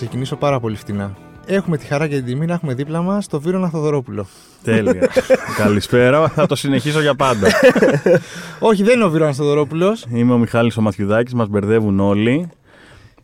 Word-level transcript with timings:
Θα 0.00 0.06
ξεκινήσω 0.06 0.36
πάρα 0.36 0.60
πολύ 0.60 0.76
φτηνά. 0.76 1.16
Έχουμε 1.46 1.76
τη 1.76 1.86
χαρά 1.86 2.08
και 2.08 2.14
την 2.14 2.24
τιμή 2.24 2.46
να 2.46 2.54
έχουμε 2.54 2.74
δίπλα 2.74 3.02
μας 3.02 3.26
το 3.26 3.40
Βίρονα 3.40 3.68
Θοδωρόπουλο. 3.68 4.26
Τέλεια. 4.62 5.08
Καλησπέρα. 5.62 6.28
Θα 6.28 6.46
το 6.46 6.54
συνεχίσω 6.54 7.00
για 7.00 7.14
πάντα. 7.14 7.48
Όχι, 8.58 8.82
δεν 8.82 8.94
είναι 8.94 9.04
ο 9.04 9.10
Βίρονα 9.10 9.32
Θοδωρόπουλος. 9.32 10.06
Είμαι 10.12 10.32
ο 10.32 10.38
Μιχάλης 10.38 10.76
ο 10.76 10.80
Μαθιουδάκης, 10.80 11.34
μας 11.34 11.48
μπερδεύουν 11.48 12.00
όλοι. 12.00 12.48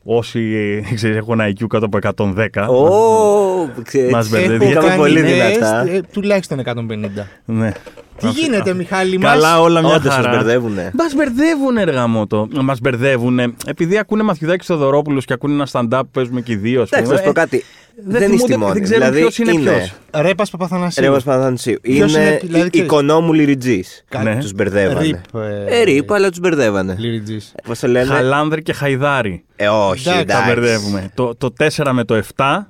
Όσοι 0.08 0.40
ξέρεις, 0.94 1.16
έχουν 1.16 1.40
IQ 1.40 1.66
κάτω 1.68 1.88
από 1.92 1.98
110. 2.34 2.68
Ω, 2.68 3.68
ξέρεις, 3.82 4.12
Μας 4.12 4.28
μπερδεύει. 4.28 4.58
Πήγαμε 4.66 4.86
Είχαμε 4.86 4.96
πολύ 5.02 5.20
κάνει 5.20 5.32
δυνατά. 5.32 5.82
τεστ, 5.84 5.94
ε, 5.96 6.00
τουλάχιστον 6.12 6.58
150. 6.58 7.26
Ναι. 7.44 7.72
Τι 8.20 8.28
γίνεται, 8.28 8.74
Μιχάλη 8.74 9.18
μα. 9.18 9.28
Καλά, 9.28 9.60
όλα 9.60 9.80
μια 9.80 9.94
Όντως 9.94 10.12
σας 10.14 10.24
χαρά. 10.24 10.36
μπερδεύουνε. 10.36 10.90
Μας 10.94 11.14
μπερδεύουν, 11.14 11.76
εργά 11.76 12.06
μου 12.06 12.26
το. 12.26 12.48
Μας 12.62 12.80
μπερδεύουν. 12.80 13.38
Επειδή 13.66 13.98
ακούνε 13.98 14.22
Μαθιουδάκη 14.22 14.64
Θεοδωρόπουλο 14.64 15.20
και 15.20 15.32
ακούνε 15.32 15.54
ένα 15.54 15.66
stand-up 15.72 16.00
που 16.02 16.08
παίζουμε 16.12 16.40
και 16.40 16.52
οι 16.52 16.56
δύο, 16.56 16.82
ας 16.82 16.88
Εντάξει, 16.90 17.04
πούμε. 17.10 17.14
να 17.20 17.26
σου 17.26 17.32
πω 17.32 17.40
κάτι. 17.40 17.64
Δεν 17.98 18.12
Δεν, 18.12 18.20
θυμούνται- 18.20 18.40
είστε 18.40 18.56
μόνοι. 18.56 18.72
δεν 18.72 18.82
ξέρουν 18.82 19.02
δηλαδή, 19.02 19.20
ποιος 19.20 19.38
είναι 19.38 19.52
ποιος. 19.62 19.92
Ρέπας 20.14 20.50
Παπαθανασίου. 20.50 21.02
Ρεύμα 21.02 21.18
Παπαθανασίου. 21.24 21.78
Ποιος 21.82 22.14
Είναι, 22.14 22.22
είναι, 22.22 22.38
δηλαδή, 22.42 22.66
οι 22.66 22.70
ξέρεις. 22.70 22.86
οικονόμου 22.90 23.32
λυριτζή. 23.32 23.82
Κα- 24.08 24.22
Ναι. 24.22 24.36
Τους 24.40 24.52
μπερδεύανε. 24.52 25.00
Ριπ. 25.00 25.34
Ε, 25.68 25.82
ρίπ, 25.82 26.12
αλλά 26.12 26.28
τους 26.28 26.38
μπερδεύανε. 26.38 26.94
Λυριτζής. 26.98 27.54
Πώς 27.66 27.78
το 27.78 27.86
λένε; 27.88 28.06
Χαλάνδρη 28.14 28.62
και 28.62 28.72
Χαϊδάρη. 28.72 29.44
Ε, 29.56 29.68
όχι, 29.68 30.08
Εντάξει, 30.08 30.26
Τα 30.26 30.32
εντάξει. 30.38 30.48
μπερδεύουμε. 30.54 31.10
Το, 31.14 31.34
το 31.34 31.50
4 31.58 31.92
με 31.92 32.04
το 32.04 32.14
7. 32.14 32.68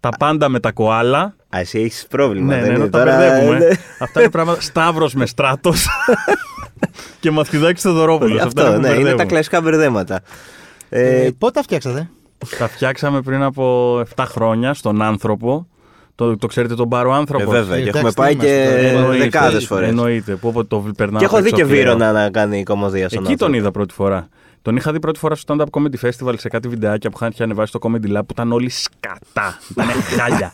Τα 0.00 0.08
πάντα 0.18 0.48
με 0.48 0.60
τα 0.60 0.72
κοάλα. 0.72 1.20
Α, 1.48 1.58
εσύ 1.58 1.78
έχεις 1.80 2.06
πρόβλημα. 2.10 2.54
Ναι, 2.54 2.60
δεν 2.60 2.68
ναι, 2.70 2.74
είναι 2.74 2.84
ναι, 2.84 2.90
τα 2.90 2.98
τώρα, 2.98 3.16
μπερδεύουμε. 3.16 3.58
ναι. 3.58 3.66
Αυτά 3.98 4.20
είναι 4.20 4.30
πράγματα. 4.30 4.60
Σταύρος 4.60 5.14
με 5.14 5.26
στράτος. 5.26 5.86
και 7.20 7.30
Μαθιουδάκη 7.30 7.80
Θεοδωρόπουλο. 7.80 8.42
Αυτό, 8.42 8.78
ναι, 8.78 8.88
είναι 8.88 9.14
τα 9.14 9.24
κλασικά 9.24 9.60
μπερδέματα. 9.60 10.20
Ε, 10.88 11.24
Ε, 11.24 11.30
πότε 11.38 11.52
τα 11.52 11.62
φτιάξατε; 11.62 12.08
Τα 12.58 12.68
φτιάξαμε 12.68 13.20
πριν 13.22 13.42
από 13.42 13.96
7 14.16 14.24
χρόνια 14.28 14.74
στον 14.74 15.02
άνθρωπο. 15.02 15.66
Το, 16.14 16.36
το 16.36 16.46
ξέρετε 16.46 16.74
τον 16.74 16.88
Πάρο 16.88 17.12
ε, 17.12 17.16
άνθρωπο. 17.16 17.50
βέβαια, 17.50 17.76
Ε, 17.76 17.82
και 17.82 17.88
εντάξει, 17.88 18.06
έχουμε 18.06 18.10
τι 18.10 18.16
πάει 18.16 18.32
είμαστε 18.32 18.90
και 18.90 18.92
τώρα, 18.94 19.16
δεκάδες 19.16 19.66
φορές. 19.66 19.88
Εννοείται. 19.88 20.34
Που 20.34 20.48
όποτε 20.48 20.66
το 20.68 20.84
περνάω. 20.96 21.18
Και 21.18 21.24
έχω 21.24 21.36
απ' 21.36 21.42
δει 21.42 21.48
έξω 21.48 21.62
και 21.62 21.68
κλαίω. 21.68 21.82
Βύρονα 21.82 22.12
να 22.12 22.30
κάνει 22.30 22.62
κομμωδία 22.62 23.08
στον 23.08 23.24
Εκεί 23.24 23.36
τον 23.36 23.46
άνθρωπο. 23.46 23.56
είδα 23.56 23.70
πρώτη 23.70 23.94
φορά. 23.94 24.28
Τον 24.62 24.76
είχα 24.76 24.92
δει 24.92 24.98
πρώτη 24.98 25.18
φορά 25.18 25.34
στο 25.34 25.56
Stand 25.58 25.60
Up 25.62 25.80
Comedy 25.80 26.08
Festival 26.08 26.34
σε 26.36 26.48
κάτι 26.48 26.68
βιντεάκια 26.68 27.10
που 27.10 27.16
είχαν 27.20 27.32
ανεβάσει 27.38 27.68
στο 27.76 27.78
Comedy 27.82 28.16
Lab 28.16 28.20
που 28.26 28.32
ήταν 28.32 28.52
όλοι 28.52 28.68
σκατά. 28.70 29.58
Ήταν 29.70 29.86
χάλια. 30.18 30.52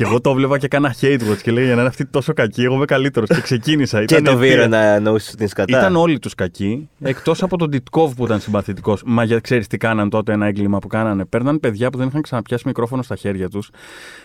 Και 0.00 0.06
εγώ 0.06 0.20
το 0.20 0.34
βλέπα 0.34 0.58
και 0.58 0.66
έκανα 0.66 0.94
hate 1.00 1.30
watch 1.30 1.38
και 1.42 1.50
λέει 1.50 1.64
για 1.64 1.74
να 1.74 1.80
είναι 1.80 1.88
αυτή 1.88 2.06
τόσο 2.06 2.32
κακή, 2.32 2.62
εγώ 2.62 2.74
είμαι 2.74 2.84
καλύτερος. 2.84 3.28
Και 3.28 3.40
ξεκίνησα. 3.40 4.04
Και 4.04 4.14
Ήταν 4.14 4.24
το 4.24 4.30
αιτία. 4.30 4.56
Βύρονα 4.56 4.76
εννοούσε 4.76 5.36
την 5.36 5.48
σκατά. 5.48 5.78
Ήταν 5.78 5.96
όλοι 5.96 6.18
τους 6.18 6.34
κακοί, 6.34 6.88
εκτός 7.00 7.42
από 7.42 7.56
τον 7.56 7.70
Τιτκόβ 7.70 8.14
που 8.14 8.24
ήταν 8.24 8.40
συμπαθητικός. 8.40 9.02
Μα 9.06 9.24
για 9.24 9.40
ξέρεις 9.40 9.66
τι 9.66 9.76
κάναν 9.76 10.10
τότε, 10.10 10.32
ένα 10.32 10.46
έγκλημα 10.46 10.78
που 10.78 10.86
κάνανε. 10.86 11.24
Παίρναν 11.24 11.60
παιδιά 11.60 11.90
που 11.90 11.98
δεν 11.98 12.06
είχαν 12.06 12.22
ξαναπιάσει 12.22 12.62
μικρόφωνο 12.66 13.02
στα 13.02 13.16
χέρια 13.16 13.48
τους 13.48 13.70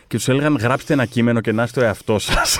και 0.07 0.17
τους 0.17 0.27
έλεγαν 0.27 0.55
γράψτε 0.55 0.93
ένα 0.93 1.05
κείμενο 1.05 1.41
και 1.41 1.51
να 1.51 1.63
είστε 1.63 1.79
ο 1.79 1.83
εαυτός 1.83 2.23
σας. 2.23 2.59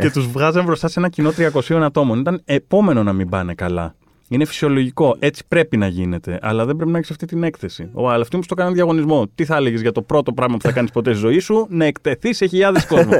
και 0.00 0.10
τους 0.10 0.26
βγάζαν 0.26 0.64
μπροστά 0.64 0.88
σε 0.88 0.98
ένα 0.98 1.08
κοινό 1.08 1.32
300 1.36 1.82
ατόμων. 1.82 2.18
Ήταν 2.18 2.42
επόμενο 2.44 3.02
να 3.02 3.12
μην 3.12 3.28
πάνε 3.28 3.54
καλά. 3.54 3.94
Είναι 4.32 4.44
φυσιολογικό. 4.44 5.16
Έτσι 5.18 5.42
πρέπει 5.48 5.76
να 5.76 5.86
γίνεται. 5.86 6.38
Αλλά 6.42 6.64
δεν 6.64 6.76
πρέπει 6.76 6.90
να 6.90 6.98
έχεις 6.98 7.10
αυτή 7.10 7.26
την 7.26 7.42
έκθεση. 7.42 7.88
Ο 7.92 8.10
αλλά 8.10 8.22
αυτοί 8.22 8.36
μου 8.36 8.42
στο 8.42 8.54
κάναν 8.54 8.74
διαγωνισμό. 8.74 9.26
Τι 9.34 9.44
θα 9.44 9.56
έλεγες 9.56 9.80
για 9.80 9.92
το 9.92 10.02
πρώτο 10.02 10.32
πράγμα 10.32 10.56
που 10.56 10.62
θα 10.62 10.72
κάνεις 10.72 10.90
ποτέ 10.90 11.10
στη 11.12 11.20
ζωή 11.20 11.38
σου, 11.38 11.66
να 11.70 11.84
εκτεθείς 11.84 12.36
σε 12.36 12.46
χιλιάδες 12.46 12.86
κόσμο. 12.94 13.12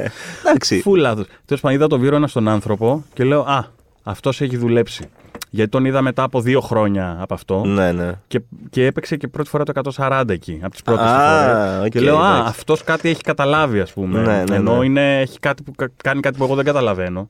Εντάξει. 0.44 0.80
Φου 0.80 0.94
λάθος. 0.96 1.26
Τέλος 1.44 1.60
πάντων, 1.62 1.76
είδα 1.78 1.86
το 1.86 1.98
Βύρονα 1.98 2.26
στον 2.26 2.48
άνθρωπο 2.48 3.04
και 3.14 3.24
λέω 3.24 3.40
Α, 3.40 3.64
αυτός 4.02 4.40
έχει 4.40 4.56
δουλέψει. 4.56 5.04
Γιατί 5.50 5.70
τον 5.70 5.84
είδα 5.84 6.02
μετά 6.02 6.22
από 6.22 6.40
δύο 6.40 6.60
χρόνια 6.60 7.16
από 7.20 7.34
αυτό. 7.34 7.64
Ναι, 7.64 7.92
ναι. 7.92 8.12
Και, 8.26 8.40
και 8.70 8.86
έπαιξε 8.86 9.16
και 9.16 9.28
πρώτη 9.28 9.48
φορά 9.48 9.64
το 9.64 9.72
140 9.96 10.24
εκεί, 10.28 10.58
από 10.62 10.70
τις 10.70 10.82
πρώτες 10.82 11.06
Α, 11.06 11.42
φορές. 11.44 11.84
οκ, 11.86 11.88
και 11.88 12.00
λέω 12.00 12.18
Α, 12.18 12.28
εντάξει. 12.30 12.48
αυτός 12.48 12.82
κάτι 12.84 13.08
έχει 13.08 13.20
καταλάβει, 13.20 13.80
ας 13.80 13.92
πούμε. 13.92 14.20
Ναι, 14.20 14.44
ναι, 14.48 14.54
Ενώ 14.56 14.78
ναι. 14.78 14.84
Είναι, 14.84 15.20
έχει 15.20 15.38
κάτι 15.38 15.62
που, 15.62 15.72
κα- 15.76 15.90
κάνει 16.02 16.20
κάτι 16.20 16.38
που 16.38 16.44
εγώ 16.44 16.54
δεν 16.54 16.64
καταλαβαίνω. 16.64 17.28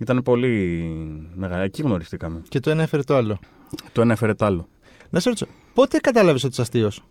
Ήταν 0.00 0.22
πολύ 0.22 0.82
μεγάλο. 1.34 1.62
Εκεί 1.62 1.82
γνωριστήκαμε. 1.82 2.42
Και 2.48 2.60
το 2.60 2.70
ένα 2.70 2.82
έφερε 2.82 3.02
το 3.02 3.16
άλλο. 3.16 3.38
Το 3.92 4.00
ένα 4.00 4.12
έφερε 4.12 4.34
το 4.34 4.44
άλλο. 4.44 4.68
Να 5.10 5.20
σε 5.20 5.28
ρωτήσω, 5.28 5.46
πότε 5.74 5.98
κατάλαβες 5.98 6.44
ότι 6.44 6.52
είσαι 6.52 6.62
αστείος; 6.62 7.02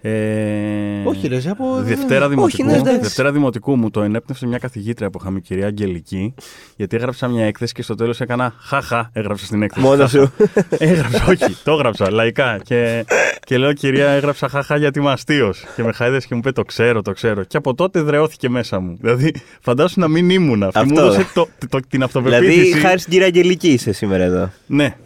Ε, 0.00 1.02
Όχι, 1.04 1.28
ρε, 1.28 1.36
εσύ 1.36 1.48
από. 1.48 1.64
Δευτέρα 1.82 2.28
δημοτικού, 2.28 2.64
ναι, 2.64 2.76
εντάξει. 2.76 3.00
Δευτέρα 3.00 3.32
δημοτικού 3.32 3.76
μου 3.76 3.90
το 3.90 4.02
ενέπνευσε 4.02 4.46
μια 4.46 4.58
καθηγήτρια 4.58 5.10
που 5.10 5.18
είχαμε, 5.20 5.38
η 5.38 5.40
κυρία 5.40 5.66
Αγγελική, 5.66 6.34
γιατί 6.76 6.96
έγραψα 6.96 7.28
μια 7.28 7.46
έκθεση 7.46 7.74
και 7.74 7.82
στο 7.82 7.94
τέλος 7.94 8.20
έκανα 8.20 8.54
χαχα, 8.58 9.10
έγραψα 9.12 9.44
στην 9.44 9.62
έκθεση. 9.62 9.86
Μόνος 9.86 10.10
Χαχα. 10.10 10.24
σου. 10.24 10.32
Έγραψα, 10.78 11.24
όχι, 11.28 11.56
το 11.64 11.72
έγραψα 11.72 12.10
λαϊκά. 12.10 12.60
Και, 12.64 13.04
και 13.46 13.58
λέω, 13.58 13.72
κυρία, 13.72 14.08
έγραψα 14.08 14.48
χαχα 14.48 14.76
γιατί 14.76 14.98
είμαι 14.98 15.10
αστείος. 15.10 15.64
Και 15.76 15.82
με 15.82 15.92
χάιδες 15.92 16.26
και 16.26 16.34
μου 16.34 16.40
είπε, 16.44 16.52
το 16.52 16.62
ξέρω, 16.62 17.02
το 17.02 17.12
ξέρω. 17.12 17.44
Και 17.44 17.56
από 17.56 17.74
τότε 17.74 18.00
δρεώθηκε 18.00 18.48
μέσα 18.48 18.80
μου. 18.80 18.96
Δηλαδή, 19.00 19.34
φαντάσου 19.60 20.00
να 20.00 20.08
μην 20.08 20.30
ήμουν. 20.30 20.62
Αυτή 20.62 20.78
μου 20.84 20.92
Αυτό. 20.92 21.00
έδωσε 21.00 21.26
το, 21.34 21.48
το, 21.68 21.78
την 21.88 22.02
αυτοπεποίθηση. 22.02 22.60
Δηλαδή, 22.60 22.80
χάρη 22.80 22.98
στην 22.98 23.12
κυρία 23.12 23.26
Αγγελική 23.26 23.68
είσαι 23.68 23.92
σήμερα 23.92 24.24
εδώ. 24.24 24.50
Ναι, 24.66 24.96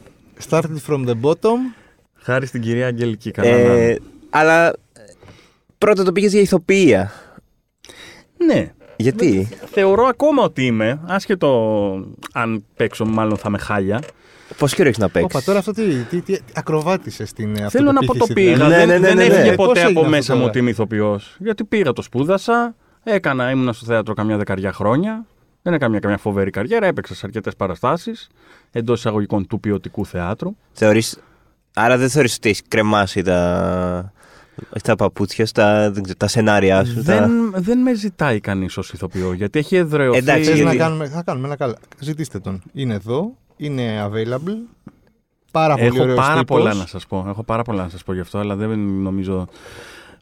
Started 0.49 0.79
from 0.89 1.07
the 1.07 1.15
bottom. 1.23 1.59
Χάρη 2.23 2.47
στην 2.47 2.61
κυρία 2.61 2.87
Αγγελική. 2.87 3.31
Καλά 3.31 3.51
να 3.51 3.57
είναι. 3.59 3.85
Ε, 3.85 3.99
αλλά 4.31 4.69
ε, 4.69 4.73
πρώτα 5.79 6.05
το 6.05 6.13
πήγες 6.13 6.33
για 6.33 6.41
ηθοποιία. 6.41 7.13
Ναι, 8.47 8.73
Γιατί; 8.97 9.49
θεωρώ 9.71 10.05
ακόμα 10.05 10.43
ότι 10.43 10.67
είμαι, 10.67 11.01
άσχετο 11.07 12.07
αν 12.33 12.65
παίξω, 12.77 13.05
μάλλον 13.05 13.37
θα 13.37 13.51
με 13.51 13.59
χάλια. 13.59 14.03
Πόσο 14.59 14.77
καιρό 14.77 14.89
έχεις 14.89 15.01
να 15.01 15.09
παίξεις; 15.09 15.35
Όπα, 15.35 15.45
τώρα 15.45 15.59
αυτό 15.59 15.73
τι, 15.73 15.95
τι, 15.95 16.21
τι 16.21 16.39
ακροβάτησες 16.55 17.29
στην 17.29 17.57
ε, 17.57 17.69
Θέλω 17.69 17.93
να 17.93 18.01
πω 18.01 18.07
το 18.07 18.13
αυτοπεποίθηση, 18.13 18.57
πήγα. 18.57 18.69
δηλαδή. 18.69 18.87
Ναι, 18.87 18.87
δεν 18.87 19.01
ναι, 19.01 19.09
ναι, 19.09 19.15
δεν 19.15 19.17
ναι, 19.17 19.25
έφυγε 19.25 19.51
ναι. 19.51 19.57
Πώς 19.57 19.67
ποτέ 19.67 19.79
έγινε 19.81 19.91
από 19.91 20.01
αυτό 20.01 20.11
μέσα 20.11 20.33
μου 20.33 20.39
τώρα; 20.39 20.51
ότι 20.51 20.59
είμαι 20.59 20.71
ηθοποιός. 20.71 21.37
Γιατί 21.39 21.65
πήγα, 21.65 21.93
το 21.93 22.03
σπούδασα, 22.03 22.75
έκανα, 23.03 23.51
ήμουνα 23.51 23.73
στο 23.73 23.87
θέατρο 23.87 24.15
καμιά 24.15 24.37
δεκαριά 24.37 24.73
χρόνια. 24.73 25.27
Δεν 25.63 25.73
έκανα 25.73 25.91
μια 25.91 26.01
καμιά 26.01 26.19
φοβερή 26.19 26.51
καριέρα, 26.51 26.87
έπαιξα 26.87 27.15
σε 27.15 27.21
αρκετές 27.25 27.57
παραστάσεις 27.57 28.29
εντός 28.73 28.99
εισαγωγικών 28.99 29.47
του 29.47 29.61
ποιοτικού 29.61 30.07
θεάτρου. 30.07 30.57
Θεωρείς... 30.73 31.19
Άρα 31.75 31.97
δεν 31.99 32.09
θεωρείς 32.09 32.37
ότι 32.37 32.49
έχεις 32.49 32.63
κρεμάσει 32.69 33.23
τα, 33.23 34.13
όχι 34.57 34.83
τα 34.83 34.97
παπούτσια, 34.97 35.47
στα, 35.47 35.91
δεν 35.91 36.03
ξέρω, 36.03 36.19
τα 36.19 36.27
σενάρια 36.29 36.85
σου. 36.85 36.95
τα... 37.03 37.03
Δεν, 37.03 37.55
δεν 37.57 37.79
με 37.79 37.95
ζητάει 37.95 38.41
κανείς 38.41 38.77
ως 38.77 38.93
ηθοποιό, 38.93 39.33
γιατί 39.33 39.59
έχει 39.59 39.77
εδρεωθεί. 39.77 40.19
Εντάξει, 40.19 40.45
Θες 40.45 40.55
γιατί- 40.55 40.77
να 40.77 40.83
κάνουμε, 40.85 41.09
θα 41.09 41.23
κάνουμε 41.23 41.47
ένα 41.47 41.57
καλά. 41.57 41.77
Ζητήστε 41.99 42.39
τον. 42.39 42.63
Είναι 42.73 42.95
εδώ, 42.95 43.37
είναι 43.57 44.09
available. 44.11 44.57
Πάρα 45.51 45.75
πολύ 45.75 45.87
Έχω 45.87 46.03
ωραίος 46.03 46.17
πάρα 46.17 46.39
τύπος. 46.39 46.59
πολλά 46.59 46.75
να 46.75 46.87
σας 46.87 47.07
πω. 47.07 47.25
Έχω 47.29 47.43
πάρα 47.43 47.63
πολλά 47.63 47.83
να 47.83 47.89
σας 47.89 48.03
πω 48.05 48.13
γι' 48.13 48.21
αυτό, 48.21 48.39
αλλά 48.39 48.55
δεν 48.57 48.79
νομίζω 48.79 49.49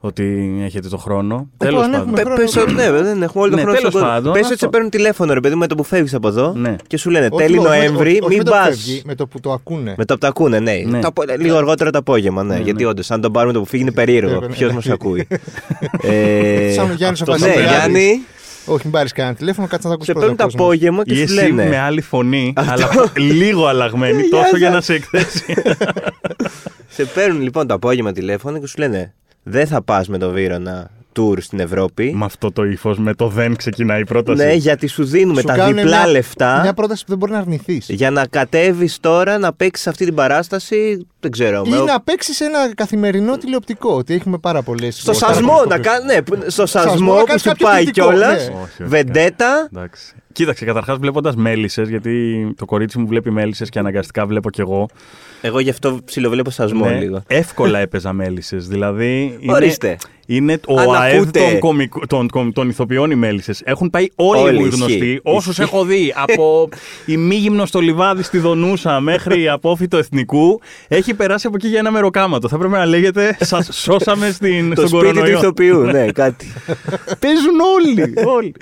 ότι 0.03 0.53
έχετε 0.65 0.89
το 0.89 0.97
χρόνο. 0.97 1.49
Ε, 1.59 1.65
Τέλος 1.65 1.83
αν 1.83 1.91
πάντων. 1.91 2.01
έχουμε 2.01 2.15
Πε- 2.17 2.25
χρόνο, 2.25 2.41
πες 2.41 2.57
ότι 2.57 2.73
ναι, 2.73 2.91
δεν 2.91 3.23
έχουμε 3.23 3.43
όλο 3.43 3.51
το 3.51 3.57
Ναι, 3.57 3.63
χρόνο 3.63 3.77
τέλος 3.77 3.79
στον 3.79 3.91
κόσμο. 3.93 4.07
πάντων, 4.09 4.33
Πες 4.33 4.43
ότι 4.45 4.53
αυτό. 4.53 4.65
σε 4.65 4.71
παίρνουν 4.71 4.91
τηλέφωνο, 4.91 5.35
ρε 5.35 5.41
παιδί, 5.41 5.55
με 5.55 5.67
το 5.67 5.75
που 5.75 5.83
φεύγεις 5.85 6.15
από 6.15 6.29
εδώ 6.29 6.53
Ναι. 6.57 6.77
και 6.87 6.97
σου 6.97 7.11
λένε 7.11 7.29
Όχι, 7.31 7.43
τέλη 7.45 7.59
όχι, 7.59 7.67
όχι, 7.69 7.79
Νοέμβρη, 7.79 8.09
όχι, 8.11 8.19
όχι 8.21 8.29
μην 8.29 8.39
με 8.39 8.45
το 8.45 8.51
πας. 8.51 8.69
που 8.69 8.75
φεύγει, 8.75 9.03
Με 9.05 9.15
το 9.15 9.27
που 9.27 9.41
το 9.41 9.53
ακούνε. 9.53 9.95
Με 9.97 10.05
το 10.05 10.13
που 10.15 10.19
τα 10.21 10.29
ακούνε, 10.29 10.59
ναι. 10.59 10.73
Ναι. 10.87 11.01
Το 11.01 11.07
απο- 11.09 11.23
λίγο 11.39 11.57
αργότερα 11.57 11.91
το 11.91 11.99
απόγευμα, 11.99 12.43
ναι. 12.43 12.55
Ναι, 12.55 12.61
γιατί 12.61 12.83
ναι. 12.83 12.89
όντως, 12.89 13.11
αν 13.11 13.21
τον 13.21 13.33
πάρουμε 13.33 13.53
το 13.53 13.59
που 13.61 13.67
φύγει 13.67 13.83
είναι 13.83 13.93
περίεργο. 13.93 14.41
Ναι, 14.41 14.47
ναι, 14.47 14.53
Ποιος 14.53 14.69
ναι. 14.69 14.75
μας 14.75 14.89
ακούει. 14.89 15.27
ε, 16.03 16.73
Σαν 16.73 16.91
ο 16.91 16.95
Γιάννης 16.95 17.21
ο 17.21 17.25
αυτό 17.33 17.47
ναι, 17.47 17.53
Βασιλιάδης. 17.53 17.77
Γιάννη, 17.77 18.21
Όχι, 18.67 18.81
μην 18.83 18.93
πάρεις 18.93 19.13
κανένα 19.13 19.35
τηλέφωνο, 19.35 19.67
κάτσε 19.67 19.89
να 19.89 19.95
τα 19.95 19.95
ακούσει 19.95 20.11
σε 20.13 20.19
παίρνουν 20.19 20.37
το 20.37 20.45
κόσμος. 20.45 20.63
απόγευμα 20.65 21.03
και 21.05 21.13
Ή 21.13 21.17
σου 21.17 21.23
εσύ 21.23 21.35
λένε. 21.35 21.69
με 21.69 21.79
άλλη 21.79 22.01
φωνή, 22.01 22.53
αλλά 22.57 22.89
λίγο 23.17 23.67
αλλαγμένη, 23.67 24.23
Γεια 24.23 24.31
τόσο 24.31 24.57
για 24.57 24.67
σας. 24.67 24.75
να 24.75 24.81
σε 24.81 24.95
εκθέσει. 24.95 25.45
Σε 26.97 27.05
παίρνουν 27.05 27.43
λοιπόν 27.43 27.67
το 27.67 27.75
απόγευμα 27.75 28.13
τηλέφωνο 28.13 28.59
και 28.59 28.67
σου 28.67 28.79
λένε 28.79 29.15
Δεν 29.51 29.67
θα 29.67 29.83
πας 29.83 30.09
με 30.09 30.19
το 30.19 30.31
Βύρονα 30.31 30.91
tour 31.19 31.37
στην 31.41 31.61
Ευρώπη. 31.61 32.13
Με 32.15 32.25
αυτό 32.25 32.53
το 32.53 32.65
ύφος, 32.65 32.99
με 32.99 33.15
το 33.15 33.29
δεν 33.29 33.57
ξεκινάει 33.57 34.01
η 34.01 34.05
πρόταση. 34.05 34.45
Ναι, 34.45 34.53
γιατί 34.53 34.87
σου 34.87 35.05
δίνουμε 35.05 35.41
Σου 35.41 35.47
τα 35.47 35.55
κάνουν 35.55 35.75
διπλά 35.77 35.97
μια- 35.97 36.07
λεφτά 36.07 36.61
Μια 36.63 36.73
πρόταση 36.75 37.03
που 37.05 37.09
δεν 37.11 37.19
μπορεί 37.19 37.33
να 37.33 37.39
αρνηθείς. 37.39 37.87
για 37.89 38.11
να 38.11 38.27
κατέβεις 38.27 39.01
τώρα 39.01 39.39
να 39.39 39.53
παίξεις 39.53 39.87
αυτή 39.87 40.05
την 40.05 40.15
παράσταση. 40.15 41.07
Δεν 41.21 41.31
ξέρω. 41.31 41.63
Ή 41.67 41.71
με- 41.71 41.77
να 41.77 42.01
παίξεις 42.01 42.41
ένα 42.41 42.75
καθημερινό 42.75 43.39
τηλεοπτικό. 43.39 43.95
Ότι 43.95 44.15
έχουμε 44.15 44.39
πάρα 44.39 44.63
πολλές. 44.63 44.97
Στο 45.01 45.13
σασμό, 45.13 45.65
να 45.69 45.79
κάνει. 45.79 46.05
Ναι, 46.05 46.23
που- 46.23 46.39
στο 46.47 46.67
Σασμό, 46.67 46.91
σασμό 46.91 47.13
να 47.15 47.21
που 47.21 47.27
κάνεις 47.27 47.43
σου 47.43 47.49
κάποιο 47.49 47.67
πάει 47.67 47.83
κριτικό, 47.85 48.07
κιόλας. 48.09 48.49
ναι. 48.49 48.55
Όχι, 48.55 48.63
όχι, 48.63 48.85
Βεντέτα. 48.85 49.69
Εντάξει. 49.73 50.15
Κοίταξε, 50.33 50.65
καταρχάς 50.65 50.99
βλέποντας 50.99 51.35
μέλισσες, 51.37 51.89
γιατί 51.89 52.47
το 52.57 52.65
κορίτσι 52.65 52.99
μου 52.99 53.07
βλέπει 53.07 53.31
μέλισσες 53.31 53.69
και 53.69 53.79
αναγκαστικά 53.79 54.27
βλέπω 54.27 54.51
κι 54.51 54.61
εγώ. 54.61 54.89
Εγώ 55.41 55.59
γι' 55.61 55.71
αυτό 55.71 55.99
ψιλοβλέπω 56.05 56.51
σασμό 56.51 56.85
Ναι, 56.87 56.99
λίγο. 56.99 57.23
Εύκολα 57.27 57.79
έπαιζα 57.79 58.13
μέλισσες. 58.13 58.69
Δηλαδή. 58.69 59.37
Είναι, 59.41 59.53
Ορίστε. 59.53 59.97
Είναι 60.27 60.61
ο 60.67 60.81
Αν 60.81 60.95
ΑΕΔ 60.95 61.15
ακούτε- 61.23 61.51
των, 61.51 61.59
κομικ- 61.59 62.07
των, 62.07 62.29
των, 62.33 62.53
των 62.53 62.69
ηθοποιών 62.69 63.11
οι 63.11 63.15
μέλισσες. 63.15 63.61
Έχουν 63.65 63.91
πάει 63.91 64.07
όλοι, 64.15 64.43
Όλοι, 64.43 64.59
μου 64.59 64.65
οι 64.65 64.67
ισχύει. 64.69 64.79
γνωστοί. 64.81 65.21
Όσους 65.23 65.47
Ισχύει. 65.51 65.63
έχω 65.63 65.85
δει. 65.85 66.13
Από 66.17 66.69
ημίγυμνο 67.07 67.67
στο 67.67 67.81
λιβάδι 67.81 68.23
στη 68.23 68.39
Δονούσα 68.39 69.01
μέχρι 69.01 69.49
απόφυτο 69.49 69.97
εθνικού. 69.97 70.61
Έχει 70.89 71.15
περάσει 71.15 71.47
από 71.47 71.57
εκεί 71.59 71.69
για 71.69 71.79
ένα 71.79 71.91
μεροκάματο. 71.91 72.49
Θα 72.49 72.59
πρέπει 72.59 72.73
να 72.73 72.87
λέγεται 72.87 73.37
Σας 73.41 73.69
σώσαμε 73.73 74.31
στην, 74.31 74.75
Το 74.75 74.87
στον 74.87 74.89
σπίτι 74.89 75.07
του 75.07 75.13
κορονοϊό. 75.15 75.39
ηθοποιού, 75.39 75.79
ναι, 75.81 76.07
κάτι. 76.13 76.47
Παίζουν 77.23 77.61
όλοι. 77.77 78.15
όλοι. 78.37 78.55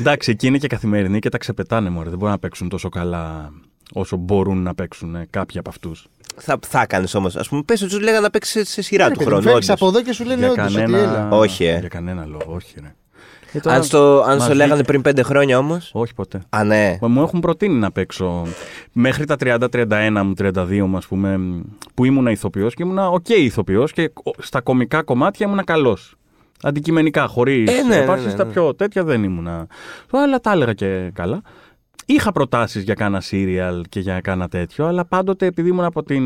Εντάξει, 0.00 0.30
εκεί 0.30 0.46
είναι 0.46 0.58
και 0.58 0.66
καθημερινοί 0.66 1.18
και 1.18 1.28
τα 1.28 1.38
ξεπετάνε 1.38 1.90
μωρέ. 1.90 2.08
Δεν 2.08 2.18
μπορούν 2.18 2.32
να 2.34 2.38
παίξουν 2.40 2.68
τόσο 2.68 2.88
καλά 2.88 3.52
όσο 3.92 4.16
μπορούν 4.16 4.62
να 4.62 4.74
παίξουν 4.74 5.14
ε, 5.14 5.26
κάποιοι 5.30 5.58
από 5.58 5.68
αυτούς. 5.70 6.06
Θα, 6.36 6.58
θα 6.66 6.80
έκανε 6.80 7.06
όμως. 7.14 7.36
Α 7.36 7.44
πούμε, 7.48 7.62
πες 7.62 7.82
ότι 7.82 7.94
του 7.94 8.00
λέγανε 8.00 8.20
να 8.20 8.30
παίξεις 8.30 8.52
σε, 8.52 8.64
σε 8.72 8.82
σειρά 8.82 9.10
του 9.10 9.20
χρόνου. 9.20 9.42
Φέρνει 9.42 9.56
όντως. 9.56 9.70
από 9.70 9.86
εδώ 9.86 10.02
και 10.02 10.12
σου 10.12 10.24
λένε 10.24 10.40
Για 10.40 10.50
όντως 10.50 10.74
ότι 10.74 10.82
έλα. 10.82 10.98
κανένα, 10.98 11.28
Όχι, 11.36 11.64
ε. 11.64 11.78
για 11.78 11.88
κανένα 11.88 12.26
λόγο, 12.26 12.44
όχι. 12.54 12.74
Ρε. 12.80 12.94
Ε, 13.54 13.60
τώρα 13.60 13.76
Αν 13.76 13.82
στο, 13.82 14.22
αν 14.26 14.34
μας 14.36 14.44
στο 14.44 14.52
λέγανε 14.54 14.72
βγήκε- 14.72 14.88
πριν 14.88 15.02
πέντε 15.02 15.22
χρόνια 15.22 15.58
όμως. 15.58 15.90
Όχι 15.94 16.14
ποτέ. 16.14 16.42
Α, 16.48 16.64
ναι. 16.64 16.98
Μα 17.00 17.08
Μου 17.08 17.22
έχουν 17.22 17.40
προτείνει 17.40 17.74
να 17.74 17.92
παίξω 17.92 18.46
μέχρι 18.92 19.24
τα 19.24 19.36
30-31 19.40 20.10
μου, 20.24 20.32
32 20.38 20.86
μου, 20.86 20.96
ας 20.96 21.06
πούμε, 21.06 21.38
που 21.94 22.04
ήμουνα 22.04 22.30
ηθοποιός 22.30 22.74
και 22.74 22.82
ήμουνα 22.82 23.08
οκ 23.08 23.28
ηθοποιός 23.28 23.92
και 23.92 24.12
στα 24.38 24.60
κομικά 24.60 25.02
κομμάτια 25.02 25.46
ήμουνα 25.46 25.64
καλός. 25.64 26.14
Αντικειμενικά, 26.62 27.26
χωρί 27.26 27.64
Ε, 27.68 27.72
ναι, 27.72 27.82
ναι, 27.82 27.96
επάρσεις, 27.96 28.26
ναι, 28.26 28.32
στα 28.32 28.44
ναι. 28.44 28.52
πιο 28.52 28.74
τέτοια 28.74 29.04
δεν 29.04 29.22
ήμουνα. 29.22 29.66
Αλλά 30.10 30.40
τα 30.40 30.52
έλεγα 30.52 30.72
και 30.72 31.10
καλά. 31.14 31.42
Είχα 32.06 32.32
προτάσεις 32.32 32.82
για 32.82 32.94
κάνα 32.94 33.22
serial 33.30 33.80
και 33.88 34.00
για 34.00 34.20
κάνα 34.20 34.48
τέτοιο, 34.48 34.86
αλλά 34.86 35.04
πάντοτε 35.04 35.46
επειδή 35.46 35.68
ήμουν 35.68 35.84
από 35.84 36.02
την, 36.02 36.24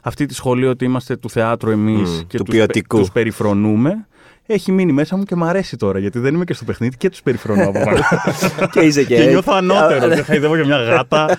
αυτή 0.00 0.26
τη 0.26 0.34
σχολή 0.34 0.66
ότι 0.66 0.84
είμαστε 0.84 1.16
του 1.16 1.30
θεάτρου 1.30 1.70
εμείς 1.70 2.10
Μμ, 2.10 2.26
και 2.26 2.36
του 2.36 2.44
τους, 2.44 2.54
ποιοτικού. 2.54 2.98
τους 2.98 3.12
περιφρονούμε, 3.12 4.06
έχει 4.50 4.72
μείνει 4.72 4.92
μέσα 4.92 5.16
μου 5.16 5.22
και 5.22 5.34
μου 5.34 5.44
αρέσει 5.44 5.76
τώρα, 5.76 5.98
γιατί 5.98 6.18
δεν 6.18 6.34
είμαι 6.34 6.44
και 6.44 6.54
στο 6.54 6.64
παιχνίδι 6.64 6.96
και 6.96 7.08
τους 7.10 7.22
περιφρονώ 7.22 7.68
από 7.68 7.82
πάνω. 7.84 7.98
και 8.72 8.80
είσαι 8.80 9.04
και. 9.04 9.16
και 9.16 9.24
νιώθω 9.24 9.52
ανώτερος. 9.52 10.12
Α, 10.12 10.14
και 10.14 10.22
χαϊδεύω 10.22 10.54
για 10.54 10.64
μια 10.64 10.76
γάτα. 10.76 11.38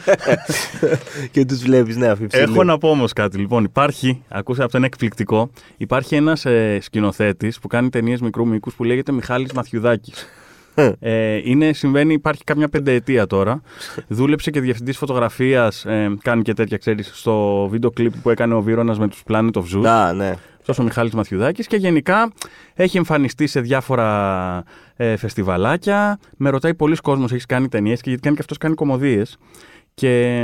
και 1.32 1.46
τους 1.46 1.62
βλέπεις, 1.62 1.98
ναι, 1.98 2.08
αφιψηλού. 2.08 2.44
Έχω 2.44 2.64
να 2.64 2.78
πω 2.78 2.90
όμως 2.90 3.14
κάτι. 3.14 3.38
Λοιπόν, 3.38 3.64
υπάρχει, 3.64 4.24
ακούσα 4.28 4.64
αυτό 4.64 4.78
είναι 4.78 4.86
εκπληκτικό. 4.86 5.50
Υπάρχει 5.78 6.16
ένας 6.16 6.46
ε, 6.46 6.78
σκηνοθέτης 6.82 7.60
που 7.60 7.68
κάνει 7.68 7.90
ταινίες 7.90 8.22
μικρού 8.22 8.48
μήκους 8.48 8.74
που 8.74 8.84
λέγεται 8.84 9.12
Μιχάλης 9.12 9.52
Μαθιουδάκης. 9.52 10.26
Ε, 11.00 11.40
είναι, 11.44 11.74
συμβαίνει, 11.74 12.14
υπάρχει 12.14 12.44
κάμια 12.44 12.70
πενταετία 12.70 13.28
τώρα. 13.28 13.62
Δούλεψε 14.08 14.52
και 14.52 14.62
διευθυντής 14.62 14.98
φωτογραφίας, 14.98 15.86
ε, 15.86 16.18
κάνει 16.22 16.42
και 16.42 16.54
τέτοια, 16.54 16.78
ξέρεις, 16.78 17.12
στο 17.14 17.68
βίντεο 17.72 17.92
κλιπ 17.92 18.14
που 18.22 18.30
έκανε 18.30 18.54
ο 18.54 18.62
Βίρονας 18.62 19.00
με 19.00 19.08
τους 19.08 19.24
Planet 19.28 19.52
of 19.54 19.62
Zoo. 19.76 19.82
Να, 19.82 20.14
ναι. 20.14 20.34
Αυτός 20.70 20.86
ο 20.86 20.88
Μιχάλης 20.88 21.14
Μαθιουδάκης 21.14 21.68
και 21.68 21.76
γενικά 21.76 22.32
έχει 22.74 22.98
εμφανιστεί 22.98 23.48
σε 23.48 23.62
διάφορα 23.62 24.64
ε, 24.96 25.16
φεστιβαλάκια. 25.16 26.20
Με 26.38 26.50
ρωτάει 26.50 26.76
πολλοί 26.76 26.96
κόσμος, 26.96 27.32
έχεις 27.32 27.46
κάνει 27.46 27.68
ταινίες 27.68 28.02
και 28.02 28.10
γιατί 28.10 28.24
κάνει 28.24 28.36
και 28.36 28.42
αυτός 28.42 28.58
κάνει 28.58 28.76
κομμωδίες. 28.76 29.38
Και 29.94 30.44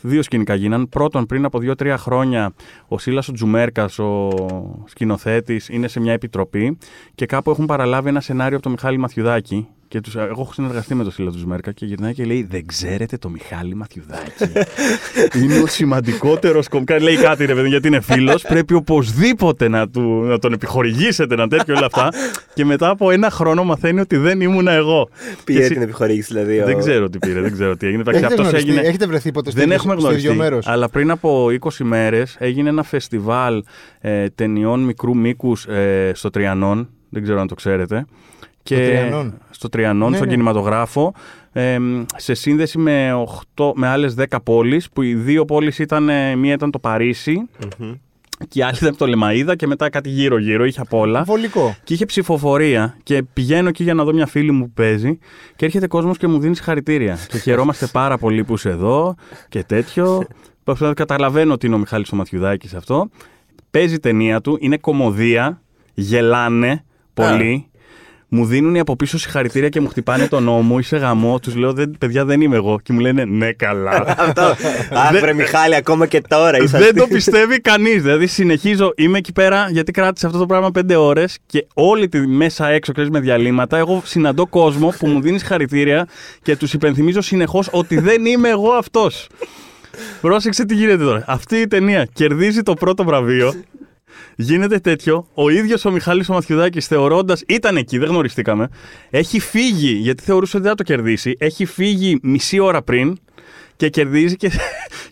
δύο 0.00 0.22
σκηνικά 0.22 0.54
γίναν. 0.54 0.88
Πρώτον, 0.88 1.26
πριν 1.26 1.44
από 1.44 1.58
δύο-τρία 1.58 1.98
χρόνια, 1.98 2.52
ο 2.88 2.98
Σίλας 2.98 3.28
ο 3.28 3.32
Τζουμέρκας, 3.32 3.98
ο 3.98 4.28
σκηνοθέτης, 4.86 5.68
είναι 5.68 5.88
σε 5.88 6.00
μια 6.00 6.12
επιτροπή 6.12 6.78
και 7.14 7.26
κάπου 7.26 7.50
έχουν 7.50 7.66
παραλάβει 7.66 8.08
ένα 8.08 8.20
σενάριο 8.20 8.54
από 8.54 8.62
τον 8.62 8.72
Μιχάλη 8.72 8.98
Μαθιουδάκη. 8.98 9.68
Και 9.88 10.00
τους, 10.00 10.14
εγώ 10.16 10.26
έχω 10.40 10.50
συνεργαστεί 10.52 10.94
με 10.94 11.02
τον 11.02 11.12
Σίλα 11.12 11.28
τους 11.30 11.36
Τζουμέρκα 11.38 11.72
και 11.72 11.86
γυρνάει 11.86 12.14
και 12.14 12.24
λέει: 12.24 12.46
Δεν 12.50 12.66
ξέρετε 12.66 13.16
το 13.16 13.28
Μιχάλη 13.28 13.74
Μαθιουδάκη. 13.74 14.32
είναι 15.42 15.58
ο 15.58 15.66
σημαντικότερος 15.66 16.68
κομικά. 16.68 17.00
Λέει 17.00 17.16
κάτι 17.16 17.44
ρε 17.44 17.54
παιδί, 17.54 17.68
γιατί 17.68 17.88
είναι 17.88 18.00
φίλος. 18.00 18.42
Πρέπει 18.42 18.74
οπωσδήποτε 18.74 19.68
να, 19.68 19.88
του, 19.88 20.00
να 20.24 20.38
τον 20.38 20.52
επιχορηγήσετε, 20.52 21.34
να 21.36 21.48
τέτοιο 21.48 21.74
όλα 21.76 21.86
αυτά. 21.86 22.08
και 22.54 22.64
μετά 22.64 22.88
από 22.88 23.10
ένα 23.10 23.30
χρόνο 23.30 23.64
μαθαίνει 23.64 24.00
ότι 24.00 24.16
δεν 24.16 24.40
ήμουν 24.40 24.66
εγώ. 24.68 25.08
Πήρε 25.44 25.58
Και 25.58 25.64
εσύ- 25.64 25.74
την 25.74 25.82
επιχορήγηση, 25.82 26.32
δηλαδή. 26.32 26.60
ο- 26.60 26.64
Δεν 26.64 26.78
ξέρω 26.78 27.08
τι 27.08 27.18
πήρε, 27.18 27.40
δεν 27.40 27.52
ξέρω 27.52 27.76
τι 27.76 27.86
έγινε. 27.86 28.00
Εντάξει, 28.00 28.18
Έχετε, 28.20 28.34
αυτός 28.34 28.46
γνωριστεί, 28.48 28.70
έγινε... 28.72 28.88
έχετε 28.88 29.06
βρεθεί 29.06 29.32
ποτέ 29.32 29.50
στο 29.50 29.58
Δεν 29.58 29.68
ίδιο- 29.70 29.80
έχουμε 29.80 30.00
στο 30.00 30.12
ίδιο 30.12 30.30
γνωριστεί. 30.32 30.50
μέρος; 30.50 30.66
Αλλά 30.66 30.88
πριν 30.88 31.10
από 31.10 31.46
20 31.60 31.84
μέρες 31.84 32.36
έγινε 32.38 32.68
ένα 32.68 32.82
φεστιβάλ 32.82 33.62
ε, 34.00 34.28
ταινιών 34.28 34.80
μικρού 34.80 35.16
μήκους 35.16 35.66
ε, 35.66 36.10
στο 36.14 36.30
Τριανόν. 36.30 36.88
Δεν 37.10 37.22
ξέρω 37.22 37.40
αν 37.40 37.46
το 37.46 37.54
ξέρετε. 37.54 38.04
Και 38.76 38.84
Τριανόν. 38.86 39.34
στο 39.50 39.68
Τριανόν, 39.68 40.10
Ναι, 40.10 40.16
στον 40.16 40.28
ναι. 40.28 40.34
κινηματογράφο, 40.34 41.14
ε, 41.52 41.78
σε 42.16 42.34
σύνδεση 42.34 42.78
με, 42.78 43.12
8, 43.56 43.72
με 43.74 43.86
άλλες 43.88 44.14
10 44.14 44.24
πόλεις, 44.42 44.88
που 44.90 45.02
οι 45.02 45.14
δύο 45.14 45.44
πόλεις 45.44 45.78
ήταν, 45.78 46.08
ε, 46.08 46.36
μία 46.36 46.52
ήταν 46.52 46.70
το 46.70 46.78
Παρίσι 46.78 47.48
Μμμ. 47.78 47.92
και 48.48 48.58
η 48.58 48.62
άλλη 48.62 48.76
ήταν 48.80 48.96
το 48.96 49.06
Λεμαΐδα 49.06 49.56
και 49.56 49.66
μετά 49.66 49.90
κάτι 49.90 50.08
γύρω-γύρω, 50.08 50.64
είχε 50.64 50.80
απ' 50.80 50.94
όλα. 50.94 51.22
Βολικό. 51.24 51.76
Και 51.84 51.94
είχε 51.94 52.04
ψηφοφορία 52.04 52.96
και 53.02 53.22
πηγαίνω 53.32 53.68
εκεί 53.68 53.82
για 53.82 53.94
να 53.94 54.04
δω 54.04 54.12
μια 54.12 54.26
φίλη 54.26 54.50
μου 54.50 54.64
που 54.64 54.70
παίζει 54.74 55.18
και 55.56 55.64
έρχεται 55.64 55.86
κόσμος 55.86 56.18
και 56.18 56.26
μου 56.26 56.38
δίνει 56.38 56.54
συγχαρητήρια. 56.54 57.18
και 57.30 57.38
χαιρόμαστε 57.38 57.86
πάρα 57.92 58.18
πολύ 58.18 58.44
που 58.44 58.54
είσαι 58.54 58.68
εδώ 58.68 59.14
και 59.48 59.62
τέτοιο. 59.64 60.24
Προσπαθώ- 60.64 60.94
Καταλαβαίνω 60.96 61.52
ότι 61.52 61.66
είναι 61.66 61.74
ο 61.74 61.78
Μιχάλης 61.78 62.12
ο 62.12 62.16
Μαθιουδάκης 62.16 62.74
αυτό. 62.74 63.08
Παίζει 63.70 63.94
η 63.94 63.98
ταινία 64.00 64.40
του, 64.40 64.56
είναι 64.60 64.76
κομμωδία, 64.76 65.62
γελάνε 65.94 66.84
πολύ. 67.14 67.67
Μου 68.30 68.44
δίνουν 68.44 68.74
οι 68.74 68.78
από 68.78 68.96
πίσω 68.96 69.18
συγχαρητήρια 69.18 69.68
και 69.68 69.80
μου 69.80 69.88
χτυπάνε 69.88 70.26
τον 70.26 70.42
νόμο. 70.42 70.78
Είσαι 70.78 70.96
γαμό. 70.96 71.38
Τους 71.38 71.54
λέω, 71.54 71.72
δεν, 71.72 71.96
παιδιά, 71.98 72.24
δεν 72.24 72.40
είμαι 72.40 72.56
εγώ. 72.56 72.80
Και 72.82 72.92
μου 72.92 73.00
λένε, 73.00 73.24
ναι, 73.24 73.52
καλά. 73.52 74.04
Αυτό. 74.18 74.42
Αχ, 74.90 75.18
βρε 75.20 75.32
Μιχάλη, 75.32 75.74
ακόμα 75.74 76.06
και 76.06 76.20
τώρα 76.28 76.58
είσαι 76.58 76.78
Δεν 76.78 76.94
το 76.94 77.06
πιστεύει 77.06 77.60
κανείς. 77.60 78.02
Δηλαδή, 78.02 78.26
συνεχίζω, 78.26 78.92
είμαι 78.96 79.18
εκεί 79.18 79.32
πέρα 79.32 79.68
γιατί 79.70 79.92
κράτησε 79.92 80.26
αυτό 80.26 80.38
το 80.38 80.46
πράγμα 80.46 80.70
πέντε 80.70 80.96
ώρες 80.96 81.38
και 81.46 81.66
όλη 81.74 82.08
τη 82.08 82.26
μέσα 82.26 82.68
έξω, 82.68 82.92
ξέρεις 82.92 83.10
με 83.10 83.20
διαλύματα. 83.20 83.76
Εγώ 83.76 84.02
συναντώ 84.04 84.46
κόσμο 84.46 84.94
που 84.98 85.06
μου 85.06 85.20
δίνει 85.20 85.38
χαρητήρια 85.38 86.08
και 86.42 86.56
τους 86.56 86.72
υπενθυμίζω 86.72 87.20
συνεχώς 87.20 87.68
ότι 87.72 88.00
δεν 88.00 88.26
είμαι 88.26 88.48
εγώ 88.48 88.70
αυτός. 88.70 89.28
Πρόσεξε 90.20 90.64
τι 90.64 90.74
γίνεται 90.74 91.04
τώρα. 91.04 91.24
Αυτή 91.26 91.56
η 91.56 91.66
ταινία 91.66 92.08
κερδίζει 92.12 92.62
το 92.62 92.74
πρώτο 92.74 93.04
βραβείο. 93.04 93.54
Γίνεται 94.36 94.78
τέτοιο. 94.78 95.28
Ο 95.34 95.48
ίδιος 95.48 95.84
ο 95.84 95.90
Μιχάλης 95.90 96.28
ο 96.28 96.32
Μαθιουδάκης, 96.32 96.86
θεωρώντας. 96.86 97.42
ήταν 97.46 97.76
εκεί, 97.76 97.98
δεν 97.98 98.08
γνωριστήκαμε. 98.08 98.68
Έχει 99.10 99.40
φύγει, 99.40 99.92
γιατί 99.92 100.22
θεωρούσε 100.22 100.56
ότι 100.56 100.66
δεν 100.66 100.76
θα 100.76 100.84
το 100.84 100.92
κερδίσει. 100.92 101.36
Έχει 101.38 101.64
φύγει 101.64 102.18
μισή 102.22 102.58
ώρα 102.58 102.82
πριν 102.82 103.18
και 103.78 103.88
κερδίζει 103.88 104.36
και, 104.36 104.50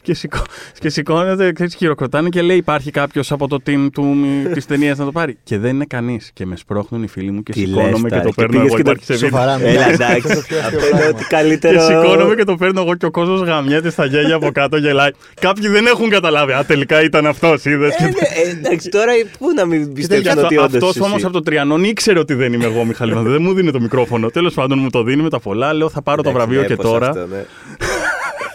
και, 0.02 0.14
σηκώ, 0.14 0.38
και 0.78 0.88
σηκώνεται, 0.88 1.52
ξέρεις, 1.52 1.74
χειροκροτάνε 1.74 2.28
και 2.28 2.42
λέει: 2.42 2.56
Υπάρχει 2.56 2.90
κάποιος 2.90 3.32
από 3.32 3.48
το 3.48 3.58
team 3.66 3.88
του, 3.92 4.16
της 4.52 4.66
ταινίας 4.66 4.98
να 4.98 5.04
το 5.04 5.12
πάρει. 5.12 5.38
Και 5.44 5.58
δεν 5.58 5.74
είναι 5.74 5.84
κανείς. 5.88 6.30
Και 6.34 6.46
με 6.46 6.56
σπρώχνουν 6.56 7.02
οι 7.02 7.06
φίλοι 7.08 7.30
μου 7.30 7.42
και 7.42 7.52
Τι 7.52 7.58
σηκώνομαι 7.60 7.90
λες 7.90 8.02
και 8.02 8.08
τώρα, 8.08 8.22
το 8.22 8.28
και 8.28 8.34
παίρνω 8.34 8.50
πήγες 8.52 8.66
εγώ. 8.66 8.76
και 8.76 8.82
το- 8.82 8.90
Υπάρχει 8.90 9.04
σε 9.04 9.14
βίντεο. 9.14 9.28
Σοβαρά. 9.28 9.52
Έλα, 9.52 9.70
μιλάμε. 9.70 9.92
εντάξει. 9.92 10.14
Αυτό 10.16 10.34
το 10.34 10.40
πιο 10.48 10.58
αστείο 10.58 10.78
Αυτό 10.78 10.86
είναι 10.86 10.88
πράγμα. 10.96 11.08
ότι 11.08 11.24
καλύτερο. 11.24 11.74
Και 11.78 11.80
σηκώνομαι 11.84 12.34
και 12.34 12.44
το 12.44 12.54
παίρνω 12.54 12.80
εγώ 12.80 12.94
και 12.94 13.06
ο 13.06 13.10
κόσμος 13.10 13.40
γαμιέται 13.40 13.90
στα 13.90 14.04
γέλια 14.06 14.34
από 14.34 14.50
κάτω 14.52 14.76
γελάει. 14.76 15.10
Κάποιοι 15.40 15.68
δεν 15.68 15.86
έχουν 15.86 16.08
καταλάβει. 16.08 16.52
Α, 16.52 16.64
τελικά 16.66 17.02
ήταν 17.02 17.26
αυτός, 17.26 17.64
είδες. 17.64 17.94
Ε, 17.96 18.02
ναι, 18.02 18.08
ε, 18.08 18.50
Εντάξει, 18.50 18.88
τώρα 18.88 19.12
πού 19.38 19.46
να 19.56 19.64
μην 19.66 19.92
πιστέψουν 19.92 20.38
ότι 20.44 20.56
όντως. 20.58 20.74
Αυτός 20.82 21.00
όμως 21.00 21.24
από 21.24 21.32
το 21.32 21.40
Τριανόν 21.42 21.84
ήξερε 21.84 22.18
ότι 22.18 22.34
δεν 22.34 22.52
είμαι 22.52 22.64
εγώ, 22.64 22.84
Μιχάλη. 22.84 23.12
Μαθιουδάκη. 23.14 23.38
δεν 23.42 23.48
μου 23.48 23.54
δίνει 23.56 23.70
το 23.70 23.80
μικρόφωνο. 23.80 24.30
Τέλος 24.30 24.54
πάντων 24.54 24.78
μου 24.78 24.90
το 24.90 25.02
δίνει 25.02 25.22
με 25.22 25.28
τα 25.30 25.40
πολλά. 25.40 25.72
Λέω 25.74 25.88
θα 25.90 26.02
πάρω 26.02 26.22
το 26.22 26.32
βραβείο 26.32 26.64
και 26.64 26.76
τώρα. 26.76 27.12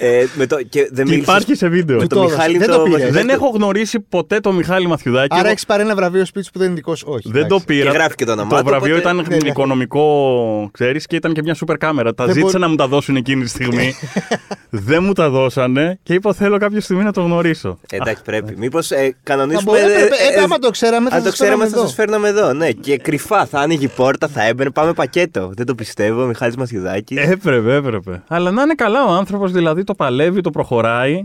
Ναι. 0.02 0.08
Ε, 0.08 0.28
με 0.36 0.46
το, 0.48 0.56
και 0.70 0.80
δεν 0.92 1.06
Και 1.06 1.12
μίλησες 1.12 1.22
υπάρχει 1.24 1.56
σε 1.56 1.68
βίντεο. 1.68 1.96
με 1.98 2.02
Του 2.02 2.08
το 2.08 2.16
το 2.16 2.22
Μιχάλη 2.30 2.56
έδωσε. 2.56 2.72
το 2.72 2.72
Δεν 2.72 2.78
το 2.78 2.84
πήρε. 2.84 2.98
Μαθιουδάκη. 2.98 3.26
Δεν 3.28 3.36
έχω 3.36 3.48
γνωρίσει 3.50 4.00
ποτέ 4.00 4.40
το 4.40 4.52
Μιχάλη 4.52 4.88
Μαθιουδάκη. 4.88 5.28
Άρα 5.34 5.42
Εγώ 5.42 5.50
έχεις 5.52 5.66
πάρει 5.66 5.82
ένα 5.82 5.96
βραβείο 5.96 6.26
σπίτι 6.26 6.46
σου 6.46 6.52
που 6.52 6.58
δεν 6.60 6.68
είναι 6.68 6.76
δικός 6.76 7.00
σου; 7.00 7.06
Όχι. 7.10 7.30
Δεν 7.32 7.42
το 7.42 7.46
εντάξει. 7.48 7.66
πήρα. 7.66 7.92
Και 7.92 7.98
γράφει 7.98 8.16
και 8.16 8.26
το 8.26 8.32
όνομά 8.32 8.50
Το 8.50 8.56
του, 8.58 8.66
βραβείο 8.66 8.96
οπότε- 8.98 9.14
ήταν 9.14 9.26
Ναι, 9.30 9.36
ναι. 9.38 9.48
οικονομικό, 9.50 10.70
ξέρεις, 10.74 11.06
και 11.08 11.16
ήταν 11.16 11.34
και 11.34 11.42
μια 11.42 11.54
σούπερ 11.54 11.78
κάμερα. 11.78 12.14
Τα 12.14 12.26
Δεν 12.26 12.34
ζήτησα 12.34 12.52
μπορεί- 12.52 12.64
να 12.64 12.70
μου 12.70 12.76
τα 12.76 12.88
δώσουν 12.88 13.16
εκείνη 13.16 13.44
τη 13.44 13.50
στιγμή. 13.50 13.94
δεν 14.70 15.04
μου 15.04 15.14
τα 15.14 15.30
δώσανε 15.30 16.00
και 16.04 16.14
είπα 16.14 16.34
θέλω 16.34 16.58
κάποια 16.58 16.82
στιγμή 16.82 17.04
να 17.04 17.12
το 17.14 17.22
γνωρίσω. 17.22 17.80
Ε, 17.92 17.96
Εντάξει, 17.96 18.24
πρέπει. 18.24 18.54
Μήπως 18.58 18.88
Θα 18.88 18.96
κανονίσουμε. 19.24 19.64
μπορούμε- 19.72 19.90
ε, 19.90 19.94
έπρεπε- 20.04 20.20
ε, 20.36 20.40
ε, 20.40 20.44
Άμα 20.44 20.58
το 20.60 20.70
ξέραμε, 20.70 21.10
θα 21.10 21.16
Αν 21.16 21.22
το 21.22 21.28
σας 21.28 21.34
ξέραμε, 21.40 21.56
φέραμε 21.56 21.72
θα 21.74 21.78
εδώ. 21.80 21.88
σας 21.88 21.96
φέρναμε 21.96 22.28
εδώ. 22.28 22.54
Ναι, 22.54 22.72
και 22.72 22.98
κρυφά 22.98 23.46
θα 23.46 23.60
άνοιγε 23.60 23.86
η 23.86 23.92
πόρτα, 23.96 24.28
θα 24.28 24.44
έμπαινε. 24.48 24.70
Πάμε 24.70 24.94
πακέτο. 24.94 25.52
Δεν 25.56 25.66
το 25.66 25.76
πιστεύω. 25.76 26.26
Μιχάλης 26.26 26.56
Μαθιουδάκης. 26.56 27.18
Έπρεπε, 27.18 27.76
έπρεπε. 27.76 28.24
Αλλά 28.28 28.52
να 28.52 28.62
είναι 28.62 28.74
καλά 28.74 29.06
ο 29.06 29.12
άνθρωπος, 29.12 29.52
δηλαδή 29.52 29.84
το 29.92 30.04
παλεύει, 30.04 30.42
το 30.42 30.50
προχωράει. 30.50 31.22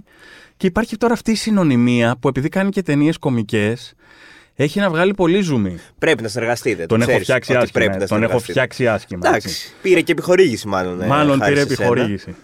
Και 0.57 0.67
υπάρχει 0.67 0.97
τώρα 0.97 1.13
αυτή 1.13 1.31
η 1.31 1.35
συνωνυμία 1.35 2.17
που 2.21 2.29
επειδή 2.29 2.49
κάνει 2.49 2.71
και 2.71 2.83
ταινίες 2.83 3.19
κομικές, 3.19 3.95
έχει 4.55 4.81
να 4.81 4.91
βγάλει 4.91 5.15
πολύ 5.15 5.41
ζουμί. 5.41 5.79
Πρέπει 5.99 6.23
να 6.23 6.29
συνεργαστείτε. 6.29 6.81
το 6.81 6.87
Τον 6.87 6.99
έχω 7.01 7.07
ξέρεις 7.09 7.25
φτιάξει 7.27 7.51
ότι 7.53 7.61
άσχημα. 7.63 7.85
Πρέπει 7.85 7.99
να 7.99 8.07
Τον 8.07 8.17
έχω 8.23 8.39
συνεργαστείτε. 8.39 8.53
φτιάξει 8.53 8.89
άσχημα. 8.89 9.21
έτσι. 9.35 9.49
Εντάξει. 9.49 9.73
Πήρε 9.83 10.01
και 10.01 10.13
επιχορήγηση, 10.13 10.69
μάλλον. 10.69 11.03
ε, 11.03 11.07
Μάλλον 11.07 11.39
χάρη 11.39 11.53
πήρε 11.55 11.67
σε 11.67 11.75
σένα. 11.75 11.89
επιχορήγηση. 11.89 12.35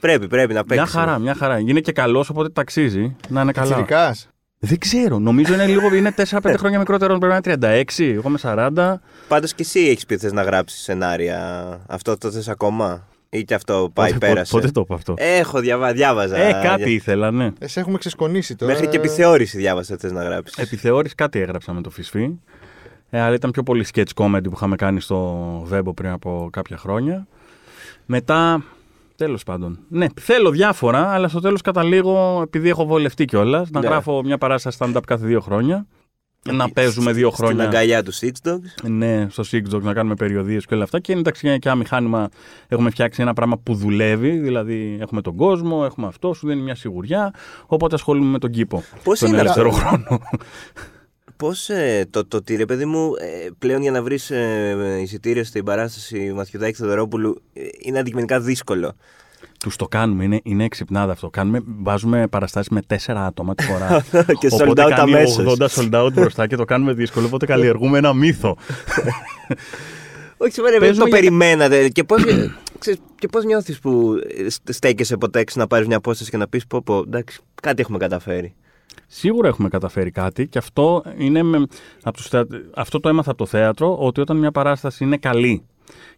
Πρέπει, 0.00 0.26
πρέπει 0.28 0.52
να 0.54 0.64
παίξεις. 0.64 0.92
Μια 0.94 1.00
χαρά, 1.02 1.18
μια 1.18 1.34
χαρά. 1.34 1.58
Είναι 1.58 1.80
και 1.80 1.92
καλός, 1.92 2.30
οπότε 2.30 2.48
ταξίζει. 2.48 3.16
Να 3.28 3.40
είναι 3.40 3.52
καλά. 3.52 3.66
Πιτσιρικάς. 3.66 4.28
Δεν 4.58 4.78
ξέρω. 4.78 5.18
Νομίζω 5.18 5.54
είναι 5.54 5.66
λίγο. 5.66 5.94
Είναι 5.94 6.10
4-5 6.10 6.54
χρόνια 6.58 6.78
μικρότερος. 6.78 7.18
Πρέπει 7.18 7.32
να 7.46 7.54
είναι 7.54 7.82
36. 7.86 8.12
Εγώ 8.12 8.28
είμαι 8.28 8.38
40. 8.42 9.00
Πάντως 9.28 9.54
και 9.54 9.62
εσύ 9.62 9.80
έχεις 9.80 10.06
πει 10.06 10.16
θες 10.16 10.32
να 10.32 10.42
γράψεις 10.42 10.80
σενάρια. 10.82 11.64
Αυτό 11.88 12.18
το 12.18 12.30
θες 12.30 12.48
ακόμα; 12.48 13.06
Ή 13.34 13.44
και 13.44 13.54
αυτό 13.54 13.90
πάει 13.92 14.12
Πότε- 14.12 14.28
πέρασε. 14.28 14.52
Πότε 14.56 14.70
το 14.70 14.80
είπα 14.80 14.94
αυτό; 14.94 15.14
Έχω 15.16 15.60
διαβα... 15.60 15.92
διάβαζα. 15.92 16.36
Ε, 16.36 16.52
κάτι 16.62 16.92
ήθελα, 16.92 17.30
ναι. 17.30 17.50
Ε, 17.58 17.66
σε 17.68 17.80
έχουμε 17.80 17.98
ξεσκονίσει 17.98 18.56
τώρα. 18.56 18.72
Μέχρι 18.72 18.88
και 18.88 18.96
επιθεώρηση 18.96 19.56
διάβασα 19.58 19.96
θες 19.96 20.12
να 20.12 20.22
γράψεις. 20.24 20.56
Επιθεώρηση 20.58 21.14
κάτι 21.14 21.38
έγραψα 21.40 21.72
με 21.72 21.80
το 21.80 21.90
Φυσφή. 21.90 22.30
Ε, 23.10 23.20
αλλά 23.20 23.34
ήταν 23.34 23.50
πιο 23.50 23.62
πολύ 23.62 23.86
sketch 23.94 24.14
comedy 24.14 24.42
που 24.42 24.52
είχαμε 24.54 24.76
κάνει 24.76 25.00
στο 25.00 25.38
Βέμπο 25.64 25.94
πριν 25.94 26.10
από 26.10 26.48
κάποια 26.52 26.76
χρόνια. 26.76 27.26
Μετά, 28.06 28.64
τέλος 29.16 29.42
πάντων. 29.42 29.78
Ναι, 29.88 30.06
θέλω 30.20 30.50
διάφορα, 30.50 31.10
αλλά 31.12 31.28
στο 31.28 31.40
τέλος 31.40 31.60
καταλήγω, 31.60 32.40
επειδή 32.42 32.68
έχω 32.68 32.86
βολευτεί 32.86 33.24
κιόλας, 33.24 33.70
να 33.70 33.80
Ναι. 33.80 33.86
γράφω 33.86 34.22
μια 34.24 34.38
παράσταση 34.38 34.76
stand-up 34.80 35.00
κάθε 35.06 35.26
δύο 35.26 35.40
χρόνια. 35.40 35.86
Να 36.52 36.70
παίζουμε 36.70 37.12
δύο 37.12 37.30
Στην 37.30 37.44
χρόνια. 37.44 37.64
αγκαλιά 37.64 38.02
του 38.02 38.14
Six 38.14 38.48
Dogs. 38.48 38.88
Ναι, 38.90 39.26
στο 39.30 39.44
Six 39.52 39.74
Dogs 39.74 39.82
να 39.82 39.92
κάνουμε 39.92 40.14
περιοδίες 40.14 40.66
και 40.66 40.74
όλα 40.74 40.82
αυτά. 40.82 41.00
Και 41.00 41.12
εντάξει, 41.12 41.58
και 41.58 41.68
ένα 41.68 41.76
μηχάνημα 41.76 42.28
έχουμε 42.68 42.90
φτιάξει 42.90 43.22
ένα 43.22 43.32
πράγμα 43.32 43.58
που 43.58 43.74
δουλεύει. 43.74 44.30
Δηλαδή, 44.30 44.98
έχουμε 45.00 45.20
τον 45.20 45.36
κόσμο, 45.36 45.82
έχουμε 45.84 46.06
αυτό, 46.06 46.32
σου 46.32 46.46
δίνει 46.46 46.60
μια 46.60 46.74
σιγουριά. 46.74 47.34
Οπότε 47.66 47.94
ασχολούμαι 47.94 48.30
με 48.30 48.38
τον 48.38 48.50
κήπο. 48.50 48.82
Πώς 49.02 49.18
τον 49.18 49.28
είναι 49.28 49.38
ελεύθερο 49.38 49.68
αυτό; 49.68 49.80
χρόνο. 49.86 50.20
Πώς 51.36 51.68
ε, 51.68 52.06
το, 52.10 52.26
το 52.26 52.36
ότι 52.36 52.56
ρε 52.56 52.64
παιδί 52.66 52.84
μου, 52.84 53.10
ε, 53.18 53.48
πλέον 53.58 53.82
για 53.82 53.90
να 53.90 54.02
βρεις 54.02 54.30
ε, 54.30 54.98
εισιτήριο 55.02 55.44
στην 55.44 55.64
παράσταση 55.64 56.32
Μαθιουδάκη 56.34 56.76
Θεοδωρόπουλου 56.76 57.42
ε, 57.52 57.60
είναι 57.78 57.98
αντικειμενικά 57.98 58.40
δύσκολο. 58.40 58.94
Τους 59.64 59.76
το 59.76 59.88
κάνουμε, 59.88 60.24
είναι, 60.24 60.40
είναι 60.44 60.64
εξυπνάδα 60.64 61.12
αυτό. 61.12 61.30
Κάνουμε, 61.30 61.60
βάζουμε 61.82 62.26
παραστάσεις 62.28 62.68
με 62.68 62.80
τέσσερα 62.86 63.26
άτομα 63.26 63.54
τη 63.54 63.62
φορά. 63.64 64.04
Και 64.40 64.48
sold 64.50 64.60
οπότε 64.62 64.84
out 64.84 64.88
κάνει 64.88 65.14
αμέσως. 65.14 65.56
80 65.58 65.66
sold 65.68 66.04
out 66.04 66.12
μπροστά 66.12 66.46
και 66.46 66.56
το 66.56 66.64
κάνουμε 66.64 66.92
δύσκολο. 66.92 67.26
Οπότε 67.26 67.46
καλλιεργούμε 67.46 67.98
ένα 67.98 68.12
μύθο. 68.12 68.56
Όχι, 70.36 70.52
σήμερα 70.52 70.72
δεν 70.72 70.80
Παίζουμε 70.80 71.04
το 71.04 71.10
για- 71.10 71.16
περιμένατε. 71.18 71.88
Και 71.88 72.04
πώς 72.04 72.22
και 73.18 73.28
πώς 73.28 73.44
νιώθεις 73.44 73.78
που 73.78 74.14
ε, 74.44 74.48
στε- 74.50 74.72
στέκεσαι 74.72 75.16
ποτέ 75.16 75.38
έξω 75.40 75.60
να 75.60 75.66
πάρεις 75.66 75.86
μια 75.86 75.96
απόσταση 75.96 76.30
και 76.30 76.36
να 76.36 76.48
πεις: 76.48 76.66
Πω, 76.66 76.82
πω, 76.82 76.98
εντάξει, 76.98 77.40
κάτι 77.62 77.80
έχουμε 77.80 77.98
καταφέρει. 77.98 78.54
Σίγουρα 79.06 79.48
έχουμε 79.48 79.68
καταφέρει 79.68 80.10
κάτι 80.10 80.46
και 80.46 80.58
αυτό, 80.58 81.02
είναι 81.16 81.42
με, 81.42 81.66
από 82.02 82.16
τους 82.16 82.28
θεα- 82.28 82.46
αυτό 82.74 83.00
το 83.00 83.08
έμαθα 83.08 83.30
από 83.30 83.38
το 83.38 83.46
θέατρο, 83.46 83.96
ότι 84.00 84.20
όταν 84.20 84.36
μια 84.36 84.50
παράσταση 84.52 85.04
είναι 85.04 85.16
καλή 85.16 85.62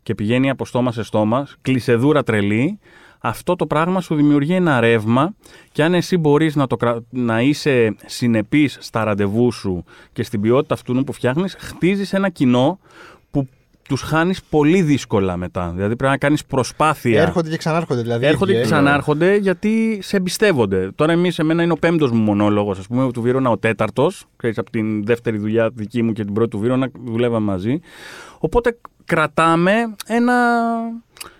και 0.02 0.14
πηγαίνει 0.14 0.50
από 0.50 0.64
στόμα 0.66 0.92
σε 0.92 1.02
στόμα, 1.02 1.46
κλεισεδούρα 1.62 2.22
τρελή, 2.22 2.78
αυτό 3.28 3.56
το 3.56 3.66
πράγμα 3.66 4.00
σου 4.00 4.14
δημιουργεί 4.14 4.54
ένα 4.54 4.80
ρεύμα 4.80 5.34
και 5.72 5.82
αν 5.82 5.94
εσύ 5.94 6.16
μπορείς 6.16 6.56
να, 6.56 6.66
το, 6.66 6.76
κρα- 6.76 7.02
να 7.10 7.40
είσαι 7.40 7.94
συνεπής 8.06 8.76
στα 8.80 9.04
ραντεβού 9.04 9.52
σου 9.52 9.84
και 10.12 10.22
στην 10.22 10.40
ποιότητα 10.40 10.74
αυτού 10.74 11.04
που 11.04 11.12
φτιάχνεις, 11.12 11.56
χτίζεις 11.58 12.12
ένα 12.12 12.28
κοινό 12.28 12.78
που 13.30 13.48
τους 13.88 14.00
χάνεις 14.00 14.42
πολύ 14.42 14.82
δύσκολα 14.82 15.36
μετά. 15.36 15.72
Δηλαδή 15.74 15.96
πρέπει 15.96 16.12
να 16.12 16.18
κάνεις 16.18 16.44
προσπάθεια. 16.44 17.22
Έρχονται 17.22 17.50
και 17.50 17.56
ξανάρχονται 17.56 18.02
δηλαδή. 18.02 18.26
Έρχονται 18.26 18.50
οι 18.50 18.54
και 18.54 18.60
ίδιοι, 18.60 18.68
ε. 18.68 18.72
ξανάρχονται 18.72 19.36
γιατί 19.36 19.98
σε 20.02 20.16
εμπιστεύονται. 20.16 20.90
Τώρα, 20.94 21.12
εμείς, 21.12 21.38
εμένα 21.38 21.62
είναι 21.62 21.72
ο 21.72 21.76
πέμπτος 21.76 22.10
μου 22.10 22.22
μονόλογος, 22.22 22.78
ας 22.78 22.86
πούμε, 22.86 23.12
του 23.12 23.22
Βίρονα 23.22 23.50
ο 23.50 23.58
τέταρτος. 23.58 24.24
Ξέρεις, 24.36 24.58
από 24.58 24.70
την 24.70 25.04
δεύτερη 25.04 25.38
δουλειά 25.38 25.70
δική 25.74 26.02
μου 26.02 26.12
και 26.12 26.24
την 26.24 26.32
πρώτη 26.32 26.50
του 26.50 26.58
Βίρονα 26.58 26.90
δουλεύαμε 27.04 27.46
μαζί. 27.46 27.80
Οπότε 28.38 28.78
κρατάμε 29.04 29.72
ένα, 30.06 30.34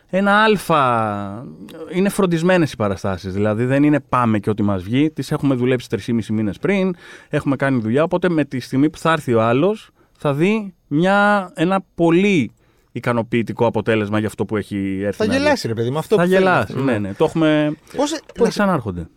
ένα 0.09 0.43
αλφα. 0.43 1.45
Είναι 1.93 2.09
φροντισμένες 2.09 2.73
οι 2.73 2.77
παραστάσεις. 2.77 3.33
Δηλαδή 3.33 3.65
δεν 3.65 3.83
είναι 3.83 4.01
πάμε 4.01 4.39
και 4.39 4.51
ό,τι 4.51 4.63
μας 4.63 4.83
βγει. 4.83 5.11
Τις 5.11 5.33
έχουμε 5.33 5.55
δουλέψει 5.55 5.87
3,5 5.91 6.25
μήνες 6.31 6.59
πριν. 6.59 6.95
Έχουμε 7.29 7.57
κάνει 7.57 7.81
δουλειά. 7.81 8.03
Οπότε 8.03 8.29
με 8.29 8.45
τη 8.45 8.61
στιγμή 8.61 8.91
που 8.91 8.99
θα 8.99 9.13
έρθει 9.13 9.35
ο 9.35 9.43
άλλος, 9.43 9.91
θα 10.19 10.35
δει 10.35 10.75
μια, 10.87 11.51
ένα 11.55 11.85
πολύ 11.95 12.51
ικανοποιητικό 12.93 13.67
αποτέλεσμα 13.67 14.19
για 14.19 14.29
αυτό 14.29 14.45
που 14.45 14.57
έχει 14.57 15.01
έρθει. 15.03 15.17
Θα 15.19 15.27
να 15.27 15.33
δει. 15.33 15.39
γελάσει, 15.39 15.67
ρε 15.67 15.75
παιδί 15.75 15.91
μου. 15.91 15.99
Αυτό 15.99 16.17
Θα 16.17 16.23
που 16.23 16.29
θέλει. 16.29 16.41
γελάσει. 16.41 16.75
Ναι, 16.83 16.99
ναι. 16.99 17.15
Το 17.15 17.25
έχουμε. 17.25 17.77
Πώς, 17.97 18.13
ε, 18.13 18.19
Πώς 18.35 18.43
να- 18.45 18.49
ξανάρχονται. 18.49 19.09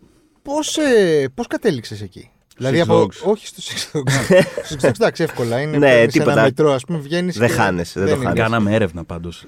πώς, 0.42 0.76
ε, 0.78 1.28
πώς 1.34 1.46
κατέληξες 1.46 2.02
εκεί; 2.02 2.30
Δηλαδή 2.60 2.78
Six 2.78 2.82
από. 2.82 3.02
Dogs. 3.02 3.30
Όχι 3.30 3.46
στο 3.46 3.62
Six 3.62 3.96
Dogs. 3.98 4.10
στο 4.64 4.76
Six 4.80 4.84
Dogs, 4.84 4.94
εντάξει, 4.94 5.22
εύκολα. 5.22 5.60
Είναι 5.60 5.78
Ναι, 5.78 5.88
παίρνεις 5.88 6.12
τίποτα. 6.12 6.32
ένα 6.32 6.42
μετρό, 6.42 6.72
ας 6.72 6.84
πούμε, 6.84 6.98
βγαίνεις. 6.98 7.38
Δεν 7.38 7.48
χάνεσαι, 7.48 8.00
δεν 8.00 8.08
το 8.08 8.16
χάνεσαι. 8.22 8.42
Κάναμε 8.42 8.74
έρευνα 8.74 9.04
πάντως. 9.04 9.46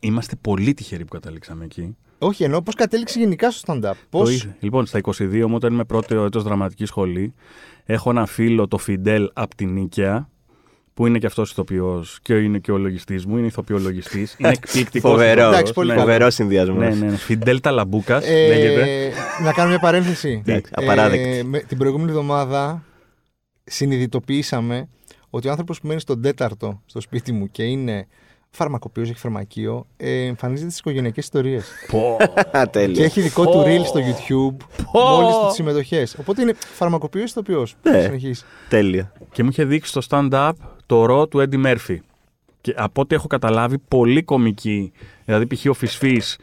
Είμαστε 0.00 0.36
πολύ 0.40 0.74
τυχεροί 0.74 1.04
που 1.04 1.12
καταλήξαμε 1.12 1.64
εκεί. 1.64 1.96
Όχι, 2.18 2.44
εννοώ 2.44 2.62
πώς 2.62 2.74
κατέληξε 2.74 3.18
γενικά 3.18 3.50
στο 3.50 3.72
stand-up. 3.72 3.80
Το 3.80 3.96
Πώς... 4.10 4.32
είδε. 4.32 4.56
Λοιπόν, 4.60 4.86
στα 4.86 5.00
22 5.02 5.44
μου, 5.46 5.54
όταν 5.54 5.72
είμαι 5.72 5.84
πρώτο 5.84 6.24
έτος 6.24 6.42
δραματικής 6.42 6.88
σχολή, 6.88 7.34
έχω 7.84 8.10
ένα 8.10 8.26
φίλο, 8.26 8.68
το 8.68 8.78
Φιντέλ, 8.78 9.30
από 9.32 9.54
την 9.56 9.72
Νίκαια, 9.72 10.28
που 10.96 11.06
είναι 11.06 11.18
και 11.18 11.26
αυτός 11.26 11.50
ηθοποιός 11.50 12.18
και 12.22 12.34
είναι 12.34 12.58
και 12.58 12.72
ο 12.72 12.78
λογιστής 12.78 13.26
μου, 13.26 13.36
είναι 13.36 13.46
ηθοποιολογιστής. 13.46 14.34
Είναι 14.38 14.48
εκπληκτικός. 14.62 15.10
Φοβερό. 15.10 15.46
Εντάξει, 15.48 15.72
πολύ 15.72 15.88
καλό. 15.88 16.00
Φοβερό 16.00 16.30
συνδυασμός. 16.30 16.78
Ναι, 16.78 16.88
ναι, 16.94 17.10
ναι. 17.10 17.16
Φιντέλ 17.16 17.60
Ταλαμπούκα, 17.60 18.24
Ε, 18.24 18.48
λέγεται. 18.48 19.12
να 19.42 19.52
κάνω 19.52 19.68
μια 19.68 19.78
παρένθεση. 19.78 20.42
Εντάξει, 20.46 20.72
απαράδεκτη. 20.76 21.28
Ε, 21.38 21.42
με- 21.42 21.58
την 21.58 21.78
προηγούμενη 21.78 22.10
εβδομάδα 22.10 22.84
συνειδητοποιήσαμε 23.64 24.88
ότι 25.30 25.46
ο 25.48 25.50
άνθρωπος 25.50 25.80
που 25.80 25.86
μένει 25.86 26.00
στον 26.00 26.22
τέταρτο 26.22 26.82
στο 26.86 27.00
σπίτι 27.00 27.32
μου 27.32 27.50
και 27.50 27.62
είναι 27.62 28.06
φαρμακοποιός, 28.50 29.08
έχει 29.10 29.18
φαρμακείο, 29.18 29.86
ε, 29.96 30.24
εμφανίζεται 30.24 30.68
στις 30.68 30.80
οικογενειακές 30.80 31.24
ιστορίες. 31.24 31.66
Πω. 31.90 32.16
Α, 32.56 32.62
και 32.64 32.70
τέλειο. 32.70 33.04
έχει 33.04 33.20
δικό 33.20 33.46
του 33.46 33.62
reel 33.66 33.84
στο 33.86 34.00
YouTube 34.00 34.64
μόλις 34.92 35.34
του 35.36 35.46
τις 35.46 35.54
συμμετοχές. 35.54 36.16
Οπότε 36.20 36.42
είναι 36.42 36.54
φαρμακοποιός 36.58 37.30
ηθοποιός. 37.30 37.74
Ναι. 37.82 38.00
Συνεχίζει. 38.02 38.42
Τέλειο. 38.68 39.12
και 39.32 39.42
μου 39.42 39.48
είχε 39.48 39.64
δείξει 39.64 39.90
στο 39.90 40.00
stand-up 40.10 40.50
το 40.86 41.04
ρο 41.04 41.26
του 41.26 41.38
Eddie 41.48 41.66
Murphy. 41.66 41.96
Και 42.60 42.74
από 42.76 43.00
ό,τι 43.00 43.14
έχω 43.14 43.26
καταλάβει, 43.26 43.78
πολύ 43.78 44.22
κομική. 44.22 44.92
Δηλαδή, 45.24 45.46
π.χ. 45.46 45.66
ο 45.68 45.72
Φυσφής 45.72 46.38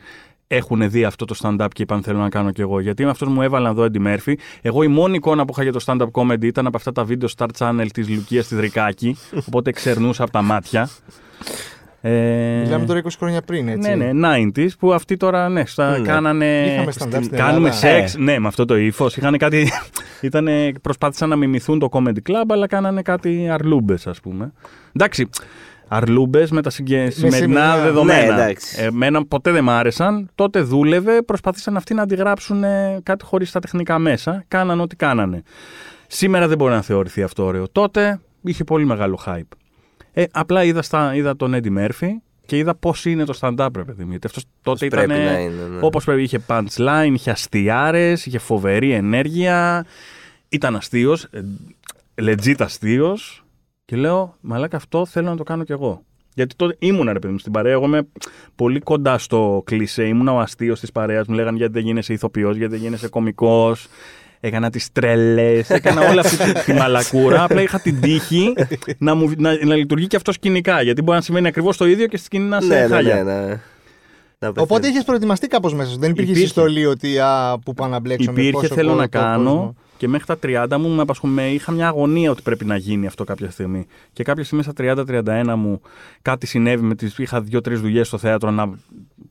έχουν 0.47 0.89
δει 0.89 1.03
αυτό 1.03 1.25
το 1.25 1.35
stand-up 1.41 1.67
και 1.73 1.81
είπαν 1.81 2.03
θέλω 2.03 2.19
να 2.19 2.29
κάνω 2.29 2.51
κι 2.51 2.61
εγώ. 2.61 2.79
Γιατί 2.79 3.03
με 3.03 3.09
αυτό 3.09 3.29
μου 3.29 3.41
έβαλαν 3.41 3.71
εδώ 3.71 3.87
Eddie 3.91 4.07
Murphy. 4.07 4.33
Εγώ 4.61 4.83
η 4.83 4.87
μόνη 4.87 5.15
εικόνα 5.15 5.45
που 5.45 5.53
είχα 5.53 5.63
για 5.63 5.71
το 5.71 5.83
stand-up 5.85 6.11
comedy 6.11 6.43
ήταν 6.43 6.67
από 6.67 6.77
αυτά 6.77 6.91
τα 6.91 7.03
βίντεο 7.03 7.29
Star 7.37 7.47
Channel 7.57 7.87
της 7.93 8.09
Λουκίας 8.09 8.47
τη 8.47 8.55
Δρικάκη. 8.55 9.17
οπότε 9.47 9.71
ξερνούσα 9.71 10.23
από 10.23 10.31
τα 10.31 10.41
μάτια. 10.41 10.89
Ε, 12.05 12.61
Μιλάμε 12.63 12.85
τώρα 12.85 13.01
20 13.03 13.07
χρόνια 13.17 13.41
πριν, 13.41 13.67
έτσι. 13.67 13.95
Ναι, 13.95 14.11
ναι, 14.11 14.29
90s 14.55 14.67
που 14.79 14.93
αυτοί 14.93 15.17
τώρα 15.17 15.49
ναι, 15.49 15.65
στα, 15.65 15.97
Ναι. 15.97 16.07
κάνανε. 16.07 16.65
Είχαμε 16.65 16.91
stand-up 16.99 17.23
στην 17.23 17.37
Κάνουμε 17.37 17.69
Ελλάδα. 17.69 17.87
σεξ. 17.87 18.15
Ε. 18.15 18.19
Ναι, 18.19 18.39
με 18.39 18.47
αυτό 18.47 18.65
το 18.65 18.77
ύφος. 18.77 19.17
Είχαν 19.17 19.37
κάτι. 19.37 19.71
Ήτανε, 20.21 20.71
προσπάθησαν 20.81 21.29
να 21.29 21.35
μιμηθούν 21.35 21.79
το 21.79 21.89
comedy 21.91 22.29
club, 22.29 22.43
αλλά 22.47 22.67
κάνανε 22.67 23.01
κάτι 23.01 23.49
αρλούμπες, 23.51 24.07
ας 24.07 24.19
πούμε. 24.19 24.53
Εντάξει. 24.93 25.29
Αρλούμπες 25.87 26.51
με 26.51 26.61
τα 26.61 26.69
συγκε... 26.69 27.09
σημερινά 27.09 27.37
σημερινά. 27.37 27.77
δεδομένα. 27.77 28.35
Ναι, 28.35 28.41
εντάξει. 28.41 28.83
Εμένα 28.83 29.25
ποτέ 29.25 29.51
δεν 29.51 29.63
μ' 29.63 29.69
άρεσαν. 29.69 30.29
Τότε 30.35 30.61
δούλευε, 30.61 31.21
προσπάθησαν 31.21 31.77
αυτοί 31.77 31.93
να 31.93 32.01
αντιγράψουν 32.01 32.63
ε, 32.63 32.99
κάτι 33.03 33.25
χωρίς 33.25 33.51
τα 33.51 33.59
τεχνικά 33.59 33.99
μέσα. 33.99 34.43
Κάναν 34.47 34.81
ό,τι 34.81 34.95
κάνανε. 34.95 35.43
Σήμερα 36.07 36.47
δεν 36.47 36.57
μπορεί 36.57 36.73
να 36.73 36.81
θεωρηθεί 36.81 37.23
αυτό 37.23 37.43
ωραίο. 37.43 37.67
Τότε 37.71 38.19
είχε 38.41 38.63
πολύ 38.63 38.85
μεγάλο 38.85 39.19
hype. 39.25 39.57
Ε, 40.13 40.23
απλά 40.31 40.63
είδα, 40.63 40.81
στα, 40.81 41.15
είδα 41.15 41.35
τον 41.35 41.53
Eddie 41.55 41.77
Murphy 41.77 42.09
και 42.45 42.57
είδα 42.57 42.75
πώς 42.75 43.05
είναι 43.05 43.25
το 43.25 43.37
stand-up, 43.41 43.69
ρε 43.75 43.83
παιδί 43.83 44.03
μου. 44.03 44.09
Γιατί 44.09 44.27
αυτός 44.27 44.43
τότε 44.61 44.77
Πώς 44.79 44.81
ήταν. 44.81 45.05
πρέπει 45.05 45.23
να 45.23 45.39
είναι, 45.39 45.67
ναι. 45.67 45.79
Όπως 45.81 46.03
πρέπει, 46.05 46.21
είχε 46.21 46.39
punchline, 46.47 47.11
είχε 47.13 47.31
αστιάρες, 47.31 48.25
είχε 48.25 48.37
φοβερή 48.37 48.91
ενέργεια. 48.91 49.85
Ήταν 50.49 50.75
αστείος, 50.75 51.27
legit 52.21 52.55
αστείος. 52.59 53.45
Και 53.85 53.95
λέω, 53.95 54.35
Μαλάκα, 54.41 54.77
αυτό 54.77 55.05
θέλω 55.05 55.29
να 55.29 55.37
το 55.37 55.43
κάνω 55.43 55.63
κι 55.63 55.71
εγώ. 55.71 56.03
Γιατί 56.35 56.55
τότε 56.55 56.75
ήμουνα, 56.79 57.13
ρε 57.13 57.19
παιδί 57.19 57.33
μου, 57.33 57.39
στην 57.39 57.51
παρέα. 57.51 57.71
Εγώ 57.71 57.85
είμαι 57.85 58.07
πολύ 58.55 58.79
κοντά 58.79 59.17
στο 59.17 59.61
κλισέ. 59.65 60.03
Ήμουνα 60.03 60.31
ο 60.33 60.39
αστείος 60.39 60.79
της 60.79 60.91
παρέας. 60.91 61.27
Μου 61.27 61.35
λέγανε 61.35 61.57
γιατί 61.57 61.73
δεν 61.73 61.83
γίνεσαι 61.83 62.13
ηθοποιός, 62.13 62.55
γιατί 62.55 62.73
δεν 62.73 62.83
γίνεσαι 62.83 63.07
κωμικός. 63.07 63.87
Έκανα 64.45 64.69
τις 64.69 64.91
τρελές, 64.91 65.69
έκανα 65.69 66.09
όλη 66.09 66.19
αυτή 66.19 66.37
τη, 66.53 66.63
τη 66.63 66.73
μαλακούρα. 66.73 67.43
Απλά 67.43 67.61
είχα 67.61 67.79
την 67.79 68.01
τύχη 68.01 68.53
να, 68.97 69.15
μου, 69.15 69.31
να, 69.37 69.65
να 69.65 69.75
λειτουργεί 69.75 70.07
και 70.07 70.15
αυτός 70.15 70.35
σκηνικά. 70.35 70.81
Γιατί 70.81 71.01
μπορεί 71.01 71.17
να 71.17 71.23
σημαίνει 71.23 71.47
ακριβώς 71.47 71.77
το 71.77 71.85
ίδιο 71.87 72.07
και 72.07 72.17
στη 72.17 72.25
σκηνή 72.25 72.45
να 72.47 72.61
σε 72.61 72.67
Ναι, 72.67 72.79
ναι, 72.81 72.87
χάλια. 72.87 73.23
ναι, 73.23 73.33
ναι. 73.33 73.59
Να 74.39 74.47
Οπότε 74.49 74.65
πεθαίνει. 74.67 74.87
είχες 74.93 75.03
προετοιμαστεί 75.03 75.47
κάπως 75.47 75.73
μέσα 75.73 75.89
σου. 75.91 75.97
Δεν 75.99 76.09
υπήρχε 76.09 76.29
Υπήρχε. 76.31 76.47
συστολή 76.47 76.85
ότι 76.85 77.19
α, 77.19 77.57
που 77.65 77.73
πάω 77.73 77.87
να 77.87 77.99
μπλέξω 77.99 78.31
με 78.31 78.41
Υπήρχε, 78.41 78.51
πόσο 78.51 78.73
θέλω 78.73 78.89
κο- 78.89 78.95
να 78.95 79.03
το 79.09 79.17
κάνω 79.17 79.43
κόσμο. 79.49 79.75
και 79.97 80.07
μέχρι 80.07 80.25
τα 80.25 80.37
30 80.73 80.77
μου 80.79 80.89
με 80.89 81.01
απασχολ- 81.01 81.39
είχα 81.53 81.71
μια 81.71 81.87
αγωνία 81.87 82.31
ότι 82.31 82.41
πρέπει 82.41 82.65
να 82.65 82.75
γίνει 82.77 83.07
αυτό 83.07 83.23
κάποια 83.23 83.49
στιγμή. 83.49 83.85
Και 84.13 84.23
κάποια 84.23 84.43
στιγμή 84.43 84.63
στα 84.63 84.73
30-31 84.77 85.53
μου 85.57 85.81
κάτι 86.21 86.45
συνέβη 86.47 86.83
με 86.83 86.95
τις... 86.95 87.17
Είχα 87.17 87.41
δύο-τρει 87.41 87.75
δουλειές 87.75 88.07
στο 88.07 88.17
θέατρο 88.17 88.51
να... 88.51 88.69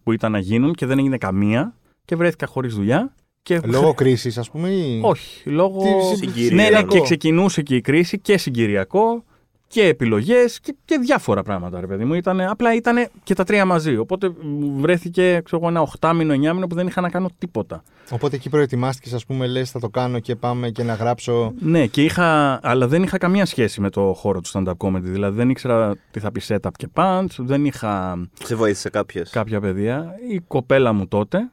που 0.02 0.12
ήταν 0.12 0.32
να 0.32 0.38
γίνουν 0.38 0.72
και 0.74 0.86
δεν 0.86 0.98
έγινε 0.98 1.16
καμία 1.18 1.74
και 2.04 2.16
βρέθηκα 2.16 2.46
χωρίς 2.46 2.74
δουλειά. 2.74 3.14
Και... 3.42 3.60
Λόγω 3.64 3.94
κρίσης, 3.94 4.38
ας 4.38 4.50
πούμε. 4.50 4.68
Ή... 4.68 5.00
Όχι, 5.02 5.50
λόγω. 5.50 5.82
Τι- 5.82 6.16
συγκυριακό. 6.16 6.54
Ναι, 6.54 6.78
ναι, 6.78 6.82
και 6.82 7.00
ξεκινούσε 7.00 7.62
και 7.62 7.76
η 7.76 7.80
κρίση 7.80 8.18
και 8.18 8.38
συγκυριακό 8.38 9.24
και 9.66 9.82
επιλογές 9.86 10.60
και, 10.60 10.74
και 10.84 10.98
διάφορα 10.98 11.42
πράγματα, 11.42 11.80
ρε 11.80 11.86
παιδί 11.86 12.04
μου. 12.04 12.14
Ήτανε, 12.14 12.46
απλά 12.46 12.74
ήταν 12.74 13.08
και 13.22 13.34
τα 13.34 13.44
τρία 13.44 13.64
μαζί. 13.64 13.96
Οπότε 13.96 14.32
μου 14.42 14.80
βρέθηκε 14.80 15.40
ξέρω, 15.44 15.60
εγώ, 15.60 15.70
ένα 15.70 15.80
οχτάμινο, 15.80 16.32
εννιάμινο 16.32 16.66
που 16.66 16.74
δεν 16.74 16.86
είχα 16.86 17.00
να 17.00 17.08
κάνω 17.10 17.28
τίποτα. 17.38 17.82
Οπότε 18.10 18.36
εκεί 18.36 18.48
προετοιμάστηκες, 18.48 19.12
ας 19.12 19.26
πούμε, 19.26 19.46
λες, 19.46 19.70
θα 19.70 19.80
το 19.80 19.88
κάνω 19.88 20.18
και 20.18 20.36
πάμε 20.36 20.70
και 20.70 20.82
να 20.82 20.94
γράψω. 20.94 21.52
Ναι, 21.58 21.86
και 21.86 22.04
είχα, 22.04 22.60
αλλά 22.62 22.88
δεν 22.88 23.02
είχα 23.02 23.18
καμία 23.18 23.46
σχέση 23.46 23.80
με 23.80 23.90
το 23.90 24.12
χώρο 24.16 24.40
του 24.40 24.50
stand-up 24.52 24.76
comedy. 24.76 25.00
Δηλαδή 25.02 25.36
δεν 25.36 25.50
ήξερα 25.50 25.96
τι 26.10 26.20
θα 26.20 26.32
πει 26.32 26.40
setup 26.46 26.70
και 26.76 26.88
punch, 26.94 27.26
δεν 27.38 27.64
είχα 27.64 28.18
Σε 28.44 28.54
βοήθησε 28.54 28.90
κάποιος; 28.90 29.30
κάποια 29.30 29.60
παιδεία. 29.60 30.14
Η 30.30 30.38
κοπέλα 30.38 30.92
μου 30.92 31.08
τότε 31.08 31.50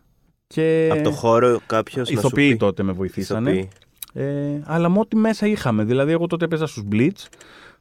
και 0.54 0.90
Από 0.92 1.04
το 1.04 1.12
χώρο 1.12 1.60
κάποιος. 1.66 2.10
ηθοποιοί 2.10 2.56
τότε 2.56 2.84
με 2.84 2.92
βοηθήσανε. 2.92 3.68
Ε, 4.14 4.26
αλλά 4.66 4.90
με 4.90 5.00
ό,τι 5.00 5.16
μέσα 5.16 5.48
είχαμε. 5.48 5.84
Δηλαδή, 5.84 6.12
εγώ 6.12 6.28
τότε 6.28 6.46
έπαιζα 6.46 6.66
στους 6.66 6.84
Blitz 6.92 7.28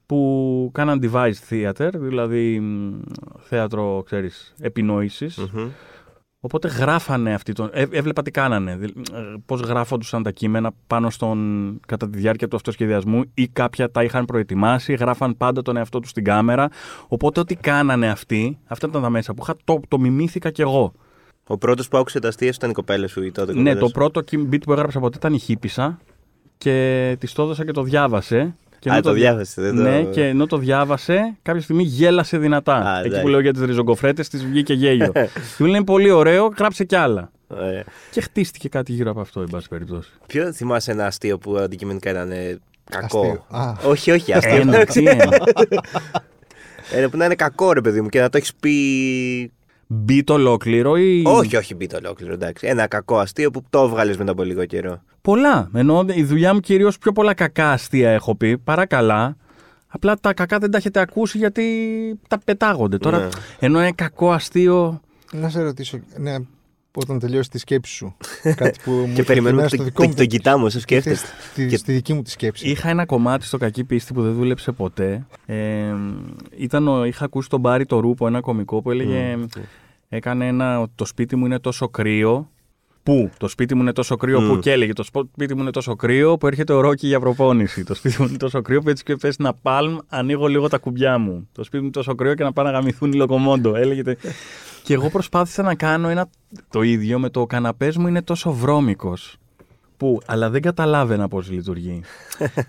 που 0.07 0.71
κάναν 0.75 1.01
device 1.03 1.51
theater, 1.51 1.91
δηλαδή 1.93 2.61
μ, 2.61 3.01
θέατρο, 3.39 4.03
ξέρεις, 4.05 4.55
επινόησης. 4.61 5.39
Οπότε 6.41 6.69
γράφανε 6.69 7.35
αυτοί 7.35 7.53
τον. 7.53 7.71
Ε, 7.73 7.87
έβλεπα 7.91 8.23
τι 8.23 8.31
κάνανε. 8.31 8.79
Πώς 9.47 9.61
γράφονταν 9.61 10.23
τα 10.23 10.31
κείμενα 10.31 10.71
πάνω 10.87 11.11
στον, 11.11 11.81
κατά 11.87 12.11
τη 12.11 12.19
διάρκεια 12.19 12.49
του 12.49 12.57
αυτοσχεδιασμού 12.57 13.23
ή 13.35 13.49
κάποια 13.49 13.91
τα 13.91 14.03
είχαν 14.03 14.25
προετοιμάσει, 14.25 14.95
γράφαν 14.95 15.37
πάντα 15.37 15.63
τον 15.63 15.77
εαυτό 15.77 16.01
τους 16.01 16.11
στην 16.11 16.25
κάμερα. 16.25 16.69
Οπότε 17.09 17.41
ό,τι 17.41 17.55
κάνανε 17.55 18.11
αυτοί, 18.11 18.59
αυτά 18.67 18.87
ήταν 18.89 19.03
τα 19.03 19.11
μέσα 19.11 19.35
που 19.35 19.43
είχα, 19.43 19.57
το, 19.65 19.81
το 19.89 19.99
μιμήθηκα 19.99 20.51
κι 20.51 20.61
εγώ. 20.61 20.93
Ο 21.51 21.59
πρώτος 21.59 21.89
που 21.89 21.99
άκουσε 21.99 22.19
τα 22.21 22.29
αστεία 22.29 22.49
ήταν 22.49 22.71
η 22.71 22.73
κοπέλα 22.73 23.09
σου 23.09 23.23
ή 23.23 23.33
τότε. 23.33 23.53
Ναι, 23.53 23.75
το 23.75 23.89
πρώτο 23.89 24.23
beat 24.31 24.63
που 24.63 24.73
έγραψα 24.73 25.01
ποτέ 25.01 25.17
ήταν 25.17 25.35
η 25.35 25.39
Χίπησα 25.39 25.99
και 26.59 27.17
της 27.21 27.33
το 27.33 27.43
έδωσα 27.43 27.65
και 27.65 27.73
το 27.73 27.83
διάβασε. 27.83 28.55
Και 28.79 28.91
Α, 28.91 29.01
το, 29.01 29.13
διάβασε, 29.13 29.63
δεν 29.63 29.75
ναι, 29.75 30.03
το... 30.03 30.11
και 30.11 30.27
ενώ 30.27 30.47
το 30.47 30.57
διάβασε, 30.57 31.37
κάποια 31.43 31.63
στιγμή 31.63 31.83
γέλασε 31.83 32.39
δυνατά. 32.39 32.75
Α, 32.75 32.99
Εκεί 32.99 33.07
εντάξει. 33.07 33.23
που 33.23 33.29
λέω 33.29 33.41
για 33.41 33.53
τις 33.53 33.63
ριζογκοφρέτες, 33.63 34.29
της 34.29 34.45
βγήκε 34.47 34.73
γέλιο. 34.73 35.13
Του 35.57 35.65
λέει 35.65 35.75
είναι 35.75 35.85
πολύ 35.85 36.11
ωραίο, 36.11 36.53
γράψε 36.59 36.85
κι 36.85 36.97
άλλα. 36.97 37.31
Ωραία. 37.47 37.85
Και 38.11 38.21
χτίστηκε 38.21 38.69
κάτι 38.69 38.93
γύρω 38.93 39.11
από 39.11 39.21
αυτό, 39.21 39.41
εν 39.41 39.49
πάση 39.51 39.69
περιπτώσει. 39.69 40.11
Ποιο 40.27 40.53
θυμάσαι 40.53 40.91
ένα 40.91 41.07
αστείο 41.07 41.39
που 41.39 41.57
αντικειμενικά 41.57 42.11
ήταν 42.11 42.31
ε, 42.31 42.59
κακό; 42.91 43.21
Αστείο. 43.21 43.45
Α. 43.49 43.73
Όχι, 43.85 44.11
όχι, 44.11 44.33
αστείο. 44.33 44.57
Ένα, 44.57 44.85
τι 44.85 45.07
ένα. 45.07 45.29
Ένα 46.93 47.09
που 47.11 47.17
να 47.17 47.25
είναι 47.25 47.35
κακό, 47.35 47.73
ρε 47.73 47.81
παιδί 47.81 48.01
μου, 48.01 48.09
και 48.09 48.21
να 48.21 48.29
το 48.29 48.37
έχεις 48.37 48.55
πει. 48.55 49.53
Beat 50.09 50.23
ολόκληρο 50.29 50.97
ή. 50.97 51.23
Όχι, 51.27 51.57
όχι, 51.57 51.75
μπει 51.75 51.87
το 51.87 51.97
ολόκληρο, 51.97 52.33
εντάξει. 52.33 52.67
Ένα 52.67 52.87
κακό 52.87 53.19
αστείο 53.19 53.51
που 53.51 53.63
το 53.71 53.83
έβγαλε 53.83 54.15
μετά 54.19 54.31
από 54.31 54.43
λίγο 54.43 54.65
καιρό. 54.65 55.03
Πολλά. 55.23 55.71
Ενώ 55.75 56.05
η 56.15 56.25
δουλειά 56.25 56.55
μου 56.55 56.61
κυρίως 56.61 56.99
πιο 56.99 57.13
πολλά 57.13 57.35
κακά 57.35 57.71
αστεία 57.73 58.11
έχω 58.11 58.35
πει, 58.35 58.59
παρά 58.59 58.87
καλά. 58.87 59.37
Απλά 59.89 60.17
τα 60.21 60.33
κακά 60.35 60.59
δεν 60.59 60.71
τα 60.71 60.77
έχετε 60.79 61.01
ακούσει 61.01 61.39
γιατί 61.39 61.65
τα 62.29 62.39
πετάγονται. 62.45 62.99
Τώρα, 62.99 63.19
Ναι. 63.19 63.29
ενώ 63.59 63.79
είναι 63.81 63.93
κακό 63.93 64.33
αστείο. 64.33 65.01
Να 65.33 65.49
σε 65.49 65.63
ρωτήσω, 65.63 65.99
ναι, 66.17 66.35
όταν 67.01 67.19
τελειώσει 67.19 67.51
τη 67.51 67.59
σκέψη 67.59 67.93
σου. 67.95 68.17
Κάτι 68.57 68.79
που 68.85 68.91
μου 68.91 69.05
Και 69.05 69.11
είχε 69.11 69.23
περιμένουμε 69.23 69.51
εμένα 69.63 69.69
το, 69.69 69.75
στο 69.75 69.85
δικό 69.85 70.03
το, 70.03 70.09
μου 70.09 70.15
το 70.15 70.27
κοιτάμε 70.27 70.65
όσο 70.65 70.81
σκέφτεστε. 70.81 71.29
Στη, 71.51 71.67
Και- 71.67 71.77
στη 71.77 71.93
δική 71.93 72.13
μου 72.15 72.23
τη 72.23 72.31
σκέψη. 72.31 72.69
Είχα 72.69 72.89
ένα 72.89 73.07
κομμάτι 73.07 73.45
στο 73.45 73.59
κακή 73.59 73.85
πίστη 73.85 74.13
που 74.13 74.23
δεν 74.23 74.33
δούλεψε 74.35 74.73
ποτέ. 74.73 75.27
Ε, 75.47 75.95
ήταν 76.59 76.89
ο, 76.89 77.05
είχα 77.05 77.25
ακούσει 77.25 77.49
τον 77.49 77.61
Μπάρι 77.61 77.87
το 77.87 78.01
Ρούπο, 78.01 78.27
ένα 78.27 78.41
κωμικό 78.41 78.83
που 78.83 78.91
έλεγε. 78.91 79.37
Έκανε 80.09 80.47
ένα. 80.47 80.81
ότι 80.81 80.93
Το 80.95 81.05
σπίτι 81.05 81.37
μου 81.37 81.45
είναι 81.47 81.59
τόσο 81.59 81.89
κρύο. 81.89 82.49
Πού; 83.09 83.31
Το 83.39 83.49
σπίτι 83.49 83.75
μου 83.75 83.81
είναι 83.81 83.93
τόσο 83.93 84.17
κρύο 84.17 84.41
Μμ. 84.41 84.49
που 84.49 84.59
και 84.59 84.73
έλεγε. 84.73 84.93
Το 84.93 85.03
σπίτι 85.03 85.55
μου 85.55 85.61
είναι 85.61 85.71
τόσο 85.71 85.97
κρύο 85.97 86.39
που 86.39 86.47
έρχεται 86.47 86.73
ο 86.73 86.81
Ρόκι 86.81 87.07
για 87.07 87.21
προπόνηση. 87.21 87.85
Το 87.85 87.95
σπίτι 87.95 88.17
μου 88.23 88.27
είναι 88.29 88.37
τόσο 88.37 88.63
κρύο 88.63 88.81
που 88.81 88.89
έτσι 88.89 89.03
και 89.05 89.17
πέσει 89.17 89.37
ένα 89.41 89.55
παλμ, 89.63 89.97
ανοίγω 90.09 90.47
λίγο 90.47 90.69
τα 90.69 90.79
κουμπιά 90.79 91.19
μου. 91.19 91.49
Το 91.53 91.63
σπίτι 91.65 91.77
μου 91.77 91.83
είναι 91.83 91.93
τόσο 91.93 92.15
κρύο 92.15 92.35
και 92.35 92.43
να 92.43 92.53
πάνε 92.53 92.71
να 92.71 92.75
γαμηθούν 92.79 93.13
οι 93.13 93.17
λοκομόντο. 93.17 93.75
Έλεγε. 93.77 94.03
τε- 94.03 94.19
και 94.83 94.95
εγώ 94.95 95.09
προσπάθησα 95.11 95.63
να 95.63 95.75
κάνω 95.75 96.09
ένα, 96.09 96.29
το 96.71 96.83
ίδιο 96.83 97.19
με 97.19 97.29
το 97.31 97.41
ο 97.41 97.47
καναπές 97.47 97.97
μου 97.97 98.07
είναι 98.07 98.23
τόσο 98.23 98.53
βρώμικος. 98.53 99.37
Που, 99.99 100.21
αλλά 100.27 100.51
δεν 100.51 100.63
καταλάβαινα 100.63 101.29
πώς 101.29 101.51
λειτουργεί. 101.51 102.01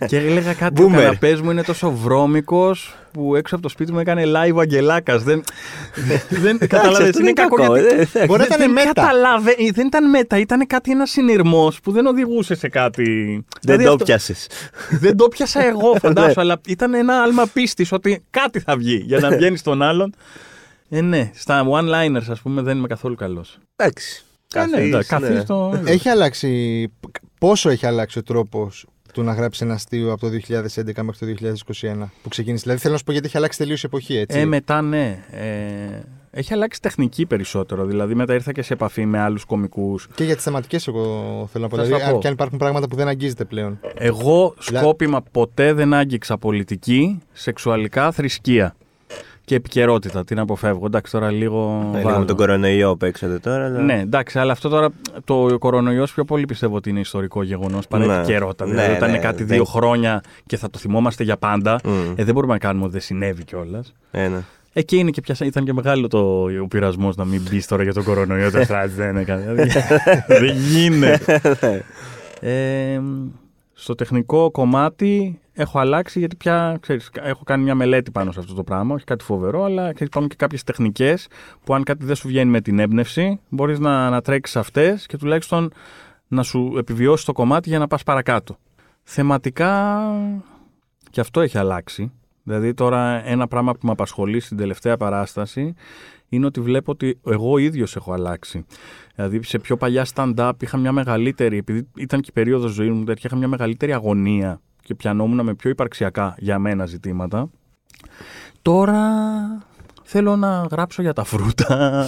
και 0.07 0.17
έλεγα 0.17 0.53
κάτι. 0.53 0.81
Ο 0.83 0.85
Boomer. 0.87 0.91
καναπές 0.95 1.41
μου 1.41 1.51
είναι 1.51 1.63
τόσο 1.63 1.91
βρώμικος 1.91 2.95
που 3.11 3.35
έξω 3.35 3.55
από 3.55 3.63
το 3.63 3.69
σπίτι 3.69 3.91
μου 3.91 3.99
έκανε 3.99 4.23
live 4.25 4.53
ο 4.55 4.59
Αγγελάκας. 4.59 5.23
Δεν, 5.23 5.43
δεν 6.43 6.57
καταλάβαινε. 6.57 7.03
αυτό 7.03 7.19
Είναι 7.19 7.25
δεν 7.25 7.33
κακό 7.35 7.55
κακό, 7.55 7.75
γιατί. 7.77 7.93
ε, 7.95 8.01
εντάξει. 8.01 8.25
Μπορεί 8.25 8.39
να 8.39 8.45
δεν, 8.45 8.45
ήταν 8.47 8.57
δεν 8.59 8.71
μέτα. 8.71 8.93
καταλάβε, 8.93 9.51
ε, 9.51 9.71
δεν 9.73 9.87
ήταν 9.87 10.09
μέτα, 10.09 10.37
ήταν 10.39 10.67
κάτι 10.67 10.91
ένα 10.91 11.05
συνειρμός 11.05 11.79
που 11.79 11.91
δεν 11.91 12.05
οδηγούσε 12.05 12.55
σε 12.55 12.67
κάτι. 12.69 13.03
Δεν 13.03 13.43
Δηλαδή 13.61 13.83
το 13.83 13.91
αυτό- 13.91 14.05
πιάσε. 14.05 14.35
δεν 14.99 15.17
το 15.17 15.27
πιάσα 15.27 15.63
εγώ, 15.65 15.91
Ναι. 15.93 15.99
φαντάσου, 15.99 16.41
αλλά 16.41 16.61
ήταν 16.67 16.93
ένα 16.93 17.21
άλμα 17.21 17.45
πίστης 17.53 17.91
ότι 17.91 18.23
κάτι 18.29 18.59
θα 18.59 18.77
βγει 18.77 19.03
για 19.05 19.19
να 19.19 19.29
βγαίνει 19.29 19.57
στον 19.57 19.81
άλλον. 19.81 20.13
Ε, 20.89 21.01
ναι, 21.01 21.31
στα 21.33 21.65
one-liners, 21.71 22.25
ας 22.29 22.39
πούμε, 22.41 22.61
δεν 22.61 22.77
είμαι 22.77 22.87
καθόλου 22.87 23.15
καλός. 23.15 23.57
Εντάξει. 23.75 24.23
Ε, 24.55 24.65
ναι, 24.65 24.81
εντάξει, 24.81 25.09
Καθείς, 25.09 25.29
ναι. 25.29 25.33
καθείς 25.33 25.47
το. 25.47 25.81
Έχει 25.85 26.09
αλλάξει. 26.09 26.91
Πόσο 27.39 27.69
έχει 27.69 27.85
αλλάξει 27.85 28.19
ο 28.19 28.23
τρόπος 28.23 28.85
του 29.13 29.23
να 29.23 29.33
γράψει 29.33 29.63
ένα 29.63 29.73
αστείο 29.73 30.11
από 30.11 30.21
το 30.21 30.27
2011 30.27 31.01
μέχρι 31.01 31.35
το 31.35 31.53
2021 31.81 32.09
που 32.21 32.29
ξεκίνησε; 32.29 32.63
Δηλαδή 32.63 32.81
θέλω 32.81 32.93
να 32.93 32.99
σου 32.99 33.03
πω 33.05 33.11
γιατί 33.11 33.27
έχει 33.27 33.37
αλλάξει 33.37 33.57
τελείως 33.57 33.83
η 33.83 33.85
εποχή, 33.85 34.17
έτσι. 34.17 34.39
Ε, 34.39 34.45
μετά 34.45 34.81
ναι. 34.81 35.23
Ε, 35.31 35.99
έχει 36.31 36.53
αλλάξει 36.53 36.81
τεχνική 36.81 37.25
περισσότερο. 37.25 37.85
Δηλαδή, 37.85 38.15
μετά 38.15 38.33
ήρθα 38.33 38.51
και 38.51 38.61
σε 38.61 38.73
επαφή 38.73 39.05
με 39.05 39.19
άλλους 39.19 39.45
κομικούς. 39.45 40.07
Και 40.15 40.23
για 40.23 40.35
τις 40.35 40.43
θεματικές, 40.43 40.87
εγώ 40.87 41.03
θέλω 41.51 41.63
να 41.63 41.69
πω. 41.69 41.75
Θα 41.75 41.83
Δηλαδή, 41.83 42.01
στα 42.01 42.09
αν 42.09 42.15
πω. 42.15 42.21
και 42.21 42.27
αν 42.27 42.33
υπάρχουν 42.33 42.57
πράγματα 42.57 42.87
που 42.87 42.95
δεν 42.95 43.07
αγγίζεται 43.07 43.45
πλέον. 43.45 43.79
Εγώ 43.95 44.53
σκόπιμα 44.59 45.21
ποτέ 45.31 45.73
δεν 45.73 45.93
άγγιξα 45.93 46.37
πολιτική, 46.37 47.19
σεξουαλικά, 47.31 48.11
θρησκεία 48.11 48.75
και 49.49 49.55
επικαιρότητα. 49.55 50.23
Την 50.23 50.39
αποφεύγω. 50.39 50.85
Εντάξει, 50.85 51.11
τώρα 51.11 51.31
λίγο. 51.31 51.89
Ε, 51.93 51.97
λίγο 51.97 52.07
βάζω. 52.07 52.19
με 52.19 52.25
τον 52.25 52.35
κορονοϊό 52.35 52.95
παίξατε 52.95 53.39
τώρα. 53.39 53.65
αλλά- 53.65 53.79
Ναι, 53.79 53.99
εντάξει, 53.99 54.39
αλλά 54.39 54.51
αυτό 54.51 54.69
τώρα 54.69 54.89
το 55.23 55.55
κορονοϊό 55.59 56.03
πιο 56.13 56.23
πολύ 56.25 56.45
πιστεύω 56.45 56.75
ότι 56.75 56.89
είναι 56.89 56.99
ιστορικό 56.99 57.43
γεγονός 57.43 57.87
παρά 57.87 58.05
Ναι. 58.05 58.13
επικαιρότητα. 58.17 58.65
Ναι, 58.65 58.71
Δηλαδή, 58.71 58.91
όταν 58.91 59.09
ναι, 59.09 59.15
είναι 59.15 59.25
κάτι 59.25 59.37
δεν- 59.43 59.55
δύο 59.55 59.63
χρόνια 59.65 60.21
και 60.45 60.57
θα 60.57 60.69
το 60.69 60.79
θυμόμαστε 60.79 61.23
για 61.23 61.37
πάντα, 61.37 61.79
Μμ. 61.83 61.91
ε, 62.15 62.23
δεν 62.23 62.33
μπορούμε 62.33 62.53
να 62.53 62.59
κάνουμε 62.59 62.83
ότι 62.83 62.91
δεν 62.93 63.01
συνέβη 63.01 63.43
κιόλας. 63.43 63.93
Ένα. 64.11 64.43
Εκεί 64.73 64.97
είναι 64.97 65.09
και 65.11 65.21
πια, 65.21 65.35
ήταν 65.45 65.65
και 65.65 65.73
μεγάλο 65.73 66.07
το, 66.07 66.41
ο 66.63 66.67
πειρασμός 66.67 67.15
να 67.15 67.25
μην 67.25 67.41
μπεις 67.49 67.67
τώρα 67.67 67.83
για 67.83 67.93
τον 67.93 68.03
κορονοϊό. 68.03 68.51
Το 68.51 68.63
στράτ 68.67 68.89
δεν 68.89 69.17
έκανε. 69.17 69.53
δεν 70.27 70.55
γίνεται. 70.55 71.41
Ε, 72.41 72.99
στο 73.81 73.95
τεχνικό 73.95 74.51
κομμάτι 74.51 75.39
έχω 75.53 75.79
αλλάξει 75.79 76.19
γιατί 76.19 76.35
πια 76.35 76.77
ξέρεις, 76.79 77.09
έχω 77.13 77.43
κάνει 77.43 77.63
μια 77.63 77.75
μελέτη 77.75 78.11
πάνω 78.11 78.31
σε 78.31 78.39
αυτό 78.39 78.53
το 78.53 78.63
πράγμα. 78.63 78.93
Όχι 78.93 79.05
κάτι 79.05 79.23
φοβερό, 79.23 79.63
αλλά 79.63 79.81
ξέρεις, 79.81 80.07
υπάρχουν 80.07 80.29
και 80.29 80.35
κάποιες 80.35 80.63
τεχνικές 80.63 81.27
που 81.63 81.73
αν 81.73 81.83
κάτι 81.83 82.05
δεν 82.05 82.15
σου 82.15 82.27
βγαίνει 82.27 82.51
με 82.51 82.61
την 82.61 82.79
έμπνευση, 82.79 83.39
μπορείς 83.49 83.79
να, 83.79 84.09
να 84.09 84.21
τρέξει 84.21 84.59
αυτές 84.59 85.05
και 85.05 85.17
τουλάχιστον 85.17 85.73
να 86.27 86.43
σου 86.43 86.73
επιβιώσεις 86.77 87.25
το 87.25 87.31
κομμάτι 87.31 87.69
για 87.69 87.79
να 87.79 87.87
πας 87.87 88.03
παρακάτω. 88.03 88.57
Θεματικά 89.03 90.01
και 91.09 91.19
αυτό 91.21 91.41
έχει 91.41 91.57
αλλάξει. 91.57 92.11
Δηλαδή 92.43 92.73
τώρα 92.73 93.27
ένα 93.27 93.47
πράγμα 93.47 93.71
που 93.71 93.79
με 93.85 93.91
απασχολεί 93.91 94.39
στην 94.39 94.57
τελευταία 94.57 94.97
παράσταση 94.97 95.73
είναι 96.29 96.45
ότι 96.45 96.61
βλέπω 96.61 96.91
ότι 96.91 97.19
εγώ 97.25 97.57
ίδιος 97.57 97.95
έχω 97.95 98.13
αλλάξει. 98.13 98.65
Δηλαδή 99.15 99.43
σε 99.43 99.59
πιο 99.59 99.77
παλιά 99.77 100.05
stand-up 100.15 100.51
είχα 100.59 100.77
μια 100.77 100.91
μεγαλύτερη, 100.91 101.57
επειδή 101.57 101.87
ήταν 101.95 102.21
και 102.21 102.27
η 102.29 102.33
περίοδος 102.33 102.71
ζωής 102.71 102.89
μου 102.89 103.03
τέτοια, 103.03 103.23
είχα 103.25 103.35
μια 103.35 103.47
μεγαλύτερη 103.47 103.93
αγωνία 103.93 104.61
και 104.81 104.95
πιανόμουν 104.95 105.45
με 105.45 105.53
πιο 105.53 105.69
υπαρξιακά 105.69 106.35
για 106.37 106.59
μένα 106.59 106.85
ζητήματα. 106.85 107.49
Τώρα 108.61 109.01
θέλω 110.03 110.35
να 110.35 110.67
γράψω 110.71 111.01
για 111.01 111.13
τα 111.13 111.23
φρούτα. 111.23 112.05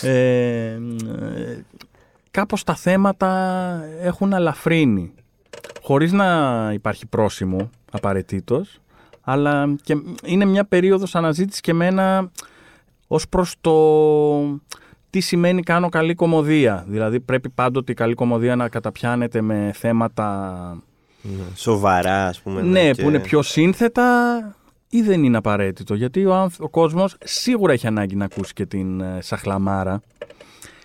ε, 0.00 0.08
ε, 0.08 0.78
κάπως 2.30 2.64
τα 2.64 2.74
θέματα 2.74 3.82
έχουν 4.00 4.34
αλαφρύνει. 4.34 5.14
Χωρίς 5.82 6.12
να 6.12 6.70
υπάρχει 6.72 7.06
πρόσημο 7.06 7.70
απαραίτητος, 7.92 8.80
αλλά 9.20 9.74
και 9.82 9.96
είναι 10.24 10.44
μια 10.44 10.64
περίοδος 10.64 11.14
αναζήτησης 11.14 11.60
και 11.60 11.70
εμένα 11.70 12.30
ως 13.06 13.28
προς 13.28 13.54
το 13.60 14.60
τι 15.10 15.20
σημαίνει 15.20 15.62
κάνω 15.62 15.88
καλή 15.88 16.14
κομμωδία. 16.14 16.84
Δηλαδή 16.88 17.20
πρέπει 17.20 17.50
πάντοτε 17.50 17.92
η 17.92 17.94
καλή 17.94 18.14
κομμωδία 18.14 18.56
να 18.56 18.68
καταπιάνεται 18.68 19.40
με 19.40 19.70
θέματα 19.74 20.82
Ναι. 21.22 21.42
Σοβαρά, 21.54 22.26
ας 22.26 22.40
πούμε. 22.40 22.62
ναι, 22.62 22.90
και- 22.90 23.02
που 23.02 23.08
είναι 23.08 23.18
πιο 23.20 23.42
σύνθετα 23.42 24.38
ή 24.88 25.02
δεν 25.02 25.24
είναι 25.24 25.36
απαραίτητο. 25.36 25.94
Γιατί 25.94 26.24
ο, 26.26 26.34
άνθ- 26.34 26.60
ο 26.60 26.68
κόσμος 26.68 27.16
σίγουρα 27.24 27.72
έχει 27.72 27.86
ανάγκη 27.86 28.16
να 28.16 28.24
ακούσει 28.24 28.52
και 28.52 28.66
την 28.66 29.00
ε, 29.00 29.18
σαχλαμάρα. 29.20 30.00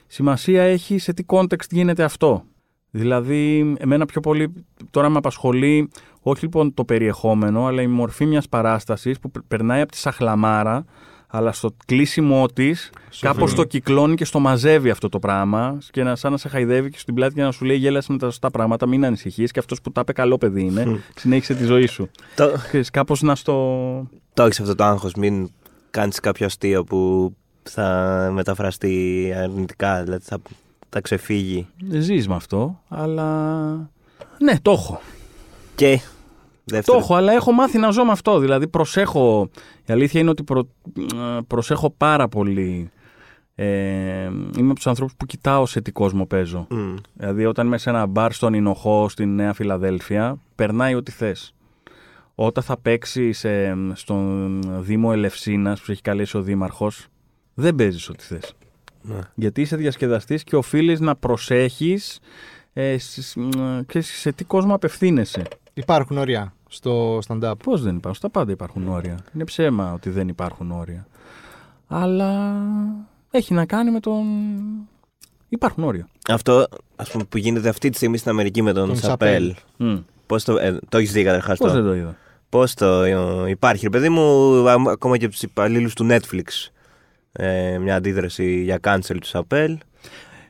Σημασία 0.08 0.64
έχει 0.64 0.98
σε 0.98 1.14
τι 1.14 1.24
context 1.28 1.70
γίνεται 1.70 2.04
αυτό. 2.04 2.44
Δηλαδή, 2.92 3.76
εμένα 3.80 4.06
πιο 4.06 4.22
πολύ 4.22 4.54
τώρα 4.90 5.10
με 5.10 5.18
απασχολεί 5.18 5.90
όχι 6.28 6.44
λοιπόν 6.44 6.74
το 6.74 6.86
περιεχόμενο, 6.86 7.66
αλλά 7.66 7.82
η 7.82 7.88
μορφή 7.88 8.26
μιας 8.26 8.50
παράστασης 8.50 9.20
που 9.20 9.32
πε- 9.32 9.44
περνάει 9.48 9.82
από 9.82 9.92
τη 9.92 9.98
σαχλαμάρα, 9.98 10.86
αλλά 11.28 11.52
στο 11.52 11.70
κλείσιμό 11.86 12.46
της 12.48 12.90
κάπως 13.20 13.54
το 13.54 13.64
κυκλώνει 13.64 14.16
και 14.16 14.26
στο 14.26 14.40
μαζεύει 14.40 14.90
αυτό 14.90 15.10
το 15.10 15.20
πράγμα 15.20 15.78
και 15.92 16.04
να, 16.04 16.16
σαν 16.16 16.32
να 16.32 16.38
σε 16.38 16.50
χαϊδεύει 16.50 16.90
και 16.90 17.00
στην 17.00 17.14
πλάτη 17.14 17.34
και 17.34 17.42
να 17.42 17.52
σου 17.52 17.66
λέει 17.66 17.78
γέλασε 17.78 18.12
με 18.12 18.18
τα 18.18 18.26
σωστά 18.26 18.52
πράγματα, 18.52 18.88
μην 18.88 19.06
ανησυχείς 19.06 19.52
και 19.52 19.60
αυτός 19.60 19.82
που 19.82 19.92
τα 19.92 20.02
είπε 20.02 20.14
καλό 20.14 20.38
παιδί 20.38 20.62
είναι, 20.62 21.00
συνέχισε 21.16 21.54
τη 21.54 21.64
ζωή 21.64 21.86
σου. 21.86 22.10
Το, 22.36 22.52
Ξέρεις, 22.68 22.90
κάπως 22.90 23.22
να 23.22 23.36
στο... 23.36 23.54
το 24.34 24.44
έχεις 24.44 24.60
αυτό 24.60 24.76
το 24.76 24.84
άγχος. 24.84 25.14
Μην 25.14 25.50
κάνεις 25.90 26.20
κάποιο 26.20 26.46
αστείο 26.46 26.84
που 26.84 27.32
θα 27.64 28.30
μεταφραστεί 28.34 29.34
αρνητικά. 29.38 30.04
Δηλαδή 30.04 30.24
θα, 30.24 30.38
θα 30.90 31.02
ξεφύγει. 31.02 31.68
Ζεις 31.90 32.28
με 32.28 32.36
αυτό, 32.36 32.82
αλλά... 32.88 33.72
Ναι, 34.40 34.60
το 34.62 34.72
έχω. 34.72 35.02
Και. 35.76 36.00
Το 36.66 36.76
Δεύτερο. 36.76 36.98
έχω, 36.98 37.16
αλλά 37.16 37.34
έχω 37.34 37.52
μάθει 37.52 37.78
να 37.78 37.90
ζω 37.90 38.06
με 38.06 38.12
αυτό. 38.12 38.40
Δηλαδή 38.40 38.68
προσέχω. 38.68 39.50
Η 39.86 39.94
αλήθεια 39.94 40.20
είναι 40.22 40.30
ότι 40.30 40.44
προ- 40.44 40.68
ε, 40.98 41.40
προσέχω 41.48 41.90
πάρα 41.90 42.28
πολύ. 42.28 42.90
Ε, 43.56 43.66
είμαι 44.58 44.66
από 44.66 44.74
τους 44.76 44.88
ανθρώπους 44.88 45.16
που 45.18 45.26
κοιτάω 45.26 45.66
σε 45.66 45.82
τι 45.82 45.92
κόσμο 45.92 46.26
παίζω. 46.26 46.68
Μμ. 46.70 46.94
Δηλαδή, 47.14 47.46
όταν 47.46 47.68
είμαι 47.68 47.78
σε 47.78 47.90
ένα 47.90 48.06
μπαρ 48.06 48.32
στον 48.34 48.54
Ινοχώ, 48.54 49.10
στη 49.10 49.26
Νέα 49.26 49.54
Φιλαδέλφια, 49.54 50.38
περνάει 50.56 50.96
ό,τι 50.96 51.12
θες. 51.12 51.54
Όταν 52.36 52.64
θα 52.64 52.78
παίξει 52.78 53.32
σε- 53.32 53.78
στον 53.94 54.62
Δήμο 54.82 55.10
Ελευσίνας, 55.14 55.80
που 55.80 55.86
σε 55.86 55.92
έχει 55.92 56.02
καλέσει 56.02 56.38
ο 56.38 56.42
Δήμαρχος, 56.42 57.08
δεν 57.54 57.76
παίζεις 57.76 58.10
ό,τι 58.10 58.24
θες. 58.24 58.54
Ναι. 59.02 59.20
Γιατί 59.36 59.62
είσαι 59.62 59.76
διασκεδαστής 59.76 60.44
και 60.44 60.56
οφείλεις 60.56 61.00
να 61.00 61.16
προσέχεις 61.16 62.20
ε, 62.74 62.98
στις- 62.98 63.36
μ, 63.36 63.50
ξέρεις, 63.86 64.08
σε 64.08 64.32
τι 64.32 64.44
κόσμο 64.44 64.76
απευθύνεσαι. 64.76 65.44
Υπάρχουν 65.78 66.18
όρια 66.18 66.54
στο 66.70 67.20
stand-up. 67.28 67.54
Πώς 67.64 67.82
δεν 67.82 67.96
υπάρχουν, 67.96 68.16
στα 68.16 68.30
πάντα 68.30 68.52
υπάρχουν 68.52 68.88
όρια. 68.88 69.20
Είναι 69.34 69.44
ψέμα 69.44 69.94
ότι 69.94 70.10
δεν 70.10 70.28
υπάρχουν 70.28 70.72
όρια. 70.72 71.08
Αλλά 71.88 72.56
έχει 73.32 73.54
να 73.54 73.66
κάνει 73.66 73.92
με 73.92 74.00
τον. 74.00 74.26
Υπάρχουν 75.50 75.84
όρια. 75.84 76.08
Αυτό 76.30 76.68
ας 76.96 77.12
πούμε, 77.12 77.24
που 77.24 77.38
γίνεται 77.38 77.70
αυτή 77.70 77.90
τη 77.90 77.96
στιγμή 77.96 78.18
στην 78.18 78.32
Αμερική 78.32 78.62
με 78.62 78.74
τον, 78.74 78.88
Τον 78.88 78.98
Σαπέλ. 78.98 79.56
Σαπέλ. 79.78 80.02
Πώς 80.26 80.44
το, 80.44 80.58
ε, 80.58 80.80
το 80.90 80.98
έχεις 80.98 81.12
δει 81.12 81.24
καταρχάς 81.24 81.58
Πώς 81.58 81.68
το; 81.72 81.76
δεν 81.76 81.86
το 81.86 81.96
είδα. 81.96 82.16
Πώς 82.50 82.74
το 82.74 83.02
ε, 83.02 83.50
υπάρχει, 83.50 83.84
ρε 83.84 83.90
παιδί 83.90 84.10
μου, 84.10 84.22
α- 84.70 84.92
ακόμα 84.92 85.18
και 85.18 85.26
από 85.26 85.34
τους 85.34 85.44
υπαλλήλους 85.44 85.94
του 85.94 86.08
Netflix. 86.10 86.70
Ε, 87.32 87.78
μια 87.78 87.96
αντίδραση 87.96 88.62
για 88.62 88.80
cancel 88.84 89.18
του 89.20 89.28
Σαπέλ. 89.28 89.78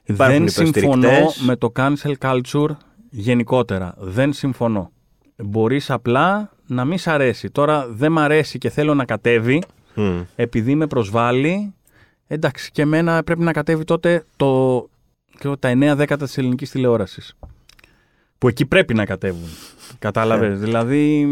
Υπάρχουν 0.03 0.38
δεν 0.38 0.49
συμφωνώ 0.49 1.07
υποστηρικτές. 1.07 1.41
με 1.45 1.55
το 1.55 1.71
cancel 1.75 2.13
culture 2.19 2.75
γενικότερα. 3.09 3.95
Δεν 3.97 4.33
συμφωνώ. 4.33 4.91
Μπορείς 5.37 5.89
απλά 5.89 6.51
να 6.67 6.85
μην 6.85 6.97
σ' 6.97 7.07
αρέσει. 7.07 7.49
Τώρα 7.49 7.87
δεν 7.87 8.11
μ' 8.11 8.19
αρέσει 8.19 8.57
και 8.57 8.69
θέλω 8.69 8.93
να 8.93 9.05
κατέβει 9.05 9.63
Μμ. 9.93 10.21
επειδή 10.35 10.75
με 10.75 10.87
προσβάλλει. 10.87 11.73
Εντάξει, 12.27 12.71
και 12.71 12.81
εμένα 12.81 13.23
πρέπει 13.23 13.41
να 13.41 13.51
κατέβει 13.51 13.83
τότε 13.83 14.23
το, 14.35 14.89
και 15.39 15.55
τα 15.59 15.71
9 15.71 15.93
δέκατα 15.95 16.25
της 16.25 16.37
ελληνικής 16.37 16.69
τηλεόρασης. 16.69 17.35
Που 18.37 18.47
εκεί 18.47 18.65
πρέπει 18.65 18.93
να 18.93 19.05
κατέβουν. 19.05 19.49
Κατάλαβες; 19.99 20.59
δηλαδή 20.59 21.27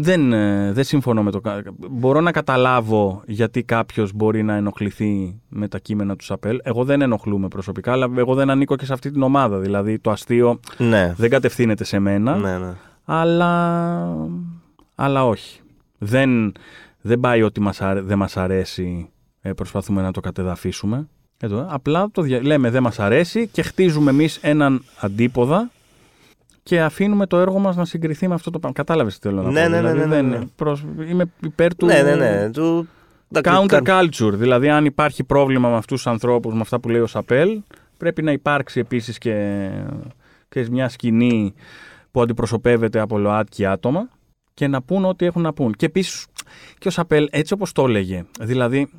δεν, 0.00 0.32
ε, 0.32 0.72
δεν 0.72 0.84
συμφωνώ 0.84 1.22
με 1.22 1.30
το... 1.30 1.40
κα- 1.40 1.62
Μπορώ 1.90 2.20
να 2.20 2.32
καταλάβω 2.32 3.22
γιατί 3.26 3.62
κάποιος 3.62 4.12
μπορεί 4.12 4.42
να 4.42 4.54
ενοχληθεί 4.54 5.40
με 5.48 5.68
τα 5.68 5.78
κείμενα 5.78 6.16
του 6.16 6.24
Σαπέλ. 6.24 6.60
Εγώ 6.62 6.84
δεν 6.84 7.00
ενοχλούμαι 7.00 7.48
προσωπικά, 7.48 7.92
αλλά 7.92 8.08
εγώ 8.16 8.34
δεν 8.34 8.50
ανήκω 8.50 8.76
και 8.76 8.84
σε 8.84 8.92
αυτή 8.92 9.10
την 9.10 9.22
ομάδα. 9.22 9.58
Δηλαδή 9.58 9.98
το 9.98 10.10
αστείο 10.10 10.60
Ναι. 10.78 11.14
δεν 11.16 11.30
κατευθύνεται 11.30 11.84
σε 11.84 11.98
μένα 11.98 12.36
Ναι, 12.36 12.58
ναι. 12.58 12.72
αλλά, 13.04 14.12
αλλά 14.94 15.26
όχι. 15.26 15.60
Δεν, 15.98 16.52
δεν 17.00 17.20
πάει 17.20 17.42
ότι 17.42 17.60
μας 17.60 17.80
αρέ- 17.80 18.04
δεν 18.04 18.18
μας 18.18 18.36
αρέσει, 18.36 19.08
ε, 19.40 19.52
προσπαθούμε 19.52 20.02
να 20.02 20.12
το 20.12 20.20
κατεδαφίσουμε. 20.20 21.08
Εδώ, 21.40 21.58
ε. 21.58 21.66
απλά 21.68 22.08
το 22.12 22.22
δια- 22.22 22.42
λέμε 22.42 22.70
δεν 22.70 22.82
μας 22.82 22.98
αρέσει 22.98 23.46
και 23.48 23.62
χτίζουμε 23.62 24.10
εμείς 24.10 24.36
έναν 24.42 24.84
αντίποδα 25.00 25.70
και 26.68 26.80
αφήνουμε 26.82 27.26
το 27.26 27.36
έργο 27.38 27.58
μας 27.58 27.76
να 27.76 27.84
συγκριθεί 27.84 28.28
με 28.28 28.34
αυτό 28.34 28.50
το 28.50 28.58
πράγμα. 28.58 28.76
Κατάλαβες 28.76 29.18
τι 29.18 29.28
θέλω 29.28 29.42
να 29.42 29.50
Ναι, 29.50 29.62
πω. 29.62 29.68
ναι, 29.68 29.80
ναι, 29.80 29.88
δηλαδή, 29.90 29.98
ναι, 29.98 30.04
ναι, 30.04 30.14
δεν- 30.14 30.26
ναι. 30.28 30.46
προς- 30.56 30.84
είμαι 31.08 31.24
υπέρ 31.40 31.74
του 31.76 31.86
Ναι, 31.86 32.02
ναι, 32.02 32.14
ναι. 32.14 32.50
Του... 32.50 32.88
counter 33.42 33.82
culture. 33.82 34.32
Δηλαδή 34.32 34.68
αν 34.68 34.84
υπάρχει 34.84 35.24
πρόβλημα 35.24 35.68
με 35.68 35.76
αυτούς 35.76 36.02
τους 36.02 36.06
ανθρώπους, 36.12 36.54
με 36.54 36.60
αυτά 36.60 36.80
που 36.80 36.88
λέει 36.88 37.00
ο 37.00 37.06
Σαπέλ, 37.06 37.60
πρέπει 37.98 38.22
να 38.22 38.32
υπάρξει 38.32 38.80
επίσης 38.80 39.18
και, 39.18 39.68
και 40.48 40.66
μια 40.70 40.88
σκηνή 40.88 41.54
που 42.10 42.20
αντιπροσωπεύεται 42.22 43.00
από 43.00 43.18
ΛΟΑΤΚΙ 43.18 43.66
άτομα 43.66 44.08
και 44.54 44.66
να 44.66 44.82
πούν 44.82 45.04
ό,τι 45.04 45.26
έχουν 45.26 45.42
να 45.42 45.52
πούν. 45.52 45.72
Και 45.72 45.86
επίσης 45.86 46.26
και 46.78 46.88
ο 46.88 46.90
Chappelle, 46.90 47.28
έτσι 47.30 47.52
όπως 47.52 47.72
το 47.72 47.84
έλεγε, 47.84 48.24
δηλαδή, 48.40 48.90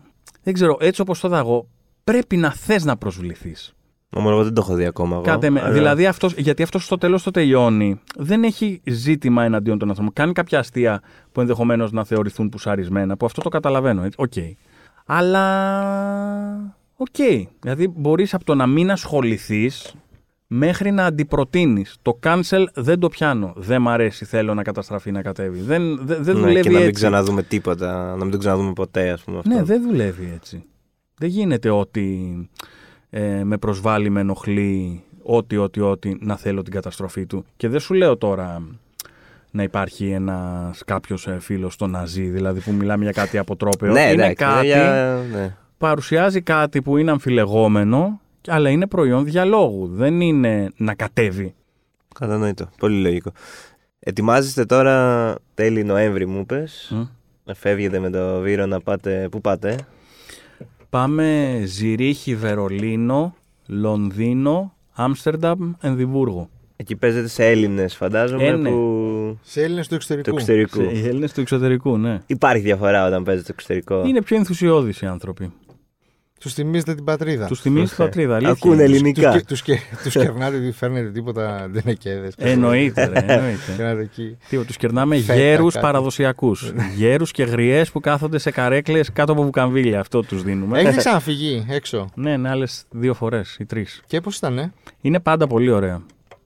δεν 0.43 0.53
ξέρω, 0.53 0.77
έτσι 0.79 1.01
όπως 1.01 1.19
το 1.19 1.27
είδα 1.27 1.37
εγώ, 1.37 1.67
πρέπει 2.03 2.37
να 2.37 2.51
θες 2.51 2.85
να 2.85 2.97
προσβληθείς. 2.97 3.73
Ομολογώ 4.15 4.43
δεν 4.43 4.53
το 4.53 4.61
έχω 4.65 4.75
δει 4.75 4.85
ακόμα. 4.85 5.15
εγώ, 5.15 5.23
Κάτε 5.23 5.49
με, 5.49 5.59
αλλά- 5.61 5.71
Δηλαδή, 5.71 6.05
αυτός, 6.05 6.33
γιατί 6.33 6.63
αυτός 6.63 6.83
στο 6.85 6.97
τέλος 6.97 7.23
το 7.23 7.31
τελειώνει, 7.31 7.99
δεν 8.17 8.43
έχει 8.43 8.81
ζήτημα 8.85 9.43
εναντίον 9.43 9.77
των 9.77 9.89
ανθρώπων. 9.89 10.13
Κάνει 10.13 10.31
κάποια 10.31 10.59
αστεία 10.59 11.01
που 11.31 11.41
ενδεχομένως 11.41 11.91
να 11.91 12.03
θεωρηθούν 12.03 12.49
πουσαρισμένα, 12.49 13.17
που 13.17 13.25
αυτό 13.25 13.41
το 13.41 13.49
καταλαβαίνω. 13.49 14.03
έτσι, 14.03 14.17
Οκ. 14.21 14.33
Αλλά. 15.05 16.75
Οκ. 16.95 17.15
Δηλαδή, 17.59 17.87
μπορείς 17.95 18.33
από 18.33 18.43
το 18.43 18.55
να 18.55 18.67
μην 18.67 18.91
ασχοληθείς 18.91 19.93
μέχρι 20.47 20.91
να 20.91 21.05
αντιπροτείνεις. 21.05 21.95
Το 22.01 22.19
cancel 22.23 22.65
δεν 22.73 22.99
το 22.99 23.07
πιάνω. 23.09 23.53
Δεν 23.55 23.81
μ' 23.81 23.89
αρέσει, 23.89 24.25
θέλω 24.25 24.53
να 24.53 24.63
καταστραφεί, 24.63 25.11
να 25.11 25.21
κατέβει. 25.21 25.59
Δεν, 25.59 25.97
δεν, 26.05 26.23
δεν 26.23 26.35
ναι, 26.35 26.41
δουλεύει 26.41 26.61
και 26.61 26.69
να 26.69 26.77
μην 26.77 26.87
έτσι. 26.87 26.93
ξαναδούμε 27.01 27.43
τίποτα, 27.43 28.15
να 28.15 28.23
μην 28.23 28.31
το 28.31 28.37
ξαναδούμε 28.37 28.73
ποτέ, 28.73 29.09
ας 29.09 29.21
πούμε. 29.23 29.37
Αυτό. 29.37 29.49
Ναι, 29.55 29.63
δεν 29.63 29.81
δουλεύει 29.81 30.31
έτσι. 30.35 30.63
Δεν 31.17 31.29
γίνεται 31.29 31.69
ότι 31.69 32.49
ε, 33.09 33.43
με 33.43 33.57
προσβάλλει, 33.57 34.09
με 34.09 34.19
ενοχλεί, 34.19 35.03
ό,τι, 35.23 35.57
ό,τι, 35.57 35.79
ό,τι, 35.81 36.15
να 36.19 36.35
θέλω 36.37 36.61
την 36.61 36.73
καταστροφή 36.73 37.25
του. 37.25 37.45
Και 37.57 37.67
δεν 37.67 37.79
σου 37.79 37.93
λέω 37.93 38.17
τώρα 38.17 38.61
να 39.51 39.63
υπάρχει 39.63 40.09
ένας 40.09 40.83
κάποιος 40.85 41.27
φίλος 41.39 41.73
στο 41.73 41.87
Ναζί, 41.87 42.23
δηλαδή 42.23 42.59
που 42.59 42.71
μιλάμε 42.71 43.03
για 43.03 43.11
κάτι 43.13 43.37
αποτρόπαιο. 43.37 43.91
ναι, 43.91 44.01
είναι 44.01 44.11
εντάξει, 44.11 44.33
κάτι, 44.35 44.65
για- 44.65 45.21
ναι. 45.31 45.55
παρουσιάζει 45.77 46.41
κάτι 46.41 46.81
που 46.81 46.97
είναι 46.97 47.11
αμφιλεγόμενο, 47.11 48.21
αλλά 48.47 48.69
είναι 48.69 48.87
προϊόν 48.87 49.25
διαλόγου. 49.25 49.87
Δεν 49.87 50.21
είναι 50.21 50.69
να 50.77 50.93
κατέβει. 50.95 51.53
Κατανοητό. 52.19 52.69
Πολύ 52.77 53.01
λογικό. 53.01 53.31
Ετοιμάζεστε 53.99 54.65
τώρα 54.65 55.35
τέλη 55.53 55.83
Νοέμβρη, 55.83 56.25
μου 56.27 56.45
πες. 56.45 56.91
Μμ. 56.95 57.03
Να 57.43 57.53
φεύγετε 57.53 57.99
με 57.99 58.09
το 58.09 58.39
Βύρο 58.39 58.65
να 58.65 58.79
πάτε. 58.81 59.27
Πού 59.31 59.41
πάτε, 59.41 59.75
Πάμε 60.89 61.61
Ζηρίχη, 61.65 62.35
Βερολίνο, 62.35 63.35
Λονδίνο, 63.67 64.73
Άμστερνταμ, 64.93 65.73
Ενδιβούργο. 65.81 66.49
Εκεί 66.75 66.95
παίζετε 66.95 67.27
σε 67.27 67.45
Έλληνες, 67.45 67.95
φαντάζομαι. 67.95 68.45
Ε, 68.45 68.55
ναι. 68.55 68.69
που... 68.69 69.37
Σε 69.41 69.63
Έλληνες 69.63 69.87
του 69.87 69.89
του 69.89 69.95
εξωτερικού. 69.95 70.35
εξωτερικού. 70.35 70.81
Οι 70.81 71.07
Έλληνες 71.07 71.33
του 71.33 71.41
εξωτερικού, 71.41 71.97
ναι. 71.97 72.21
Υπάρχει 72.27 72.61
διαφορά 72.63 73.07
όταν 73.07 73.23
παίζετε 73.23 73.43
στο 73.43 73.53
εξωτερικό. 73.53 74.07
Είναι 74.07 74.21
πιο 74.21 74.37
ενθουσιώδεις 74.37 75.01
οι 75.01 75.05
άνθρωποι. 75.05 75.51
Τους 76.39 76.53
θυμίζετε 76.53 76.95
την 76.95 77.03
πατρίδα. 77.03 77.45
Τους 77.45 77.59
θυμίζει 77.61 77.79
την 77.79 77.87
Σωστά. 77.89 78.03
πατρίδα. 78.03 78.35
αλήθεια 78.35 78.51
Ακούνε 78.53 78.73
είναι. 78.75 78.83
ελληνικά. 78.83 79.31
Τους, 79.31 79.61
τους, 79.61 79.63
τους 80.03 80.13
κερνάτε 80.13 80.57
ότι 80.57 80.71
φέρνετε 80.71 81.09
τίποτα 81.09 81.69
ντενεκέδες. 81.71 82.33
Εννοείται, 82.37 83.05
ρε, 83.05 83.19
εννοείται. 83.33 83.73
Κερνάτε 83.77 84.01
εκεί. 84.01 84.37
Τίποτα, 84.49 84.67
τους 84.67 84.77
κερνάμε 84.77 85.17
Φέτα 85.17 85.35
γέρους 85.39 85.73
κάτι. 85.73 85.85
παραδοσιακούς. 85.85 86.73
γέρους 86.95 87.31
και 87.31 87.43
γριές 87.43 87.91
που 87.91 87.99
κάθονται 87.99 88.37
σε 88.37 88.51
καρέκλες 88.51 89.11
κάτω 89.13 89.31
από 89.31 89.43
βουκαμβίλια. 89.43 89.99
Αυτό 89.99 90.21
τους 90.21 90.43
δίνουμε. 90.43 90.79
Έχετε 90.79 90.97
ξαναφυγεί 90.97 91.65
έξω. 91.69 92.09
ναι, 92.15 92.37
ναι, 92.37 92.49
άλλες 92.49 92.83
δύο 92.89 93.13
φορές 93.13 93.55
ή 93.59 93.65
τρεις. 93.65 94.01
Και 94.07 94.21
πώς 94.21 94.37
ήταν, 94.37 94.57
ε; 94.57 94.73
Είναι 95.01 95.19
πάντα 95.19 95.47
πολύ 95.47 95.69
ωραία. 95.71 96.01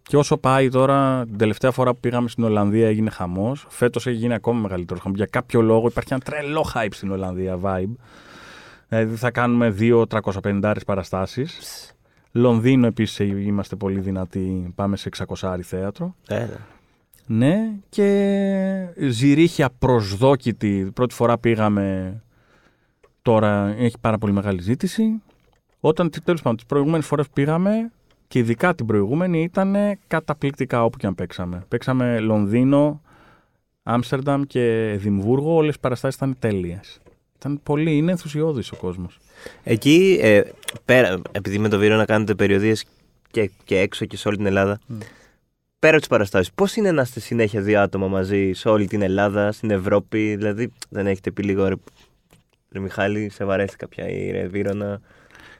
Και 0.07 0.17
όσο 0.17 0.37
πάει 0.37 0.69
τώρα, 0.69 1.23
την 1.25 1.37
τελευταία 1.37 1.71
φορά 1.71 1.93
που 1.93 1.99
πήγαμε 1.99 2.29
στην 2.29 2.43
Ολλανδία 2.43 2.87
έγινε 2.87 3.09
χαμός. 3.09 3.65
Φέτος 3.69 4.07
έχει 4.07 4.17
γίνει 4.17 4.33
ακόμα 4.33 4.59
μεγαλύτερος 4.59 5.01
χαμός. 5.01 5.17
Για 5.17 5.27
κάποιο 5.31 5.61
λόγο 5.61 5.87
υπάρχει 5.87 6.13
ένα 6.13 6.21
τρελό 6.21 6.65
hype 6.73 6.87
στην 6.91 7.11
Ολλανδία, 7.11 7.57
vibe. 7.63 7.95
Δηλαδή 8.93 9.15
θα 9.15 9.31
κάνουμε 9.31 9.69
δύο 9.69 10.05
350 10.41 10.73
παραστάσεις. 10.85 11.91
Λονδίνο 12.31 12.87
επίσης 12.87 13.19
είμαστε 13.19 13.75
πολύ 13.75 13.99
δυνατοί. 13.99 14.71
Πάμε 14.75 14.97
σε 14.97 15.09
600 15.39 15.59
θέατρο. 15.61 16.15
Ε, 16.27 16.39
ναι. 16.39 16.57
Ναι, 17.25 17.71
και 17.89 18.87
Ζηρίχια 18.97 19.69
προσδόκητη. 19.79 20.91
Πρώτη 20.93 21.13
φορά 21.13 21.37
πήγαμε. 21.37 22.17
Τώρα 23.21 23.75
έχει 23.77 23.95
πάρα 24.01 24.17
πολύ 24.17 24.33
μεγάλη 24.33 24.61
ζήτηση. 24.61 25.21
Όταν 25.79 26.09
τέλος 26.23 26.41
πάντων 26.41 26.57
τις 26.57 26.65
προηγούμενες 26.65 27.05
φορές 27.05 27.25
που 27.25 27.33
πήγαμε, 27.33 27.91
και 28.27 28.39
ειδικά 28.39 28.75
την 28.75 28.85
προηγούμενη, 28.85 29.41
ήταν 29.43 29.75
καταπληκτικά 30.07 30.83
όπου 30.83 30.97
και 30.97 31.07
αν 31.07 31.15
παίξαμε. 31.15 31.65
Παίξαμε 31.67 32.19
Λονδίνο, 32.19 33.01
Άμστερνταμ 33.83 34.41
και 34.41 34.89
Εδιμβούργο. 34.91 35.55
Όλες 35.55 35.75
οι 35.75 35.79
παραστάσεις 35.79 36.15
ήταν 36.15 36.35
τέλειες. 36.39 37.01
Ήταν 37.45 37.59
πολύ, 37.63 37.97
είναι 37.97 38.11
ενθουσιώδης 38.11 38.71
ο 38.71 38.75
κόσμος. 38.75 39.19
Εκεί, 39.63 40.19
ε, 40.21 40.41
πέρα, 40.85 41.21
επειδή 41.31 41.57
με 41.57 41.69
το 41.69 41.77
Βύρο 41.77 41.95
να 41.95 42.05
κάνετε 42.05 42.35
περιοδίες 42.35 42.85
και, 43.31 43.51
και 43.63 43.79
έξω 43.79 44.05
και 44.05 44.17
σε 44.17 44.27
όλη 44.27 44.37
την 44.37 44.45
Ελλάδα, 44.45 44.79
Mm. 44.79 44.93
πέρα 45.79 45.91
από 45.91 45.99
τις 45.99 46.07
παραστάσεις, 46.07 46.51
πώς 46.53 46.75
είναι 46.75 46.91
να 46.91 47.01
είστε 47.01 47.19
συνέχεια 47.19 47.61
δύο 47.61 47.81
άτομα 47.81 48.07
μαζί 48.07 48.51
σε 48.53 48.69
όλη 48.69 48.87
την 48.87 49.01
Ελλάδα, 49.01 49.51
στην 49.51 49.71
Ευρώπη, 49.71 50.35
δηλαδή 50.35 50.71
δεν 50.89 51.07
έχετε 51.07 51.31
πει 51.31 51.43
λίγο 51.43 51.67
ρε, 51.67 51.75
ρε 52.71 52.79
Μιχάλη, 52.79 53.29
σε 53.29 53.45
βαρέθηκα 53.45 53.87
πια 53.87 54.07
ή 54.09 54.31
ρε 54.31 54.47
Βύρο 54.47 54.73
να. 54.73 55.01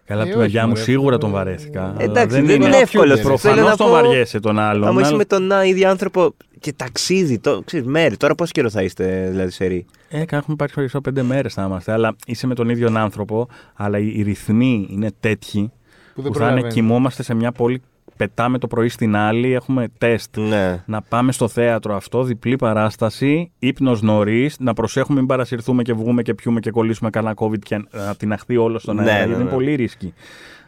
Καλά, 0.05 0.21
Ε, 0.21 0.23
από 0.23 0.31
την 0.31 0.39
όχι, 0.41 0.49
μεριά 0.51 0.61
μου 0.61 0.67
μωρέ. 0.69 0.81
σίγουρα 0.81 1.17
τον 1.17 1.31
βαρέθηκα. 1.31 1.81
αλλά 1.83 1.95
Εντάξει, 1.99 2.35
δεν 2.41 2.43
είναι 2.55 2.65
είναι 2.65 2.77
εύκολο. 2.77 3.13
πιο 3.13 3.15
Θέλω 3.15 3.27
Προφανώς 3.27 3.69
να 3.69 3.75
τον 3.77 3.85
πω, 3.87 3.91
βαριέσαι 3.91 4.39
τον 4.39 4.59
άλλον. 4.59 4.87
Άμα 4.87 4.99
είσαι 4.99 5.07
αλλά- 5.09 5.17
με 5.17 5.25
τον 5.25 5.51
α, 5.51 5.65
ίδιο 5.65 5.89
άνθρωπο 5.89 6.33
και 6.59 6.73
ταξίδι, 6.73 7.39
το, 7.39 7.61
ξέρεις, 7.65 7.85
μέρη, 7.87 8.17
τώρα 8.17 8.35
πόσο 8.35 8.51
καιρό 8.53 8.69
θα 8.69 8.81
είστε 8.83 9.27
δηλαδή 9.31 9.51
σε 9.51 9.65
ρί; 9.65 9.85
Ε, 10.09 10.23
έχουμε 10.29 10.55
πάρει 10.55 10.71
χωριστό 10.71 11.01
πέντε 11.01 11.21
μέρες 11.23 11.53
θα 11.53 11.63
είμαστε. 11.63 11.91
Αλλά 11.91 12.15
είσαι 12.25 12.47
με 12.47 12.55
τον 12.55 12.69
ίδιο 12.69 12.89
άνθρωπο, 12.95 13.47
αλλά 13.73 13.99
οι, 13.99 14.13
οι 14.15 14.21
ρυθμοί 14.21 14.87
είναι 14.91 15.11
τέτοιοι 15.19 15.71
Που 16.15 16.21
δεν 16.21 16.31
που 16.31 16.37
θα 16.37 16.43
είναι 16.43 16.47
προλαβαίνεις. 16.47 16.73
κοιμόμαστε 16.73 17.23
σε 17.23 17.33
μια 17.33 17.51
πόλη, 17.51 17.81
πετάμε 18.17 18.57
το 18.57 18.67
πρωί 18.67 18.89
στην 18.89 19.15
άλλη, 19.15 19.53
έχουμε 19.53 19.87
τεστ. 19.97 20.37
Ναι. 20.37 20.83
Να 20.85 21.01
πάμε 21.01 21.31
στο 21.31 21.47
θέατρο 21.47 21.95
αυτό, 21.95 22.23
διπλή 22.23 22.55
παράσταση, 22.55 23.51
ύπνος 23.59 24.01
νωρίς, 24.01 24.55
να 24.59 24.73
προσέχουμε 24.73 25.17
μην 25.19 25.27
παρασυρθούμε 25.27 25.81
και 25.83 25.93
βγούμε 25.93 26.21
και 26.21 26.33
πιούμε 26.33 26.59
και 26.59 26.71
κολλήσουμε 26.71 27.09
κανένα 27.09 27.33
COVID 27.37 27.59
και 27.59 27.85
να 27.91 28.15
την 28.15 28.33
αχθεί 28.33 28.57
όλο 28.57 28.79
στον 28.79 28.95
Ναι, 28.95 29.01
αέρα. 29.01 29.13
ναι, 29.13 29.17
γιατί 29.25 29.35
ναι. 29.37 29.41
είναι 29.41 29.49
πολύ 29.51 29.75
ρίσκι. 29.75 30.13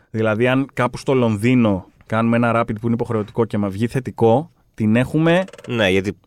Δηλαδή, 0.10 0.48
αν 0.48 0.68
κάπου 0.74 0.98
στο 0.98 1.14
Λονδίνο 1.14 1.86
κάνουμε 2.06 2.36
ένα 2.36 2.60
rapid 2.62 2.74
που 2.80 2.86
είναι 2.86 2.94
υποχρεωτικό 2.94 3.46
και 3.46 3.58
μα 3.58 3.70
βγει 3.70 3.88
θετικό, 3.88 4.52
την 4.74 4.96
έχουμε, 4.96 5.44
ναι, 5.68 5.90
γιατί 5.90 6.18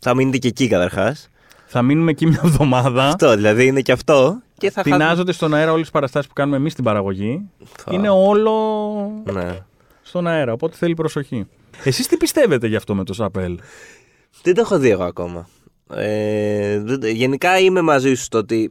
θα 0.00 0.14
μείνετε 0.14 0.38
και 0.38 0.48
εκεί 0.48 0.68
καταρχάς. 0.68 1.28
θα 1.66 1.82
μείνουμε 1.82 2.10
εκεί 2.10 2.26
μια 2.26 2.40
εβδομάδα. 2.44 3.04
Αυτό 3.06 3.34
δηλαδή 3.36 3.66
είναι 3.66 3.80
και 3.80 3.92
αυτό. 3.92 4.40
Και 4.58 4.70
θα 4.70 4.82
χάσουμε. 4.82 4.96
Τεινάζονται 4.96 5.32
στον 5.32 5.54
αέρα 5.54 5.70
όλες 5.70 5.82
τις 5.82 5.90
παραστάσεις 5.90 6.28
που 6.28 6.34
κάνουμε 6.34 6.56
εμείς 6.56 6.72
στην 6.72 6.84
παραγωγή. 6.84 7.40
Θα- 7.76 7.94
Είναι 7.94 8.08
όλο 8.08 8.52
Ναι. 9.32 9.58
Στον 10.10 10.26
αέρα. 10.26 10.52
Οπότε 10.52 10.76
θέλει 10.76 10.94
προσοχή. 10.94 11.46
Εσείς 11.84 12.06
τι 12.06 12.16
πιστεύετε 12.16 12.66
γι' 12.66 12.76
αυτό 12.76 12.94
με 12.94 13.04
το 13.04 13.12
Σαπέλ; 13.14 13.58
Δεν 14.42 14.54
το 14.54 14.60
έχω 14.60 14.78
δει 14.78 14.88
εγώ 14.90 15.04
ακόμα. 15.04 15.48
Ε, 15.94 16.80
δεν- 16.80 17.14
γενικά 17.14 17.58
είμαι 17.58 17.80
μαζί 17.80 18.14
σου 18.14 18.22
στο 18.22 18.38
ότι 18.38 18.70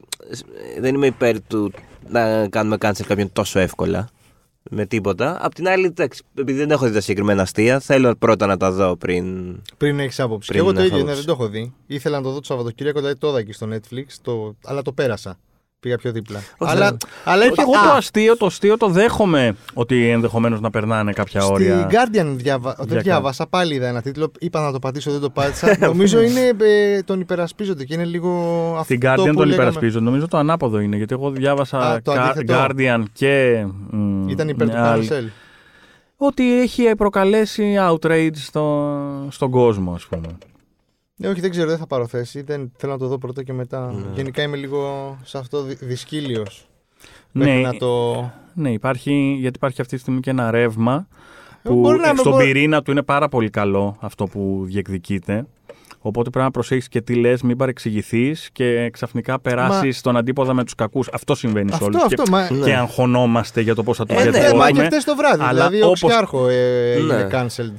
ε, 0.75 0.81
δεν 0.81 0.95
είμαι 0.95 1.05
υπέρ 1.07 1.41
του 1.41 1.71
να 2.09 2.47
κάνουμε 2.47 2.75
cancel 2.79 3.01
κάποιον 3.07 3.31
τόσο 3.33 3.59
εύκολα. 3.59 4.09
Με 4.71 4.85
τίποτα. 4.85 5.37
Απ' 5.41 5.53
την 5.53 5.67
άλλη, 5.67 5.85
εντάξει, 5.85 6.23
επειδή 6.35 6.57
δεν 6.59 6.71
έχω 6.71 6.85
δει 6.87 6.93
τα 6.93 6.99
συγκεκριμένα 7.01 7.41
αστεία, 7.41 7.79
θέλω 7.79 8.15
πρώτα 8.15 8.45
να 8.45 8.57
τα 8.57 8.71
δω 8.71 8.95
πριν. 8.95 9.55
Πριν 9.77 9.99
έχεις 9.99 10.19
άποψη. 10.19 10.47
Πριν 10.51 10.63
και 10.63 10.67
εγώ 10.67 10.75
το 10.75 10.79
έχω 10.79 10.87
ίδιο, 10.95 11.05
ναι, 11.05 11.11
άποψη. 11.11 11.25
δεν 11.25 11.35
το 11.35 11.43
έχω 11.43 11.51
δει. 11.51 11.73
Ήθελα 11.87 12.17
να 12.17 12.23
το 12.23 12.29
δω 12.31 12.37
το 12.39 12.45
Σαββατοκύριακο, 12.45 12.99
δηλαδή 12.99 13.17
το 13.17 13.27
είδα 13.29 13.37
εκεί 13.39 13.51
στο 13.51 13.67
Netflix, 13.71 14.05
το... 14.21 14.55
αλλά 14.63 14.81
το 14.81 14.91
πέρασα. 14.91 15.39
Πήγα 15.81 15.97
πιο 15.97 16.11
δίπλα. 16.11 16.39
Όχι, 16.57 16.71
αλλά, 16.71 16.85
δεν- 16.85 16.97
αλλά 17.23 17.43
έχει 17.43 17.53
Εγώ 17.57 17.71
α, 17.77 17.81
το 17.83 17.89
αστείο, 17.89 18.37
το 18.37 18.45
αστείο 18.45 18.77
το 18.77 18.87
δέχομαι 18.87 19.55
ότι 19.73 20.09
ενδεχομένως 20.09 20.59
να 20.61 20.69
περνάνε 20.69 21.11
κάποια 21.13 21.41
Στη 21.41 21.51
όρια. 21.53 21.89
Guardian 21.91 22.25
διάβα... 22.35 22.75
δεν 22.77 22.87
Για 22.87 22.99
διάβασα, 23.01 23.47
πάλι 23.47 23.75
είδα 23.75 23.87
ένα 23.87 24.01
τίτλο. 24.01 24.31
Είπα 24.39 24.61
να 24.61 24.71
το 24.71 24.79
πατήσω, 24.79 25.11
δεν 25.11 25.19
το 25.19 25.29
πάτησα. 25.29 25.77
Νομίζω 25.87 26.21
είναι, 26.21 26.51
ε, 26.61 27.01
τον 27.01 27.19
υπερασπίζονται 27.19 27.83
και 27.83 27.93
είναι 27.93 28.05
λίγο 28.05 28.29
αυτό 28.79 28.83
Στην 28.83 28.99
Guardian 29.03 29.15
που 29.17 29.23
τον 29.23 29.33
λέγαμε. 29.35 29.53
υπερασπίζω. 29.53 29.99
Νομίζω 29.99 30.27
το 30.27 30.37
ανάποδο 30.37 30.79
είναι 30.79 30.95
γιατί 30.97 31.13
εγώ 31.13 31.31
διάβασα 31.31 31.77
Α, 31.79 32.01
το 32.01 32.11
Κα- 32.11 32.23
αντίθετο. 32.23 32.53
Guardian 32.57 33.03
και. 33.13 33.65
μ, 33.91 34.27
Ήταν 34.29 34.47
υπέρ 34.49 34.67
του 34.67 34.73
μια 34.73 34.91
άλλη- 34.91 35.07
Cancel. 35.11 35.29
Ότι 36.17 36.61
έχει 36.61 36.95
προκαλέσει 36.97 37.75
outrage 37.89 38.29
στο, 38.35 38.95
στον 39.29 39.51
κόσμο, 39.51 39.93
ας 39.93 40.05
πούμε. 40.05 40.27
Ναι, 41.21 41.27
όχι, 41.27 41.39
δεν 41.41 41.49
ξέρω, 41.49 41.69
δεν 41.69 41.77
θα 41.77 41.87
πάρω 41.87 42.07
θέση. 42.07 42.41
Δεν, 42.41 42.71
θέλω 42.77 42.91
να 42.91 42.97
το 42.97 43.07
δω 43.07 43.17
πρώτα 43.17 43.43
και 43.43 43.53
μετά. 43.53 43.91
Ναι. 43.93 44.05
Γενικά 44.15 44.41
είμαι 44.41 44.57
λίγο 44.57 45.17
σε 45.23 45.37
αυτό 45.37 45.61
δυ- 45.61 45.83
δυσκύλιος. 45.83 46.67
Ναι, 47.31 47.45
Μέχρι 47.45 47.61
να 47.61 47.73
το. 47.77 48.15
ναι, 48.53 48.71
υπάρχει, 48.71 49.35
γιατί 49.39 49.55
υπάρχει 49.57 49.81
αυτή 49.81 49.95
τη 49.95 50.01
στιγμή 50.01 50.19
και 50.19 50.29
ένα 50.29 50.51
ρεύμα 50.51 51.07
που 51.63 51.79
Μπορεί 51.79 51.99
να 51.99 52.13
με 52.13 52.19
στον 52.19 52.31
μπο- 52.31 52.37
πυρήνα 52.37 52.81
του 52.81 52.91
είναι 52.91 53.03
πάρα 53.03 53.29
πολύ 53.29 53.49
καλό 53.49 53.97
αυτό 53.99 54.25
που 54.25 54.61
διεκδικείται. 54.65 55.45
Οπότε 56.01 56.29
πρέπει 56.29 56.45
να 56.45 56.51
προσέχεις 56.51 56.87
και 56.87 57.01
τι 57.01 57.15
λες, 57.15 57.41
μην 57.41 57.57
παρεξηγηθείς 57.57 58.49
και 58.51 58.89
ξαφνικά 58.89 59.39
περάσεις 59.39 59.97
στον 59.97 60.17
αντίποδα 60.17 60.53
με 60.53 60.63
τους 60.63 60.75
κακούς. 60.75 61.07
Αυτό 61.13 61.35
συμβαίνει 61.35 61.67
σε 61.69 61.73
Αυτό, 61.73 61.85
όλους. 61.85 62.01
αυτό. 62.03 62.23
Και, 62.23 62.29
Μα... 62.29 62.51
Ναι. 62.51 62.65
και 62.65 62.73
αγχωνόμαστε 62.75 63.61
για 63.61 63.75
το 63.75 63.83
πώς 63.83 63.97
θα 63.97 64.05
το 64.05 64.13
Ε, 64.13 64.17
ναι, 64.17 64.21
Ε, 64.21 64.31
διατυπώσουμε. 64.31 64.63
μα 64.63 64.71
και 64.71 64.81
χτες 64.83 65.03
το 65.03 65.15
βράδυ. 65.15 65.41
Αλλά 65.43 65.51
δηλαδή, 65.69 65.81
ο 65.81 65.85
όπως- 65.85 66.09
Ξιάρχο 66.09 66.47
ε, 66.47 66.95
Ναι. 67.07 67.13
είναι 67.13 67.27
cancelled. 67.31 67.75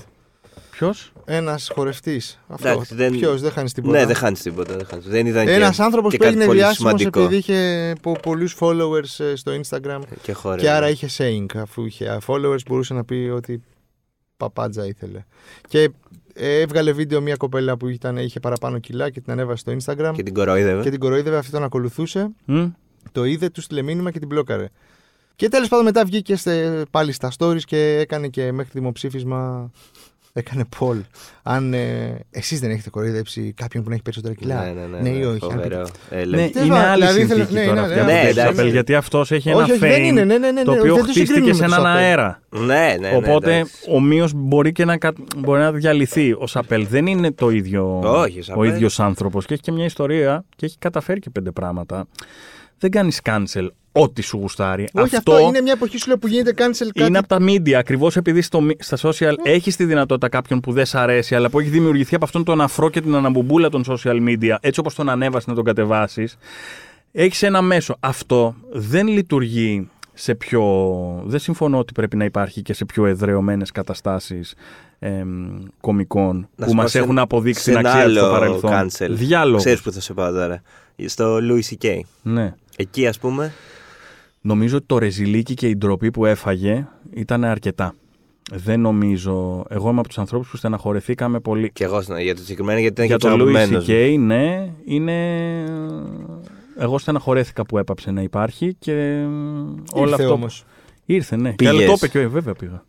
Ποιος; 0.81 1.13
Ένας 1.25 1.71
χορευτής. 1.75 2.41
Αυτό. 2.49 2.69
Εντάξει, 2.69 2.95
δεν- 2.95 3.13
Ποιος, 3.19 3.41
δεν 3.41 3.51
χάνεις 3.51 3.73
τίποτα. 3.73 3.99
Ναι, 3.99 4.07
δεν 4.07 4.15
χάνεις 4.17 4.43
τίποτα. 4.43 4.77
Δεν, 4.77 4.87
χάνεις. 4.87 5.07
δεν 5.07 5.27
ήταν 5.27 5.49
Ένας 5.49 5.77
και, 5.77 5.83
άνθρωπος 5.83 6.11
και 6.11 6.17
που 6.17 6.23
κάτι 6.23 6.35
έγινε 6.35 6.47
πολύ 6.49 6.59
διάσημο 6.59 6.89
σημαντικό. 6.89 7.21
επειδή 7.21 7.37
είχε 7.37 7.93
πολλούς 8.23 8.57
followers 8.61 9.19
ε, 9.25 9.35
στο 9.37 9.53
Instagram 9.61 10.01
Και 10.23 10.33
χώρα. 10.33 10.57
και 10.57 10.71
άρα 10.71 10.89
είχε 10.89 11.09
saying. 11.19 11.47
Αφού 11.57 11.85
είχε 11.85 12.19
followers, 12.27 12.59
μπορούσε 12.69 12.95
να 12.95 13.05
πει 13.05 13.31
ότι 13.35 13.63
παπάντζα 14.37 14.87
ήθελε. 14.87 15.25
Και 15.69 15.91
ε, 16.35 16.61
έβγαλε 16.61 16.93
βίντεο 16.93 17.21
μια 17.21 17.37
κοπέλα 17.37 17.77
που 17.77 17.89
ήταν, 17.89 18.17
είχε 18.17 18.41
παραπάνω 18.41 18.79
κιλά 18.79 19.11
και 19.11 19.21
την 19.21 19.33
ανέβασε 19.33 19.57
στο 19.59 19.73
Instagram 19.73 20.13
Και 20.15 20.23
την 20.23 20.35
κοροϊδεύε. 20.35 20.83
και 20.83 20.91
την 20.91 21.01
κοροϊδεύε. 21.01 21.37
Αυτή 21.37 21.51
τον 21.51 21.63
ακολουθούσε. 21.63 22.31
Το 23.13 23.25
είδε, 23.25 23.49
του 23.51 23.61
στείλε 23.61 23.83
μήνυμα 23.83 24.11
και 24.11 24.19
την 24.19 24.29
μπλόκαρε. 24.29 24.69
Και 25.37 25.49
τέλος 25.49 25.69
πάντων 25.69 25.85
μετά 25.85 26.05
βγήκε 26.05 26.37
στε- 26.37 26.83
πάλι 26.91 27.13
στα 27.13 27.33
stories 27.39 27.61
και 27.65 27.97
έκανε 27.99 28.29
και 28.29 28.53
μέχρι 28.53 28.71
δημοψήφισμα. 28.75 29.71
Έκανε 30.33 30.65
poll. 30.79 31.01
Αν 31.43 31.75
ε, 31.75 32.21
εσείς 32.31 32.61
δεν 32.61 32.71
έχετε 32.71 32.91
κοροϊδέψει 32.91 33.53
κάποιον 33.57 33.83
που 33.83 33.89
να 33.89 33.95
έχει 33.95 34.03
περισσότερα 34.05 34.35
κιλά. 34.35 34.65
Ναι, 34.65 34.71
ναι, 34.81 35.01
ναι, 35.01 35.09
ή 35.09 35.19
ναι, 35.19 35.27
όχι. 35.27 35.39
Αν 35.45 35.51
φοβερό. 35.51 35.83
πείτε- 35.83 35.91
Ε, 36.11 36.17
Ναι, 36.17 36.25
λέει, 36.25 36.49
Τέλος 36.51 36.67
είναι 36.69 36.77
πάντων, 36.77 36.91
άλλη 36.91 37.01
δηλαδή 37.07 37.19
συνθήκη 37.19 37.41
ήθελα- 37.53 37.61
ναι, 37.61 37.67
τώρα 37.67 37.81
ναι, 37.81 37.95
αυτή 37.95 37.95
ναι, 37.95 38.01
από 38.03 38.11
ναι, 38.13 38.23
το 38.33 38.41
εντάξει. 38.41 38.63
Chappelle, 38.67 38.71
γιατί 38.73 38.95
αυτός 38.95 39.31
έχει 39.31 39.49
ένα 39.49 39.59
όχι, 39.63 39.71
όχι, 39.71 39.81
δεν 39.81 39.93
fame 39.93 40.05
είναι. 40.05 40.25
Ναι, 40.25 40.39
ναι, 40.39 40.51
ναι, 40.51 40.63
το 40.63 40.71
ναι, 40.73 40.79
οποίο 40.79 40.95
δεν 40.95 41.05
το 41.05 41.11
χτίστηκε 41.11 41.27
συγκρίνουμε 41.35 41.55
σε 41.55 41.61
με 41.63 41.69
το 41.69 41.75
έναν 41.83 41.95
Chappelle. 41.97 41.99
αέρα. 42.01 42.41
ναι, 42.51 42.65
ναι, 43.01 43.09
ναι. 43.09 43.17
Οπότε 43.17 43.55
εντάξει. 43.55 43.75
ομοίω 43.89 44.29
μπορεί 44.35 44.73
και 44.73 44.85
να, 44.85 44.97
κα- 44.97 45.13
μπορεί 45.37 45.61
να 45.61 45.73
διαλυθεί. 45.73 46.33
Ο 46.39 46.47
Σαπέλ 46.47 46.87
δεν 46.91 47.07
είναι 47.07 47.33
το 47.33 47.51
ίδιο, 47.51 47.99
Όχι, 48.05 48.37
ο 48.37 48.41
ο 48.41 48.43
Σαπέλ. 48.43 48.69
ίδιος 48.69 49.01
άνθρωπος 49.01 49.47
και 49.47 49.53
έχει 49.55 49.63
και 49.63 49.73
μια 49.73 49.85
ιστορία 49.85 50.45
και 50.57 50.67
έχει 50.67 50.77
καταφέρει 50.79 51.21
και 51.21 51.31
πέντε 51.31 51.51
πράγματα. 51.51 52.07
Δεν 52.81 52.91
κάνεις 52.91 53.21
cancel 53.25 53.67
ό,τι 53.93 54.23
σου 54.23 54.37
γουστάρει. 54.37 54.89
Όχι, 54.93 55.17
αυτό, 55.17 55.39
είναι 55.39 55.61
μια 55.61 55.73
εποχή 55.73 55.99
σου 55.99 56.09
λέω 56.09 56.19
που 56.19 56.27
γίνεται 56.27 56.51
cancel 56.57 56.87
κάτι. 56.95 57.05
είναι 57.09 57.19
από 57.19 57.29
τα 57.29 57.37
media. 57.41 57.73
Ακριβώς 57.73 58.17
επειδή 58.17 58.41
στο, 58.43 58.61
μι- 58.61 58.83
στα 58.83 58.97
social 59.03 59.35
έχεις 59.43 59.77
τη 59.77 59.85
δυνατότητα 59.85 60.29
κάποιον 60.29 60.61
που 60.61 60.73
δεν 60.73 60.87
σ' 60.87 60.95
αρέσει, 60.95 61.35
αλλά 61.35 61.51
που 61.51 61.61
έχει 61.61 61.69
δημιουργηθεί 61.69 62.15
από 62.15 62.25
αυτόν 62.25 62.45
τον 62.45 62.61
αφρό 62.61 62.91
και 62.91 63.01
την 63.01 63.15
αναμπουμπούλα 63.15 63.69
των 63.69 63.85
social 63.87 64.29
media, 64.29 64.57
έτσι 64.61 64.81
όπως 64.81 64.95
τον 64.95 65.09
ανέβασες 65.09 65.47
να 65.49 65.55
τον 65.55 65.65
κατεβάσεις, 65.65 66.37
έχεις 67.13 67.43
ένα 67.43 67.63
μέσο. 67.63 67.97
Αυτό 68.01 68.55
δεν 68.73 69.07
λειτουργεί 69.09 69.89
σε 70.15 70.35
πιο. 70.35 70.63
Δεν 71.25 71.39
συμφωνώ 71.39 71.79
ότι 71.79 71.93
πρέπει 71.93 72.17
να 72.17 72.25
υπάρχει 72.25 72.63
και 72.63 72.73
σε 72.73 72.85
πιο 72.85 73.07
εδρεωμένες 73.07 73.71
καταστάσεις 73.73 74.55
κομικών 75.81 76.49
Να 76.57 76.65
που 76.65 76.71
σου 76.71 76.77
μας 76.77 76.85
πω 76.85 76.91
σε- 76.91 76.99
έχουν 76.99 77.19
αποδείξει 77.19 77.63
σε 77.63 77.71
την 77.71 77.79
ένα 77.79 77.91
αξία 77.93 78.07
του 78.07 78.13
στο 78.15 78.25
άλλο 78.25 78.33
παρελθόν. 78.33 78.71
cancel. 78.73 79.11
Διάλογος. 79.11 79.61
Ξέρεις 79.63 79.81
που 79.83 79.93
θα 79.93 80.01
σε 80.01 80.13
πάω 80.15 80.33
τώρα. 80.33 80.63
Στο 81.07 81.37
Louis 81.43 81.75
C.K. 81.75 82.01
Ναι. 82.23 82.55
Εκεί, 82.81 83.07
ας 83.07 83.19
πούμε, 83.19 83.53
Νομίζω 84.41 84.77
ότι 84.77 84.87
το 84.87 84.99
ρεζιλίκι 84.99 85.55
και 85.55 85.69
η 85.69 85.77
ντροπή 85.77 86.11
που 86.11 86.27
έφαγε 86.27 86.87
ήταν 87.11 87.45
αρκετά. 87.45 87.95
Δεν 88.53 88.81
νομίζω. 88.81 89.65
Εγώ 89.69 89.91
είμαι 89.91 89.99
από 89.99 90.09
τους 90.09 90.19
ανθρώπους 90.19 90.51
που 90.51 90.57
στεναχωρηθήκαμε 90.57 91.41
πολύ. 91.41 91.71
και 91.73 91.85
εγώ 91.85 92.01
για 92.21 92.35
το 92.35 92.41
συγκεκριμένο, 92.41 92.79
γιατί 92.79 92.93
ήταν 92.93 93.07
Για 93.07 93.17
και 93.17 93.27
το 93.27 93.37
το 93.37 93.45
Louis 93.45 93.55
αγαπημένος 93.55 93.89
μου. 93.89 93.95
C.K. 93.95 94.17
ναι, 94.19 94.73
είναι. 94.85 95.65
Εγώ 96.79 96.99
στεναχωρέθηκα 96.99 97.67
που 97.67 97.79
έπαψε 97.79 98.11
να 98.11 98.23
υπάρχει 98.23 98.75
και 98.75 98.93
όλο 99.93 100.09
Ήρθε 100.09 100.23
αυτό. 100.23 100.33
όμως. 100.33 100.65
Ήρθε, 101.05 101.37
ναι. 101.37 101.53
Πήγες. 101.53 101.73
Και 101.73 101.79
άλλο 101.79 101.87
το 101.87 101.93
είπε 101.97 102.09
και 102.09 102.27
βέβαια 102.27 102.55
πήγα. 102.55 102.85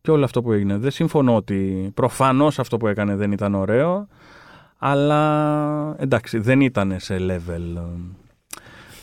Και 0.00 0.10
όλο 0.10 0.24
αυτό 0.24 0.42
που 0.42 0.52
έγινε. 0.52 0.76
Δεν 0.76 0.90
συμφωνώ 0.90 1.36
ότι 1.36 1.90
προφανώς 1.94 2.58
αυτό 2.58 2.76
που 2.76 2.86
έκανε 2.86 3.16
δεν 3.16 3.32
ήταν 3.32 3.54
ωραίο, 3.54 4.06
αλλά 4.78 5.96
εντάξει, 5.98 6.38
δεν 6.38 6.60
ήταν 6.60 6.96
σε 6.98 7.16
level. 7.20 7.82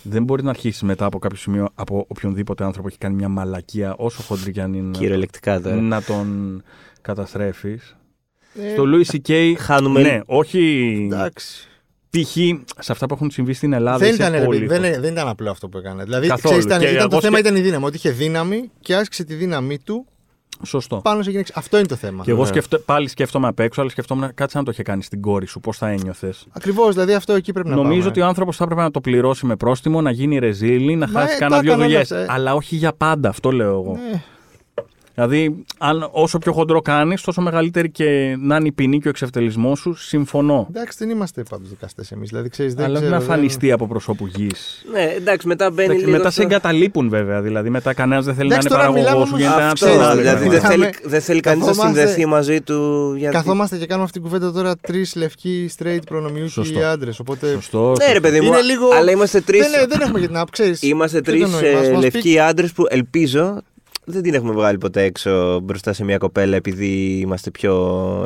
Ε, 0.07 0.11
Δεν 0.11 0.23
μπορεί 0.23 0.43
να 0.43 0.49
αρχίσει 0.49 0.85
μετά 0.85 1.05
από 1.05 1.19
κάποιο 1.19 1.37
σημείο 1.37 1.69
από 1.75 2.05
οποιονδήποτε 2.07 2.63
άνθρωπο 2.63 2.87
έχει 2.87 2.97
κάνει 2.97 3.15
μια 3.15 3.29
μαλακία, 3.29 3.95
όσο 3.97 4.21
χοντρή 4.21 4.51
κι 4.51 4.61
αν 4.61 4.73
είναι, 4.73 4.97
Κυριολεκτικά 4.97 5.61
τώρα. 5.61 5.75
να 5.75 6.01
τον 6.03 6.61
καταστρέφεις. 7.01 7.95
Ε, 8.61 8.71
Στο 8.71 8.83
Louis 8.85 9.15
C.K. 9.15 9.53
Χάνουμε- 9.57 10.01
Ναι, 10.01 10.19
όχι. 10.25 10.93
Εντάξει. 11.11 11.67
Π.χ. 12.09 12.31
σε 12.79 12.91
αυτά 12.91 13.05
που 13.05 13.13
έχουν 13.13 13.31
συμβεί 13.31 13.53
στην 13.53 13.73
Ελλάδα. 13.73 13.97
Δεν 13.97 14.07
είσαι 14.13 14.21
ήταν, 14.21 14.33
ρε 14.39 14.45
πολύ 14.45 14.65
παιδί, 14.65 14.79
δεν, 14.81 14.91
χω- 14.93 15.01
δεν 15.01 15.11
ήταν 15.11 15.27
απλό 15.27 15.49
αυτό 15.51 15.69
που 15.69 15.77
έκανε. 15.77 16.03
Δηλαδή, 16.03 16.27
Καθόλου. 16.27 16.43
ξέρεις, 16.57 16.65
ήταν, 16.65 16.79
Και 16.79 16.85
ήταν 16.95 17.09
το 17.09 17.15
εγώ 17.15 17.21
θέμα 17.21 17.37
σκε- 17.37 17.49
ήταν 17.51 17.59
η 17.59 17.63
δύναμη. 17.65 17.85
Ότι 17.85 17.95
είχε 17.95 18.09
δύναμη 18.11 18.71
και 18.79 18.95
άσκησε 18.95 19.23
τη 19.23 19.33
δύναμή 19.33 19.79
του 19.79 20.05
Σωστό. 20.65 20.95
πάνω 21.03 21.21
σε 21.23 21.29
γυναίκε. 21.31 21.51
Αυτό 21.55 21.77
είναι 21.77 21.87
το 21.87 21.95
θέμα. 21.95 22.23
Και 22.23 22.31
εγώ 22.31 22.41
Ναι. 22.41 22.47
σκεφτώ, 22.47 22.79
πάλι 22.79 23.07
σκέφτομαι 23.07 23.47
απ' 23.47 23.59
έξω, 23.59 23.81
αλλά 23.81 23.89
σκεφτόμουν 23.89 24.33
κάτσε 24.33 24.57
να 24.57 24.63
το 24.63 24.71
είχε 24.71 24.83
κάνει 24.83 25.03
στην 25.03 25.21
κόρη 25.21 25.45
σου, 25.45 25.59
πώς 25.59 25.77
θα 25.77 25.87
ένιωθες. 25.87 26.45
Ακριβώς, 26.51 26.93
δηλαδή 26.93 27.13
αυτό 27.13 27.33
εκεί 27.33 27.51
πρέπει 27.53 27.69
να 27.69 27.75
Νομίζω 27.75 27.97
πάμε. 27.97 28.09
ότι 28.09 28.21
ο 28.21 28.25
άνθρωπος 28.25 28.55
θα 28.57 28.63
έπρεπε 28.63 28.81
να 28.81 28.91
το 28.91 29.01
πληρώσει 29.01 29.45
με 29.45 29.55
πρόστιμο, 29.55 30.01
να 30.01 30.11
γίνει 30.11 30.37
ρεζίλη, 30.39 30.95
να 30.95 31.07
Μα, 31.09 31.19
χάσει 31.19 31.35
ε, 31.35 31.39
κάνα 31.39 31.55
τα 31.55 31.61
δύο 31.61 31.71
έκανα 31.71 31.85
δουλειές. 31.85 32.09
μέσα, 32.09 32.23
ε. 32.23 32.25
Αλλά 32.29 32.53
όχι 32.53 32.75
για 32.75 32.93
πάντα, 32.93 33.29
αυτό 33.29 33.51
λέω 33.51 33.69
εγώ. 33.71 33.99
Ναι. 34.11 34.21
Δηλαδή, 35.19 35.63
αν, 35.77 36.09
όσο 36.11 36.37
πιο 36.37 36.51
χοντρό 36.51 36.81
κάνεις, 36.81 37.21
τόσο 37.21 37.41
μεγαλύτερη 37.41 37.89
και 37.91 38.35
να 38.39 38.55
είναι 38.55 38.67
η 38.67 38.71
ποινή 38.71 38.99
και 38.99 39.07
ο 39.07 39.09
εξευτελισμός 39.09 39.79
σου, 39.79 39.93
συμφωνώ. 39.93 40.67
Εντάξει, 40.69 40.97
δεν 40.99 41.09
είμαστε 41.09 41.43
πάντως 41.49 41.69
δικαστές 41.69 42.11
εμείς. 42.11 42.29
Δηλαδή, 42.29 42.49
ξέρεις, 42.49 42.73
δεν 42.73 42.85
Αλλά 42.85 42.93
όχι 42.93 43.03
ξέρω, 43.03 43.19
να 43.19 43.25
δεν- 43.25 43.35
φανιστεί 43.35 43.71
από 43.71 43.87
προσώπου 43.87 44.25
γης. 44.27 44.85
Ναι, 44.91 45.13
εντάξει, 45.17 45.47
μετά 45.47 45.71
μπαίνει 45.71 45.95
λίγο 45.95 46.11
Μετά 46.11 46.23
σε 46.23 46.31
στο- 46.31 46.41
εγκαταλείπουν 46.41 47.09
βέβαια. 47.09 47.41
Δηλαδή, 47.41 47.69
μετά 47.69 47.93
κανένας 47.93 48.25
δεν 48.25 48.35
θέλει 48.35 48.47
Εντάξει, 48.51 48.67
να 48.67 48.75
είναι 48.75 48.83
τώρα 48.83 48.93
παραγωγός 49.03 49.11
μιλάμε 49.11 49.25
σου, 49.25 49.33
όμως 49.33 49.39
γίνεται 49.39 49.61
ένα 49.61 49.71
Αυτό, 49.71 49.85
Ξέρεις, 49.85 49.97
ψηλάδι. 49.97 50.21
δηλαδή 50.21 50.45
πράγμα. 50.45 50.59
δεν 50.59 50.69
θέλει, 50.69 50.81
Είχαμε- 50.89 51.09
δεν 51.09 51.21
θέλει 51.21 51.39
κανείς 51.39 51.59
να 51.65 51.67
καθόμαστε- 51.71 51.97
συνδεθεί 51.99 52.25
μαζί 52.25 52.61
του. 52.61 53.13
Γιατί... 53.17 53.35
Καθόμαστε 53.35 53.77
και 53.77 53.85
κάνουμε 53.85 54.05
αυτή 54.05 54.19
την 54.19 54.29
κουβέντα 54.29 54.51
τώρα 54.51 54.75
τρεις 54.77 55.15
λευκοί 55.15 55.69
straight 55.77 55.99
προνομιούχοι 56.05 56.49
Σωστό. 56.49 56.79
άντρες. 56.79 57.19
Οπότε. 57.19 57.51
Σωστό. 57.51 57.93
Ναι, 58.07 58.13
ρε 58.13 58.19
παιδί 58.19 58.39
μου, 58.41 58.47
Είναι 58.47 58.61
λίγο- 58.61 58.89
αλλά 58.93 59.11
είμαστε 59.11 59.41
τρει. 59.41 59.57
Δεν, 59.59 59.69
δεν 59.89 60.01
έχουμε 60.01 60.19
για 60.19 60.27
την 60.27 60.37
άποψη. 60.37 60.61
ξέρεις. 60.61 60.81
Είμαστε 60.81 61.21
Ποιο 61.21 61.31
τρει 61.33 61.41
το 61.41 61.47
νόημα, 61.47 61.79
ας 61.79 61.89
μας 61.89 61.95
πει- 61.97 62.03
λευκοί 62.13 62.39
άντρες 62.39 62.71
που 62.71 62.85
ελπίζω 62.89 63.61
δεν 64.09 64.21
την 64.21 64.33
έχουμε 64.33 64.51
βγάλει 64.53 64.77
ποτέ 64.77 65.03
έξω 65.03 65.59
μπροστά 65.59 65.93
σε 65.93 66.03
μια 66.03 66.17
κοπέλα 66.17 66.55
επειδή 66.55 67.19
είμαστε 67.19 67.51
πιο. 67.51 67.73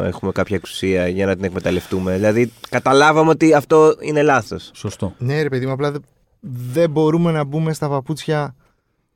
έχουμε 0.06 0.32
κάποια 0.32 0.56
εξουσία 0.56 1.08
για 1.08 1.26
να 1.26 1.36
την 1.36 1.44
εκμεταλλευτούμε. 1.44 2.14
Δηλαδή, 2.16 2.52
καταλάβαμε 2.70 3.30
ότι 3.30 3.54
αυτό 3.54 3.96
είναι 4.00 4.22
λάθος. 4.22 4.72
Σωστό. 4.74 5.14
Ναι, 5.18 5.42
ρε 5.42 5.50
παιδί 5.50 5.66
μου, 5.66 5.72
απλά 5.72 5.92
δεν, 5.92 6.04
δεν 6.74 6.90
μπορούμε 6.90 7.32
να 7.32 7.44
μπούμε 7.44 7.74
στα 7.74 7.90
παπούτσια 7.90 8.56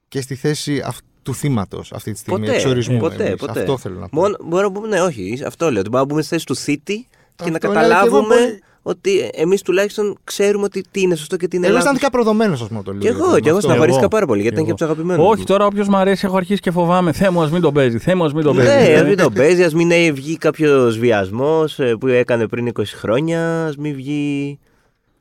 και 0.07 0.21
στη 0.21 0.35
θέση 0.35 0.81
αυ- 0.85 1.05
του 1.23 1.33
θύματος 1.35 1.91
αυτή 1.93 2.11
τη 2.11 2.17
στιγμή. 2.17 2.39
Ποτέ, 2.39 2.53
εξορισμού 2.55 2.97
ποτέ, 2.99 3.25
εμείς. 3.25 3.35
ποτέ. 3.39 3.59
Αυτό 3.59 3.77
θέλω 3.77 3.99
να 3.99 4.09
πω. 4.09 4.19
Μόνο, 4.19 4.37
μπορούμε 4.41 4.61
να 4.61 4.71
πούμε, 4.71 4.87
ναι, 4.87 5.01
όχι, 5.01 5.41
αυτό 5.45 5.71
λέω. 5.71 5.79
Ότι 5.79 5.89
μπορούμε 5.89 5.99
να 5.99 6.05
μπούμε 6.05 6.21
στη 6.21 6.29
θέση 6.33 6.45
του 6.45 6.55
θήτη 6.55 6.95
και 6.95 7.09
να 7.35 7.35
Αυτό, 7.43 7.51
ναι, 7.51 7.57
και 7.59 7.65
εγώ 7.65 7.73
καταλάβουμε 7.73 8.35
πολύ- 8.35 8.61
ότι 8.87 9.29
εμείς 9.33 9.61
τουλάχιστον 9.61 10.17
ξέρουμε 10.23 10.63
ότι 10.63 10.83
τι 10.91 11.01
είναι 11.01 11.15
σωστό 11.15 11.37
και 11.37 11.47
τι 11.47 11.55
είναι 11.57 11.65
Εγώ 11.65 11.75
λάθος. 11.75 11.91
αισθάνθηκα 11.91 12.17
προδομένος, 12.17 12.61
ας 12.61 12.67
πούμε, 12.67 12.83
το 12.83 12.91
λέω. 12.91 13.01
Και 13.01 13.07
εγώ, 13.07 13.17
δηλαδή, 13.17 13.41
και 13.41 13.47
εγώ 13.47 13.57
αυτό. 13.57 13.67
στεναχωρήθηκα 13.69 13.99
Εγώ. 14.01 14.09
πάρα 14.09 14.25
πολύ 14.25 14.41
γιατί 14.41 14.55
Και 14.55 14.61
ήταν 14.61 14.75
και 14.77 14.83
από 14.83 14.93
του 14.93 14.99
αγαπημένου. 14.99 15.29
Όχι, 15.29 15.43
τώρα 15.43 15.65
όποιος 15.65 15.87
μου 15.87 15.97
αρέσει, 15.97 16.25
έχω 16.25 16.37
αρχίσει 16.37 16.59
και 16.61 16.71
φοβάμαι. 16.71 17.11
Θέ 17.11 17.29
μου, 17.29 17.41
ας 17.41 17.51
μην 17.51 17.61
τον 17.61 17.73
παίζει. 17.73 17.97
Θέ 17.97 18.15
μου, 18.15 18.23
ας 18.23 18.33
μην 18.33 18.43
τον 18.43 18.55
παίζει. 18.55 18.71
Ναι, 18.71 18.77
ας 18.81 18.87
Δηλαδή, 18.87 19.07
μην 19.09 19.17
τον 19.17 19.33
παίζει, 19.33 19.63
ας 19.63 19.73
μην 19.73 19.91
ε, 19.91 20.11
βγει 20.11 20.37
κάποιος 20.37 20.97
βιασμός 20.97 21.79
που 21.99 22.07
έκανε 22.07 22.47
πριν 22.47 22.67
20 22.67 22.83
χρόνια, 22.85 23.65
ας 23.65 23.75
μην 23.77 23.95
βγει. 23.95 24.59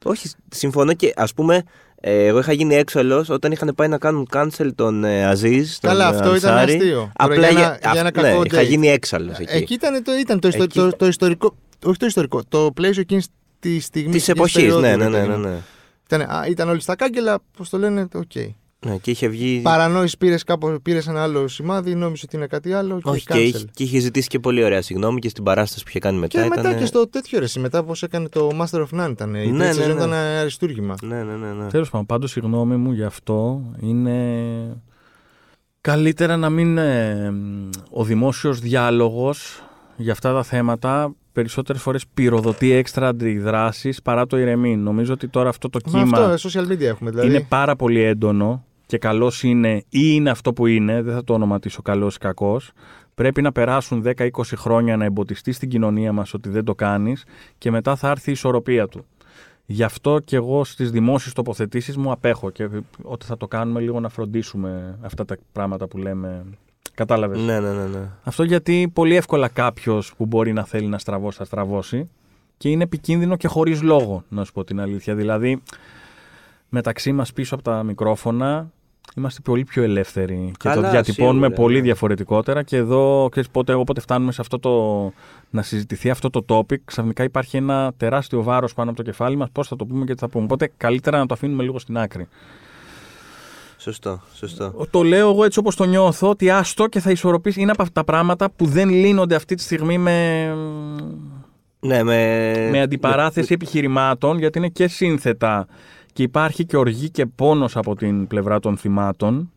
Όχι, 0.05 0.31
συμφωνώ 0.51 0.93
και 0.95 1.13
ας 1.17 1.35
πούμε, 1.35 1.63
Ε, 2.07 2.27
εγώ 2.27 2.39
είχα 2.39 2.53
γίνει 2.53 2.75
έξαλλος 2.75 3.29
όταν 3.29 3.53
είχαν 3.53 3.73
πάει 3.77 3.89
να 3.89 3.99
κάνουν 3.99 4.29
cancel 4.33 4.69
τον 4.75 5.05
ε, 5.05 5.25
Aziz. 5.27 5.77
Καλά, 5.81 6.07
τον, 6.11 6.15
αυτό 6.17 6.35
ήταν 6.37 6.53
Ansari. 6.53 6.75
αστείο. 6.75 7.11
Απλά 7.17 7.35
Τώρα, 7.35 7.49
για 7.49 7.59
για, 7.59 7.67
ένα- 7.83 7.93
για 7.93 8.01
ένα 8.01 8.09
αυ- 8.09 8.17
κακό 8.21 8.39
ναι, 8.41 8.47
είχα 8.47 8.61
date. 8.61 8.67
γίνει 8.67 8.89
έξαλλος 8.89 9.39
εκεί. 9.39 9.57
Εκεί 9.57 9.75
ήταν 9.75 10.03
το, 10.03 10.13
ήταν 10.21 10.41
το, 10.41 10.49
ιστο- 10.49 10.63
Εκεί- 10.63 10.79
το, 10.79 10.91
το, 10.97 11.07
ιστορικό. 11.07 11.55
Όχι 11.85 11.97
το 11.99 12.07
ιστορικό. 12.07 12.43
Το 12.49 12.71
πλαίσιο 12.75 13.01
εκείνη 13.01 13.23
τη 13.69 13.81
στιγμή. 13.81 14.13
Της 14.13 14.29
εποχής, 14.29 14.75
ναι, 14.75 14.97
ναι, 14.97 15.09
ναι, 15.09 15.27
ναι, 15.27 15.37
ναι. 15.37 15.59
Ήταν, 16.05 16.21
α, 16.21 16.47
ήταν 16.49 16.69
όλοι 16.69 16.81
στα 16.81 16.97
κάγκελα, 16.97 17.39
πώς 17.57 17.69
το 17.69 17.79
λένε, 17.79 18.09
οκ. 18.15 18.33
Ναι, 18.87 18.97
και 18.97 19.11
είχε 19.11 19.29
βγει. 19.29 19.61
Παρανόηση 19.63 20.17
πήρες 20.17 20.45
πήρες 20.83 21.07
ένα 21.07 21.23
άλλο 21.23 21.49
σημάδι, 21.49 21.95
νόμιζε 21.95 22.23
ότι 22.27 22.37
είναι 22.37 22.47
κάτι 22.47 22.73
άλλο. 22.73 23.01
Και 23.03 23.09
Όχι, 23.11 23.25
και 23.25 23.35
cancel. 23.35 23.39
είχε, 23.39 23.65
και 23.73 23.83
είχε 23.83 23.99
ζητήσει 23.99 24.29
και 24.29 24.39
πολύ 24.39 24.65
ωραία 24.65 24.83
συγγνώμη 24.83 25.21
και 25.21 25.29
στην 25.29 25.45
παράσταση 25.45 25.83
που 25.83 25.89
είχε 25.89 25.99
κάνει 25.99 26.19
μετά. 26.19 26.43
Και 26.43 26.49
μετά 26.49 26.61
ήταν... 26.61 26.79
και 26.79 26.87
στο 26.87 27.09
τέτοιο 27.09 27.39
ρε, 27.39 27.47
μετά 27.59 27.85
πώς 27.85 28.03
έκανε 28.03 28.29
το 28.29 28.51
Master 28.61 28.79
of 28.81 29.01
None 29.01 29.11
ήταν. 29.11 29.35
Η 29.35 29.39
Ναι, 29.39 29.43
τρίτη 29.43 29.53
ναι, 29.53 29.73
σεζόν 29.73 29.87
ναι. 29.89 29.93
ήταν 29.95 30.13
αριστούργημα. 30.13 30.95
Ναι, 31.03 31.23
ναι, 31.23 31.37
ναι. 31.37 31.53
ναι. 31.53 31.69
Τέλος 31.69 31.91
πάντων, 31.91 32.07
πάντως 32.07 32.37
η 32.37 32.41
γνώμη 32.41 32.77
μου 32.77 32.93
γι' 32.93 33.05
αυτό 33.05 33.63
είναι 33.81 34.17
καλύτερα 35.81 36.37
να 36.37 36.51
μην 36.51 36.79
ε, 36.79 37.31
μ, 37.31 37.69
ο 37.91 38.05
δημόσιος 38.05 38.59
διάλογος 38.61 39.63
για 39.97 40.13
αυτά 40.13 40.33
τα 40.33 40.43
θέματα 40.43 41.15
περισσότερες 41.35 41.83
φορές 41.83 42.05
πυροδοτεί 42.15 42.73
έξτρα 42.73 43.09
αντιδράσεις 43.09 44.03
παρά 44.03 44.27
το 44.27 44.39
ηρεμεί. 44.39 44.77
Νομίζω 44.77 45.13
ότι 45.13 45.29
τώρα 45.29 45.49
αυτό 45.49 45.71
το 45.71 45.79
Μα 45.85 45.91
κύμα 45.91 46.19
αυτό, 46.19 46.49
ε, 46.49 46.53
social 46.53 46.73
media 46.73 46.81
έχουμε. 46.81 47.11
Δηλαδή, 47.11 47.29
είναι 47.29 47.41
πάρα 47.49 47.77
πολύ 47.77 48.01
έντονο 48.03 48.65
και 48.87 48.99
καλός 48.99 49.43
είναι 49.43 49.77
ή 49.77 50.01
είναι 50.01 50.31
αυτό 50.31 50.53
που 50.53 50.67
είναι, 50.67 51.03
δεν 51.03 51.15
θα 51.15 51.25
το 51.25 51.35
ονοματίσω 51.35 51.83
καλός 51.83 52.15
ή 52.15 52.19
κακός. 52.19 52.73
Πρέπει 53.15 53.43
να 53.43 53.53
περάσουν 53.53 54.03
10-20 54.03 54.29
χρόνια 54.57 54.97
να 54.97 55.05
εμποτιστεί 55.05 55.53
στην 55.53 55.69
κοινωνία 55.69 56.13
μας 56.13 56.35
ότι 56.35 56.49
δεν 56.49 56.65
το 56.65 56.75
κάνεις 56.75 57.25
και 57.59 57.71
μετά 57.71 57.97
θα 57.97 58.11
έρθει 58.11 58.31
η 58.31 58.33
ισορροπία 58.33 58.89
του. 58.89 59.05
Γι' 59.67 59.83
αυτό 59.83 60.19
και 60.25 60.37
εγώ 60.37 60.65
στις 60.65 60.91
δημόσιες 60.91 61.35
τοποθετήσεις 61.35 61.97
μου 61.97 62.11
απέχω 62.11 62.51
και 62.51 62.69
ότι 63.03 63.27
θα 63.27 63.37
το 63.37 63.47
κάνουμε 63.47 63.81
λίγο 63.81 64.01
να 64.01 64.09
φροντίσουμε 64.09 64.99
αυτά 65.03 65.25
τα 65.25 65.37
πράγματα 65.53 65.89
που 65.89 65.99
λέμε. 65.99 66.45
Κατάλαβες. 66.95 67.41
Ναι, 67.41 67.61
ναι, 67.61 67.73
ναι, 67.73 67.85
ναι. 67.85 68.09
Αυτό 68.25 68.43
γιατί 68.43 68.91
πολύ 68.93 69.17
εύκολα 69.17 69.49
κάποιος 69.49 70.15
που 70.17 70.27
μπορεί 70.27 70.53
να 70.53 70.65
θέλει 70.65 70.87
να 70.87 70.99
στραβώσει, 70.99 71.39
θα 71.39 71.45
στραβώσει 71.45 72.11
και 72.57 72.69
είναι 72.69 72.83
επικίνδυνο 72.83 73.37
και 73.37 73.49
χωρίς 73.49 73.83
λόγο, 73.83 74.25
να 74.29 74.45
σου 74.45 74.53
πω 74.53 74.65
την 74.65 74.81
αλήθεια. 74.81 75.15
Δηλαδή, 75.15 75.63
μεταξύ 76.69 77.13
μας 77.13 77.33
πίσω 77.33 77.55
από 77.55 77.65
τα 77.65 77.83
μικρόφωνα 77.83 78.71
είμαστε 79.17 79.41
πολύ 79.45 79.65
πιο 79.65 79.83
ελεύθεροι 79.83 80.51
και 80.57 80.69
Καλά, 80.69 80.83
το 80.83 80.91
διατυπώνουμε 80.91 81.47
σίγουρα, 81.47 81.63
πολύ 81.63 81.77
ναι. 81.77 81.83
διαφορετικότερα. 81.83 82.63
Και 82.63 82.77
εδώ, 82.77 83.29
ξέρεις, 83.31 83.51
πότε, 83.51 83.73
όποτε 83.75 84.01
φτάνουμε 84.01 84.33
σε 84.33 84.41
αυτό 84.41 84.59
το. 84.59 85.13
να 85.51 85.63
συζητηθεί 85.63 86.11
αυτό 86.11 86.31
το 86.31 86.45
topic, 86.49 86.77
ξαφνικά 86.85 87.25
υπάρχει 87.25 87.57
ένα 87.57 87.93
τεράστιο 87.97 88.43
βάρος 88.43 88.75
πάνω 88.75 88.91
από 88.91 88.99
το 88.99 89.05
κεφάλι 89.05 89.37
μας. 89.37 89.49
Πώς 89.53 89.69
θα 89.69 89.77
το 89.77 89.87
πούμε 89.87 90.05
και 90.05 90.15
τι 90.15 90.21
θα 90.21 90.29
πούμε. 90.29 90.45
Οπότε 90.45 90.71
καλύτερα 90.77 91.19
να 91.19 91.27
το 91.27 91.35
αφήνουμε 91.35 91.63
λίγο 91.63 91.79
στην 91.79 91.99
άκρη. 91.99 92.29
Σωστό, 93.85 94.21
σωστό. 94.35 94.87
Το 94.91 95.03
λέω 95.03 95.31
εγώ 95.31 95.45
έτσι 95.45 95.59
όπως 95.59 95.77
το 95.77 95.85
νιώθω, 95.85 96.29
ότι 96.29 96.51
άστο 96.51 96.87
και 96.87 97.01
θα 97.01 97.11
ισορροπήσει. 97.11 97.61
Είναι 97.61 97.71
από 97.71 97.83
αυτά 97.83 97.95
τα 97.95 98.05
πράγματα 98.05 98.51
που 98.51 98.67
δεν 98.67 98.89
λύνονται 98.89 99.35
αυτή 99.35 99.55
τη 99.55 99.63
στιγμή 99.63 99.99
με, 99.99 100.47
Ναι, 101.81 102.03
με... 102.03 102.69
με 102.71 102.81
αντιπαράθεση 102.81 103.53
επιχειρημάτων, 103.53 104.39
γιατί 104.39 104.59
είναι 104.59 104.69
και 104.69 104.89
σύνθετα 104.89 105.67
και 106.13 106.23
υπάρχει 106.23 106.65
και 106.67 106.77
οργή 106.77 107.11
και 107.11 107.27
πόνος 107.27 107.77
από 107.77 107.95
την 107.97 108.27
πλευρά 108.27 108.61
των 108.61 108.77
θυμάτων 108.77 109.53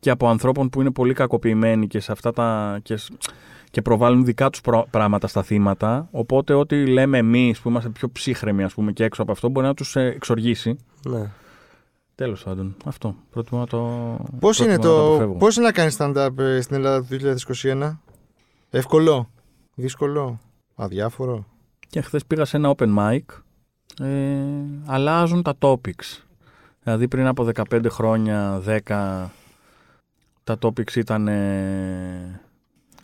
και 0.00 0.10
από 0.10 0.28
ανθρώπων 0.28 0.68
που 0.68 0.80
είναι 0.80 0.90
πολύ 0.90 1.14
κακοποιημένοι 1.14 1.86
και 1.86 2.00
σε 2.00 2.12
αυτά 2.12 2.32
τα... 2.32 2.78
Και, 2.82 2.96
σ- 2.96 3.12
και 3.70 3.82
προβάλλουν 3.82 4.24
δικά 4.24 4.50
τους 4.50 4.60
προ- 4.60 4.86
πράγματα 4.90 5.26
στα 5.26 5.42
θύματα. 5.42 6.08
Οπότε 6.10 6.54
ό,τι 6.54 6.86
λέμε 6.86 7.18
εμείς 7.18 7.60
που 7.60 7.68
είμαστε 7.68 7.88
πιο 7.88 8.10
ψύχρεμοι 8.12 8.62
ας 8.62 8.74
πούμε 8.74 8.92
και 8.92 9.04
έξω 9.04 9.22
από 9.22 9.32
αυτό 9.32 9.48
μπορεί 9.48 9.66
να 9.66 9.74
τους 9.74 9.96
ε, 9.96 10.00
εξοργήσει. 10.02 10.76
Ναι. 11.08 11.30
Τέλος 12.18 12.42
πάντων, 12.42 12.76
αυτό. 12.84 13.14
Προτιμώ 13.30 13.60
να 13.60 13.66
το 13.66 13.78
Πώς 14.40 14.56
προτιμώ 14.56 14.68
είναι, 14.68 14.76
να 14.76 14.82
το 14.82 14.96
το, 14.96 15.06
αποφεύγω. 15.06 15.34
πώς 15.36 15.56
είναι 15.56 15.66
να 15.66 15.72
κάνεις 15.72 15.96
stand-up 15.98 16.38
ε, 16.38 16.60
στην 16.60 16.76
Ελλάδα 16.76 17.06
το 17.06 17.34
2021, 17.62 17.96
Εύκολο, 18.70 19.30
δύσκολο, 19.74 20.40
αδιάφορο; 20.74 21.46
Και 21.88 22.00
χθες 22.00 22.24
πήγα 22.26 22.44
σε 22.44 22.56
ένα 22.56 22.74
open 22.76 22.96
mic. 22.98 23.20
Ε, 24.06 24.36
αλλάζουν 24.86 25.42
τα 25.42 25.54
topics. 25.58 26.22
Δηλαδή 26.82 27.08
πριν 27.08 27.26
από 27.26 27.48
15 27.70 27.86
χρόνια, 27.88 28.62
10, 28.66 28.80
τα 30.44 30.58
topics 30.60 30.94
ήταν. 30.96 31.28
Ε, 31.28 32.40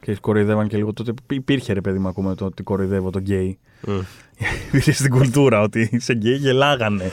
και 0.00 0.16
κοροϊδεύαν 0.16 0.68
και 0.68 0.76
λίγο. 0.76 0.92
Τότε 0.92 1.12
υπήρχε 1.30 1.72
ρε 1.72 1.80
παιδί 1.80 1.98
μου, 1.98 2.08
ακούμε 2.08 2.34
το 2.34 2.44
ότι 2.44 2.62
κοροϊδεύω 2.62 3.10
τον 3.10 3.22
γκέι. 3.22 3.58
Μμ. 3.86 3.98
Υπήρχε 4.68 4.92
στην 4.92 5.10
κουλτούρα 5.10 5.60
ότι 5.60 5.88
είσαι 5.92 6.12
γκέι 6.12 6.36
γελάγανε. 6.36 7.10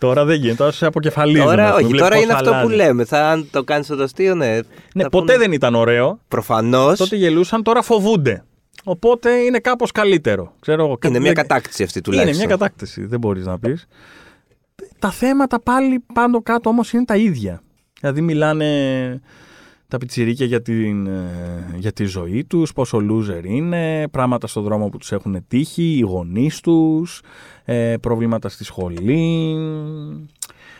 Τώρα 0.00 0.24
δεν 0.24 0.36
γίνεται, 0.36 0.56
τώρα 0.56 0.70
σε 0.72 0.86
αποκεφαλίζουν. 0.86 1.44
Τώρα, 1.46 1.64
ας 1.64 1.70
πούμε, 1.70 1.82
όχι, 1.82 1.84
βλέπεις 1.86 2.00
τώρα 2.00 2.14
πώς 2.14 2.24
είναι 2.24 2.32
αυτό 2.32 2.48
αλλάζει. 2.50 2.66
που 2.66 2.72
λέμε. 2.74 3.04
Θα, 3.04 3.28
αν 3.30 3.48
το 3.50 3.64
κάνεις 3.64 3.86
το 3.86 4.02
αστείο, 4.02 4.34
ναι. 4.34 4.58
Ναι, 4.94 5.08
ποτέ 5.08 5.36
δεν 5.38 5.52
ήταν 5.52 5.74
ωραίο. 5.74 6.20
Προφανώς 6.28 6.98
Τότε 6.98 7.16
γελούσαν, 7.16 7.62
τώρα 7.62 7.82
φοβούνται. 7.82 8.44
Οπότε 8.84 9.30
είναι 9.30 9.58
κάπως 9.58 9.92
καλύτερο. 9.92 10.52
Ξέρω, 10.60 10.82
εγώ, 10.84 10.98
είναι 11.04 11.12
δεν- 11.12 11.22
μια 11.22 11.32
κατάκτηση 11.32 11.82
αυτή 11.82 12.00
τουλάχιστον. 12.00 12.34
Είναι 12.36 12.46
μια 12.46 12.56
κατάκτηση, 12.56 13.04
δεν 13.06 13.18
μπορείς 13.18 13.46
να 13.46 13.58
πεις. 13.58 13.86
Τα 14.98 15.10
θέματα 15.10 15.60
πάλι 15.60 16.04
πάνω 16.14 16.42
κάτω 16.42 16.68
όμως 16.68 16.92
είναι 16.92 17.04
τα 17.04 17.16
ίδια. 17.16 17.62
Δηλαδή 18.00 18.20
μιλάνε 18.20 19.20
τα 19.90 19.98
πιτσιρίκια 19.98 20.46
για, 20.46 20.62
την, 20.62 21.06
ε, 21.06 21.74
για 21.76 21.92
τη 21.92 22.04
ζωή 22.04 22.44
τους, 22.44 22.72
πόσο 22.72 22.98
loser 23.10 23.44
είναι, 23.44 24.08
πράγματα 24.08 24.46
στον 24.46 24.62
δρόμο 24.62 24.88
που 24.88 24.98
τους 24.98 25.12
έχουν 25.12 25.44
τύχει, 25.48 25.82
οι 25.96 26.00
γονείς 26.00 26.60
τους, 26.60 27.22
ε, 27.64 27.94
προβλήματα 28.00 28.48
στη 28.48 28.64
σχολή, 28.64 29.56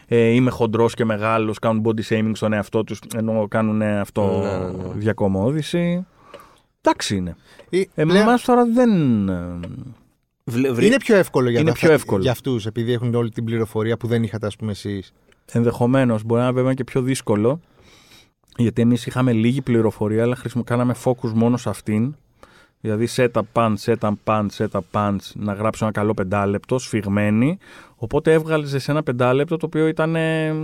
ε, 0.07 0.19
είμαι 0.29 0.51
χοντρός 0.51 0.95
και 0.95 1.05
μεγάλος, 1.05 1.59
κάνουν 1.59 1.83
body 1.87 2.01
shaming 2.09 2.31
στον 2.35 2.53
εαυτό 2.53 2.85
τους, 2.85 2.99
ενώ 3.17 3.47
κάνουν 3.49 3.83
αυτό 3.83 4.41
Ναι, 4.43 4.59
ναι, 4.59 4.83
ναι. 4.89 4.93
διακομόδηση. 4.95 6.07
Εντάξει 6.83 7.17
είναι. 7.17 7.37
Ή, 7.69 7.89
Εμάς 7.95 8.13
πλέον 8.23 8.39
τώρα 8.47 8.65
δεν... 8.75 9.29
ε, 9.29 9.59
Βλε- 10.45 10.73
βρε- 10.73 10.87
είναι 10.87 10.97
πιο 10.97 11.17
εύκολο 11.17 11.51
για, 11.51 11.61
Είναι 11.61 11.69
τα- 11.71 11.75
πιο 11.77 11.93
εύκολο. 11.93 12.23
για 12.23 12.31
αυτούς, 12.31 12.67
επειδή 12.67 12.93
έχουν 12.93 13.15
όλη 13.15 13.31
την 13.31 13.45
πληροφορία 13.45 13.97
που 13.97 14.07
δεν 14.07 14.23
είχατε, 14.23 14.47
ας 14.47 14.57
πούμε, 14.57 14.71
εσείς. 14.71 15.13
Ενδεχομένως. 15.53 16.25
Μπορεί 16.25 16.41
να 16.41 16.47
είναι 16.47 16.57
βέβαια 16.57 16.75
και 16.75 16.85
πιο 16.85 17.03
δύσκολο. 17.03 17.61
Γιατί 18.57 18.83
εμείς 18.83 19.07
είχαμε 19.07 19.33
λίγη 19.33 19.63
πληροφορία, 19.63 20.23
αλλά 20.23 20.37
χρησιμο... 20.37 20.65
κάναμε 20.65 20.95
focus 21.05 21.31
μόνο 21.35 21.57
σε 21.57 21.69
αυτήν. 21.69 22.15
Δηλαδή, 22.81 23.09
setup 23.17 23.43
punch, 23.53 23.75
setup 23.85 24.13
punch, 24.25 24.47
setup 24.57 24.81
punch, 24.93 25.19
να 25.35 25.53
γράψω 25.53 25.85
ένα 25.85 25.93
καλό 25.93 26.15
πεντάλεπτο, 26.15 26.79
σφιγμένη. 26.79 27.59
Οπότε 27.97 28.33
έβγαλες 28.33 28.83
σε 28.83 28.91
ένα 28.91 29.03
πεντάλεπτο 29.03 29.57
το 29.57 29.67
οποίο 29.67 29.87
ήταν 29.87 30.17
ε, 30.17 30.55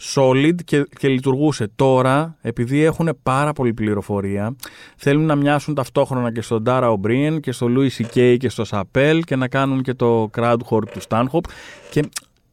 solid 0.00 0.54
και, 0.64 0.88
και 0.98 1.08
λειτουργούσε. 1.08 1.70
Τώρα, 1.76 2.36
επειδή 2.40 2.82
έχουν 2.82 3.18
πάρα 3.22 3.52
πολύ 3.52 3.74
πληροφορία, 3.74 4.56
θέλουν 4.96 5.24
να 5.24 5.34
μοιάσουν 5.34 5.74
ταυτόχρονα 5.74 6.32
και 6.32 6.40
στον 6.40 6.62
Dara 6.66 6.96
O'Brien 6.96 7.38
και 7.40 7.52
στο 7.52 7.66
Louis 7.70 8.02
C.K. 8.02 8.36
και 8.38 8.48
στο 8.48 8.64
Σαπέλ 8.64 9.22
και 9.22 9.36
να 9.36 9.48
κάνουν 9.48 9.82
και 9.82 9.94
το 9.94 10.30
crowd 10.36 10.58
work 10.70 10.88
του 10.88 11.00
Stanhope. 11.08 11.50
Και 11.90 12.02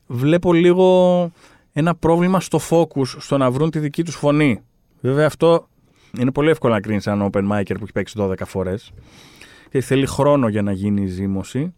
βλέπω 0.08 0.54
λίγο 0.54 1.32
ένα 1.78 1.96
πρόβλημα 1.96 2.40
στο 2.40 2.60
focus, 2.70 3.06
στο 3.06 3.38
να 3.38 3.52
βρουν 3.52 3.70
τη 3.70 3.80
δική 3.80 4.04
τους 4.04 4.16
φωνή. 4.16 4.62
Βέβαια 5.02 5.26
αυτό 5.26 5.68
είναι 6.20 6.32
πολύ 6.32 6.50
εύκολο 6.50 6.74
να 6.74 6.80
κρίνεις 6.80 7.08
έναν 7.08 7.30
open 7.32 7.52
micer 7.52 7.76
που 7.78 7.84
έχει 7.84 7.92
παίξει 7.92 8.16
12 8.20 8.34
φορές 8.46 8.92
και 9.70 9.82
θέλει 9.82 10.06
χρόνο 10.06 10.48
για 10.48 10.62
να 10.62 10.72
γίνει 10.72 11.02
η 11.02 11.06
ζήμωση. 11.06 11.74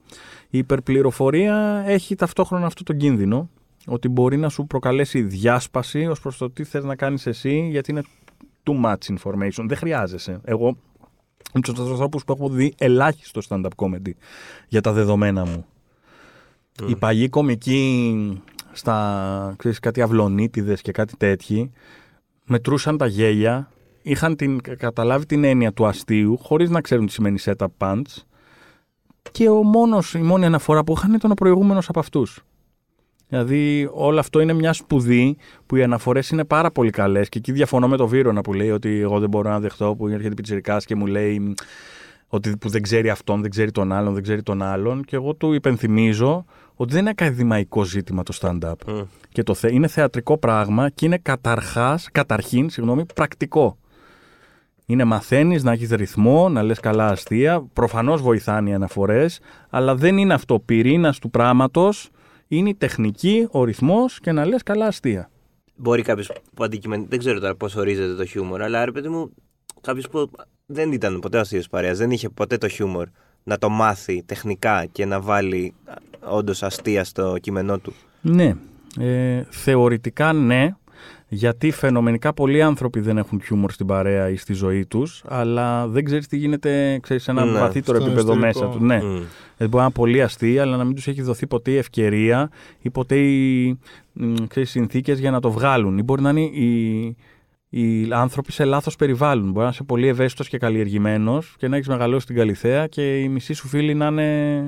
Η 0.49 0.57
υπερπληροφορία 0.57 1.83
έχει 1.85 2.15
ταυτόχρονα 2.15 2.65
αυτό 2.65 2.83
το 2.83 2.93
κίνδυνο 2.93 3.49
ότι 3.85 4.07
μπορεί 4.07 4.37
να 4.37 4.49
σου 4.49 4.65
προκαλέσει 4.67 5.21
διάσπαση 5.21 6.05
ως 6.05 6.19
προς 6.19 6.37
το 6.37 6.49
τι 6.49 6.63
θες 6.63 6.83
να 6.83 6.95
κάνεις 6.95 7.25
εσύ 7.25 7.67
γιατί 7.71 7.91
είναι 7.91 8.03
too 8.63 8.85
much 8.85 9.17
information. 9.17 9.65
Δεν 9.67 9.77
χρειάζεσαι. 9.77 10.39
Εγώ 10.43 10.67
είμαι 11.53 11.63
στους 11.63 11.89
ανθρώπους 11.89 12.23
που 12.23 12.33
έχω 12.33 12.49
δει 12.49 12.73
ελάχιστο 12.77 13.41
stand-up 13.49 13.75
comedy 13.75 14.11
για 14.67 14.81
τα 14.81 14.91
δεδομένα 14.91 15.45
μου. 15.45 15.65
Οι 16.87 16.95
παλιοί 16.95 17.29
κομικοί 17.29 18.41
στα 18.77 19.53
ξέρεις, 19.57 19.79
κάτι 19.79 20.01
αυλονίτιδες 20.01 20.81
και 20.81 20.91
κάτι 20.91 21.17
τέτοιοι 21.17 21.71
μετρούσαν 22.45 22.97
τα 22.97 23.05
γέλια, 23.05 23.69
είχαν 24.01 24.35
την, 24.35 24.61
καταλάβει 24.61 25.25
την 25.25 25.43
έννοια 25.43 25.73
του 25.73 25.85
αστείου 25.85 26.37
χωρίς 26.37 26.69
να 26.69 26.81
ξέρουν 26.81 27.05
τι 27.05 27.11
σημαίνει 27.11 27.37
setup 27.41 27.67
punch 27.77 28.01
και 29.31 29.49
ο 29.49 29.63
μόνος, 29.63 30.13
η 30.13 30.21
μόνη 30.21 30.45
αναφορά 30.45 30.83
που 30.83 30.93
είχαν 30.97 31.13
ήταν 31.13 31.31
ο 31.31 31.33
προηγούμενος 31.33 31.89
από 31.89 31.99
αυτούς. 31.99 32.41
Δηλαδή 33.27 33.89
όλο 33.93 34.19
αυτό 34.19 34.39
είναι 34.39 34.53
μια 34.53 34.73
σπουδή 34.73 35.37
που 35.65 35.75
οι 35.75 35.83
αναφορές 35.83 36.29
είναι 36.29 36.45
πάρα 36.45 36.71
πολύ 36.71 36.89
καλές. 36.89 37.29
Και 37.29 37.37
εκεί 37.37 37.51
διαφωνώ 37.51 37.87
με 37.87 37.97
το 37.97 38.07
Βίρονα 38.07 38.41
που 38.41 38.53
λέει 38.53 38.71
ότι 38.71 38.99
εγώ 38.99 39.19
δεν 39.19 39.29
μπορώ 39.29 39.49
να 39.49 39.59
δεχτώ 39.59 39.95
που 39.95 40.07
έρχεται 40.07 40.33
πιτσυρικά 40.33 40.77
και 40.77 40.95
μου 40.95 41.05
λέει 41.05 41.55
ότι 42.27 42.57
που 42.57 42.69
δεν 42.69 42.81
ξέρει 42.81 43.09
αυτόν, 43.09 43.41
δεν 43.41 43.49
ξέρει 43.49 43.71
τον 43.71 43.91
άλλον, 43.91 44.13
δεν 44.13 44.23
ξέρει 44.23 44.43
τον 44.43 44.61
άλλον. 44.61 45.03
Και 45.03 45.15
εγώ 45.15 45.33
του 45.33 45.53
υπενθυμίζω 45.53 46.45
ότι 46.77 46.91
δεν 46.91 47.01
είναι 47.01 47.09
ακαδημαϊκό 47.09 47.83
ζήτημα 47.83 48.23
το 48.23 48.37
stand-up. 48.41 48.73
Μμ. 48.87 49.01
Και 49.29 49.43
το 49.43 49.53
θε, 49.53 49.73
είναι 49.73 49.87
θεατρικό 49.87 50.37
πράγμα 50.37 50.89
και 50.89 51.05
είναι 51.05 51.17
καταρχάς, 51.17 52.09
καταρχήν 52.11 52.69
συγγνώμη, 52.69 53.05
πρακτικό. 53.15 53.77
Είναι 54.85 55.03
μαθαίνεις 55.03 55.63
να 55.63 55.71
έχεις 55.71 55.89
ρυθμό, 55.89 56.49
να 56.49 56.63
λες 56.63 56.79
καλά 56.79 57.07
αστεία. 57.07 57.67
Προφανώς 57.73 58.21
βοηθάνε 58.21 58.69
οι 58.69 58.73
αναφορές, 58.73 59.39
αλλά 59.69 59.95
δεν 59.95 60.17
είναι 60.17 60.33
αυτό. 60.33 60.53
Ο 60.53 60.59
πυρήνας 60.59 61.19
του 61.19 61.29
πράγματος 61.29 62.09
Είναι 62.47 62.69
η 62.69 62.75
τεχνική, 62.75 63.47
ο 63.51 63.63
ρυθμός 63.63 64.19
και 64.19 64.31
να 64.31 64.45
λες 64.45 64.63
καλά 64.63 64.85
αστεία. 64.85 65.29
Μπορεί 65.75 66.01
κάποιος 66.01 66.31
που 66.53 66.63
αντικειμενικά. 66.63 67.09
Δεν 67.09 67.19
ξέρω 67.19 67.39
τώρα 67.39 67.55
πώς 67.55 67.75
ορίζεται 67.75 68.13
το 68.13 68.25
χιούμορ, 68.25 68.61
αλλά 68.61 68.85
ρε 68.85 68.91
παιδί 68.91 69.09
μου, 69.09 69.31
κάποιος 69.81 70.09
που 70.09 70.29
δεν 70.65 70.91
ήταν 70.91 71.19
ποτέ 71.19 71.39
αστείος 71.39 71.67
παρέας, 71.67 71.97
δεν 71.97 72.11
είχε 72.11 72.29
ποτέ 72.29 72.57
το 72.57 72.67
χιούμορ 72.67 73.07
να 73.47 73.57
το 73.57 73.69
μάθει 73.69 74.23
τεχνικά 74.25 74.85
και 74.91 75.05
να 75.05 75.21
βάλει 75.21 75.73
όντως 76.29 76.63
αστεία 76.63 77.03
στο 77.03 77.35
κείμενό 77.41 77.77
του. 77.77 77.93
Ναι. 78.21 78.55
Ε, 78.99 79.43
θεωρητικά 79.49 80.33
ναι, 80.33 80.75
γιατί 81.27 81.71
φαινομενικά 81.71 82.33
πολλοί 82.33 82.61
άνθρωποι 82.61 82.99
δεν 82.99 83.17
έχουν 83.17 83.41
χιούμορ 83.41 83.71
στην 83.71 83.85
παρέα 83.85 84.29
ή 84.29 84.35
στη 84.35 84.53
ζωή 84.53 84.85
τους, 84.85 85.23
αλλά 85.27 85.87
δεν 85.87 86.03
ξέρεις 86.03 86.27
τι 86.27 86.37
γίνεται 86.37 86.99
ξέρεις, 87.01 87.23
σε 87.23 87.31
ένα 87.31 87.45
Ναι, 87.45 87.59
βαθύτερο 87.59 87.97
στον 87.99 88.11
επίπεδο 88.11 88.31
εσωτερικό. 88.31 88.59
μέσα 88.61 88.77
τους. 88.77 88.87
Ναι. 88.87 88.95
Μμ. 88.95 89.07
Δηλαδή 89.09 89.25
μπορεί 89.57 89.75
να 89.75 89.81
είναι 89.83 89.91
πολύ 89.91 90.21
αστεία, 90.21 90.61
αλλά 90.61 90.77
να 90.77 90.83
μην 90.83 90.95
τους 90.95 91.07
έχει 91.07 91.21
δοθεί 91.21 91.47
ποτέ 91.47 91.71
η 91.71 91.77
ευκαιρία 91.77 92.49
ή 92.81 92.89
ποτέ 92.89 93.15
οι 93.17 93.77
συνθήκες 94.61 95.19
για 95.19 95.31
να 95.31 95.39
το 95.39 95.51
βγάλουν. 95.51 95.97
Ή 95.97 96.03
μπορεί 96.03 96.21
να 96.21 96.29
είναι 96.29 96.41
οι, 96.41 97.15
οι 97.69 98.07
άνθρωποι 98.11 98.51
σε 98.51 98.63
λάθος 98.63 98.95
περιβάλλον. 98.95 99.51
Μπορεί 99.51 99.65
να 99.65 99.71
είσαι 99.71 99.83
πολύ 99.83 100.07
ευαίσθητος 100.07 100.49
και 100.49 100.57
καλλιεργημένος 100.57 101.55
και 101.57 101.67
να 101.67 101.75
έχεις 101.75 101.87
μεγαλώσει 101.87 102.23
στην 102.23 102.35
Καλιθέα 102.35 102.87
και 102.87 103.19
οι 103.19 103.29
μισοί 103.29 103.53
σου 103.53 103.67
φίλοι 103.67 103.93
να 103.93 104.07
είναι 104.07 104.63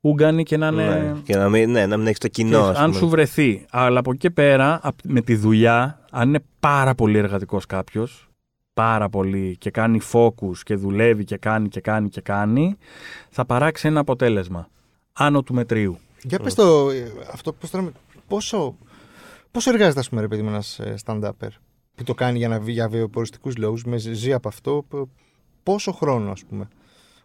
Ούγγανοι 0.00 0.42
και 0.42 0.56
να 0.56 0.66
είναι. 0.66 0.88
Ναι. 0.88 1.20
Και 1.24 1.36
να 1.36 1.48
μην, 1.48 1.70
ναι, 1.70 1.86
να 1.86 1.96
μην 1.96 2.06
έχεις 2.06 2.18
το 2.18 2.28
κοινό. 2.28 2.60
Ξέρεις, 2.60 2.68
ας 2.68 2.78
αν 2.78 2.86
πούμε. 2.86 2.98
σου 2.98 3.08
βρεθεί. 3.08 3.66
Αλλά 3.70 3.98
από 3.98 4.10
εκεί 4.10 4.18
και 4.18 4.30
πέρα, 4.30 4.80
απ- 4.82 5.04
με 5.04 5.20
τη 5.20 5.34
δουλειά, 5.36 6.00
αν 6.10 6.28
είναι 6.28 6.44
πάρα 6.60 6.94
πολύ 6.94 7.18
εργατικός 7.18 7.66
κάποιος, 7.66 8.28
πάρα 8.74 9.08
πολύ 9.08 9.56
και 9.58 9.70
κάνει 9.70 10.00
focus 10.12 10.56
και 10.62 10.74
δουλεύει 10.74 11.24
και 11.24 11.36
κάνει 11.36 11.68
και 11.68 11.80
κάνει 11.80 12.08
και 12.08 12.20
κάνει, 12.20 12.76
θα 13.30 13.44
παράξει 13.44 13.86
ένα 13.88 14.00
αποτέλεσμα. 14.00 14.68
Άνω 15.12 15.42
του 15.42 15.54
μετρίου. 15.54 15.98
Για 16.22 16.38
πες 16.38 16.54
το, 16.54 16.90
ε, 16.90 17.12
αυτό 17.32 17.52
πώς 17.52 17.70
τώρα, 17.70 17.92
πόσο, 18.28 18.76
πόσο 19.50 19.70
εργάζεται, 19.70 20.00
ας 20.00 20.08
πούμε, 20.08 20.20
ρε 20.20 20.28
παιδί 20.28 20.42
μου, 20.42 20.48
ένας 20.48 20.78
ε, 20.78 20.94
stand-upper; 21.04 21.48
Που 21.98 22.04
το 22.04 22.14
κάνει 22.14 22.38
για, 22.38 22.48
να, 22.48 22.58
βγει- 22.60 22.72
για 22.74 22.88
βιοποριστικούς 22.88 23.56
λόγους, 23.56 23.84
με, 23.84 23.96
ζει 23.98 24.32
από 24.32 24.48
αυτό, 24.48 24.84
π- 24.88 25.08
πόσο 25.62 25.92
χρόνο, 25.92 26.30
ας 26.30 26.44
πούμε, 26.48 26.68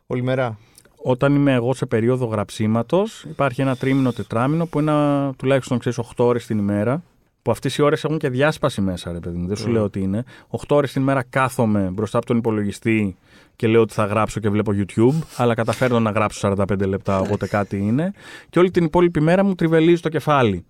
όλη 0.07 0.21
μέρα; 0.23 0.57
Όταν 1.05 1.35
είμαι 1.35 1.53
εγώ 1.53 1.73
σε 1.73 1.85
περίοδο 1.85 2.25
γραψίματος, 2.25 3.23
υπάρχει 3.29 3.61
ένα 3.61 3.75
τρίμηνο 3.75 4.11
τετράμινο 4.13 4.65
που 4.65 4.79
είναι 4.79 4.93
τουλάχιστον 5.37 5.79
ξέρεις 5.79 5.97
8 5.97 6.25
ώρες 6.25 6.45
την 6.45 6.57
ημέρα. 6.57 7.03
Που 7.41 7.51
αυτές 7.51 7.77
οι 7.77 7.81
ώρες 7.81 8.03
έχουν 8.03 8.17
και 8.17 8.29
διάσπαση 8.29 8.81
μέσα, 8.81 9.11
ρε 9.11 9.19
παιδί 9.19 9.37
μου. 9.37 9.47
Δεν 9.47 9.55
σου 9.55 9.67
Mm. 9.67 9.71
λέω 9.71 9.83
ότι 9.83 9.99
είναι. 9.99 10.23
8 10.49 10.75
ώρες 10.75 10.91
την 10.91 11.01
ημέρα 11.01 11.23
κάθομαι 11.29 11.89
μπροστά 11.93 12.17
από 12.17 12.25
τον 12.27 12.37
υπολογιστή 12.37 13.15
και 13.55 13.67
λέω 13.67 13.81
ότι 13.81 13.93
θα 13.93 14.05
γράψω 14.05 14.39
και 14.39 14.49
βλέπω 14.49 14.71
YouTube, 14.75 15.21
αλλά 15.37 15.53
καταφέρνω 15.53 15.99
να 15.99 16.11
γράψω 16.11 16.39
45 16.39 16.85
λεπτά, 16.87 17.19
οπότε 17.19 17.47
κάτι 17.47 17.77
είναι. 17.77 18.13
Και 18.49 18.59
όλη 18.59 18.71
την 18.71 18.83
υπόλοιπη 18.83 19.21
μέρα 19.21 19.43
μου 19.43 19.55
τριβελίζει 19.55 20.01
το 20.01 20.09
κεφάλι. 20.09 20.65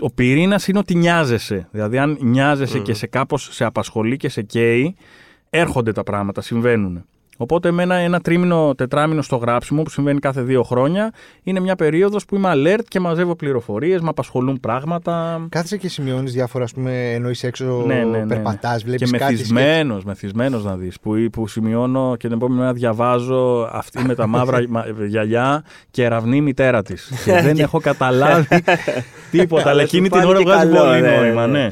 Ο 0.00 0.10
πυρήνας 0.10 0.68
είναι 0.68 0.78
ότι 0.78 0.94
νοιάζεσαι. 0.94 1.68
Δηλαδή, 1.70 1.98
αν 1.98 2.18
νοιάζεσαι 2.20 2.78
Mm. 2.78 2.82
και 2.82 2.94
σε 2.94 3.06
κάπως 3.06 3.48
σε 3.52 3.64
απασχολεί 3.64 4.16
και 4.16 4.28
σε 4.28 4.42
καίει, 4.42 4.96
έρχονται 5.50 5.92
τα 5.92 6.02
πράγματα, 6.02 6.40
συμβαίνουν. 6.40 7.04
Οπότε, 7.36 7.68
εμένα 7.68 7.94
ένα 7.94 8.20
τρίμηνο, 8.20 8.74
τετράμινο 8.74 9.22
στο 9.22 9.36
γράψιμο 9.36 9.82
που 9.82 9.90
συμβαίνει 9.90 10.18
κάθε 10.18 10.42
δύο 10.42 10.62
χρόνια 10.62 11.12
είναι 11.42 11.60
μια 11.60 11.76
περίοδος 11.76 12.24
που 12.24 12.34
είμαι 12.36 12.50
alert 12.54 12.80
και 12.88 13.00
μαζεύω 13.00 13.34
πληροφορίες, 13.36 14.00
με 14.00 14.08
απασχολούν 14.08 14.60
πράγματα. 14.60 15.46
Κάθεσαι 15.48 15.76
και 15.76 15.88
σημειώνεις 15.88 16.32
διάφορα, 16.32 16.64
ας 16.64 16.72
πούμε, 16.72 17.12
ενώ 17.12 17.30
είσαι 17.30 17.46
έξω, 17.46 17.82
Ναι, 17.86 17.94
ναι, 17.94 18.04
ναι, 18.04 18.18
ναι. 18.18 18.26
περπατάς, 18.26 18.78
Και 18.78 18.86
βλέπεις 18.86 19.10
κάτι. 19.10 19.32
μεθυσμένος, 19.32 20.04
μεθυσμένος 20.04 20.64
να 20.64 20.76
δεις. 20.76 21.00
Που, 21.00 21.12
που 21.32 21.46
σημειώνω 21.46 22.16
και 22.18 22.26
την 22.28 22.36
επόμενη 22.36 22.60
μέρα 22.60 22.72
διαβάζω 22.72 23.68
αυτή 23.72 24.04
με 24.04 24.14
τα 24.14 24.26
μαύρα 24.26 24.64
μα- 24.68 24.86
γυαλιά 25.06 25.64
και 25.90 26.04
ερευνή 26.04 26.36
η 26.36 26.40
μητέρα 26.40 26.82
της. 26.82 27.10
και 27.24 27.40
δεν 27.40 27.58
έχω 27.58 27.80
καταλάβει 27.80 28.46
τίποτα. 29.30 29.62
αλλά 29.62 29.70
Αλλά 29.70 29.82
εκείνη 29.82 30.04
σου 30.06 30.10
την 30.10 30.28
ώρα 30.28 30.32
φάνηκε 30.38 30.50
βγάζει 30.50 30.72
καλό, 30.72 30.84
πολύ 30.88 31.00
ναι, 31.00 31.16
νόημα, 31.16 31.46
ναι. 31.46 31.58
ναι. 31.62 31.68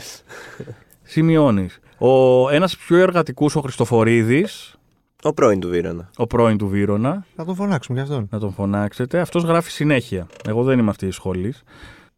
Σημειώνει. 1.02 1.68
Ένας 2.52 2.76
πιο 2.76 2.96
εργατικούς, 2.96 3.56
ο 3.56 3.60
Χριστοφορίδης, 3.60 4.74
Ο 5.22 5.32
πρώην 5.32 5.60
του 5.60 5.68
Βίρονα. 5.68 6.10
ο 6.16 6.26
πρώην 6.26 6.58
του 6.58 6.68
Βύρονα, 6.68 7.24
Να 7.36 7.44
τον 7.44 7.54
φωνάξουμε 7.54 7.98
για 8.02 8.06
αυτόν. 8.08 8.28
να 8.30 8.38
τον 8.38 8.52
φωνάξετε. 8.52 9.20
Αυτός 9.20 9.42
γράφει 9.42 9.70
συνέχεια. 9.70 10.26
Εγώ 10.48 10.62
δεν 10.62 10.78
είμαι 10.78 10.90
αυτή 10.90 11.06
η 11.06 11.10
σχολής. 11.10 11.62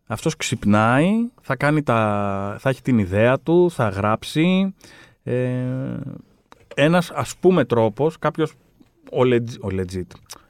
Αυτός 0.07 0.37
ξυπνάει, 0.37 1.11
θα, 1.43 1.57
κάνει 1.57 1.83
τα... 1.83 2.57
θα 2.61 2.69
έχει 2.69 2.83
την 2.83 2.99
ιδέα 2.99 3.39
του, 3.41 3.71
θα 3.71 3.89
γράψει. 3.89 4.75
Ε... 5.23 5.65
Ένας 6.75 7.11
ας 7.11 7.37
πούμε 7.41 7.65
τρόπος, 7.65 8.19
κάποιος. 8.19 8.53
Ο, 9.13 9.21
legit, 9.23 9.59
ο 9.61 9.69
legit. 9.71 10.07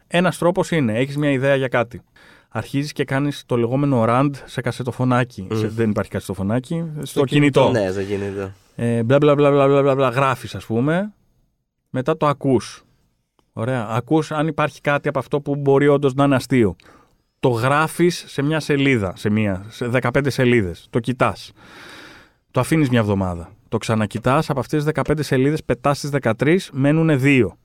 Ένας 0.06 0.38
τρόπος 0.38 0.70
είναι: 0.70 0.98
έχεις 0.98 1.16
μια 1.16 1.30
ιδέα 1.30 1.54
για 1.54 1.68
κάτι. 1.68 2.00
Αρχίζεις 2.48 2.92
και 2.92 3.04
κάνεις 3.04 3.42
το 3.46 3.56
λεγόμενο 3.56 4.04
rand 4.08 4.30
σε 4.44 4.60
κασετοφωνάκι. 4.60 5.46
Σε- 5.52 5.68
δεν 5.68 5.90
υπάρχει 5.90 6.10
κασετοφωνάκι. 6.10 6.84
Στο, 7.02 7.24
κινητό. 7.24 7.70
Ναι, 7.70 7.90
στο 7.90 8.02
κινητό. 8.02 8.50
Ε, 8.76 9.02
μπλα 9.02 9.18
μπλα 9.18 9.34
μπλα 9.34 9.50
μπλα 9.50 9.66
μπλα 9.68 9.82
μπλα, 9.82 9.94
μπλα 9.94 10.08
γράφεις 10.08 10.54
ας 10.54 10.64
πούμε 10.66 11.12
μετά 11.94 12.16
το 12.16 12.26
ακούς. 12.26 12.84
Ωραία. 13.52 13.86
Ακούς 13.88 14.30
αν 14.32 14.46
υπάρχει 14.46 14.80
κάτι 14.80 15.08
από 15.08 15.18
αυτό 15.18 15.40
που 15.40 15.56
μπορεί 15.56 15.88
όντως 15.88 16.14
να 16.14 16.24
είναι 16.24 16.34
αστείο. 16.34 16.76
Το 17.40 17.48
γράφεις 17.48 18.24
σε 18.26 18.42
μια 18.42 18.60
σελίδα 18.60 19.12
σε, 19.16 19.30
μια, 19.30 19.64
σε 19.68 19.90
15 19.92 20.30
σελίδες. 20.30 20.86
Το 20.90 21.00
κοιτάς. 21.00 21.52
Το 22.50 22.60
αφήνεις 22.60 22.88
μια 22.88 23.00
εβδομάδα. 23.00 23.52
Το 23.68 23.78
ξανακοιτάς 23.78 24.50
από 24.50 24.60
αυτές 24.60 24.84
τις 24.84 24.92
15 24.94 25.22
σελίδες 25.22 25.64
πετάς 25.64 26.00
τις 26.00 26.10
13 26.10 26.70
μένουν 26.72 27.18
δύο. 27.18 27.56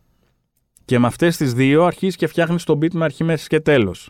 Και 0.86 1.00
με 1.00 1.08
αυτές 1.08 1.38
τις 1.38 1.54
δύο 1.54 1.84
αρχίζεις 1.84 2.16
και 2.16 2.28
φτιάχνεις 2.28 2.64
το 2.64 2.78
beat 2.82 2.92
με 2.94 3.04
αρχή 3.04 3.24
μέση 3.24 3.48
και 3.48 3.60
τέλος. 3.60 4.10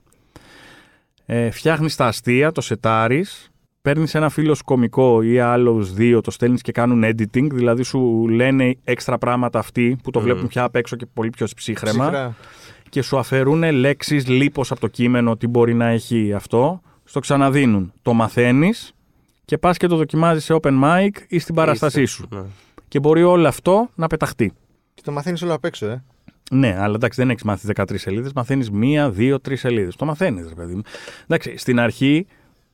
Ε, 1.26 1.50
φτιάχνεις 1.50 1.96
τα 1.96 2.06
αστεία, 2.06 2.52
το 2.52 2.62
σετάρεις 2.62 3.52
παίρνεις 3.82 4.16
ένα 4.16 4.30
φίλο 4.30 4.56
σου 4.56 4.64
κωμικό 4.64 5.22
ή 5.22 5.40
άλλου 5.40 5.84
δύο, 5.84 6.22
το 6.22 6.32
στέλνεις 6.32 6.62
και 6.62 6.72
κάνουν 6.72 7.04
editing, 7.04 7.48
δηλαδή 7.52 7.84
σου 7.84 8.28
λένε 8.28 8.76
έξτρα 8.84 9.18
πράγματα 9.18 9.60
αυτοί 9.60 9.98
που 10.04 10.12
το 10.12 10.20
Μμμ. 10.20 10.26
βλέπουν 10.26 10.48
πια 10.48 10.64
απ' 10.64 10.76
έξω 10.76 10.96
και 10.96 11.06
πολύ 11.14 11.30
πιο 11.30 11.48
ψύχρεμα 11.56 12.04
Ψυχρά. 12.06 12.36
και 12.90 13.02
σου 13.02 13.18
αφαιρούν 13.18 13.72
λέξεις 13.72 14.28
λίπος 14.28 14.72
από 14.72 14.80
το 14.80 14.88
κείμενο, 14.88 15.38
τι 15.38 15.48
μπορεί 15.48 15.74
να 15.74 15.86
έχει 15.88 16.34
αυτό, 16.34 16.82
στο 17.04 17.20
ξαναδίνουν. 17.20 17.94
Το 18.02 18.14
μαθαίνεις 18.14 18.94
και 19.46 19.58
πας 19.58 19.78
και 19.78 19.88
το 19.88 19.96
δοκιμάζεις 19.96 20.44
σε 20.44 20.56
open 20.62 20.84
mic 20.84 21.10
ή 21.28 21.40
στην 21.40 21.56
παράστασή 21.56 22.06
σου. 22.06 22.28
Ναι. 22.30 22.42
Και 22.88 23.00
μπορεί 23.00 23.24
όλο 23.24 23.48
αυτό 23.48 23.90
να 23.96 24.08
πεταχτεί. 24.08 24.54
Και 24.94 25.02
το 25.06 25.12
μαθαίνεις 25.12 25.42
όλο 25.42 25.54
απ' 25.54 25.66
έξω, 25.66 25.86
ε. 25.86 26.04
Ναι, 26.52 26.76
αλλά 26.80 26.96
εντάξει, 26.96 27.22
δεν 27.22 27.30
έχεις 27.30 27.44
μάθει 27.44 27.68
13 27.76 27.84
σελίδες, 27.98 28.34
μαθαίνεις 28.34 28.72
μία, 28.72 29.10
δύο, 29.10 29.40
τρεις 29.40 29.60
σελίδες. 29.60 29.96
Το 29.96 30.06
μαθαίνεις, 30.06 30.48
ρε 30.48 30.54
παιδί 30.54 30.76
μου. 30.76 30.82
Εντάξει, 31.24 31.58
στην 31.58 31.80
αρχή 31.80 32.26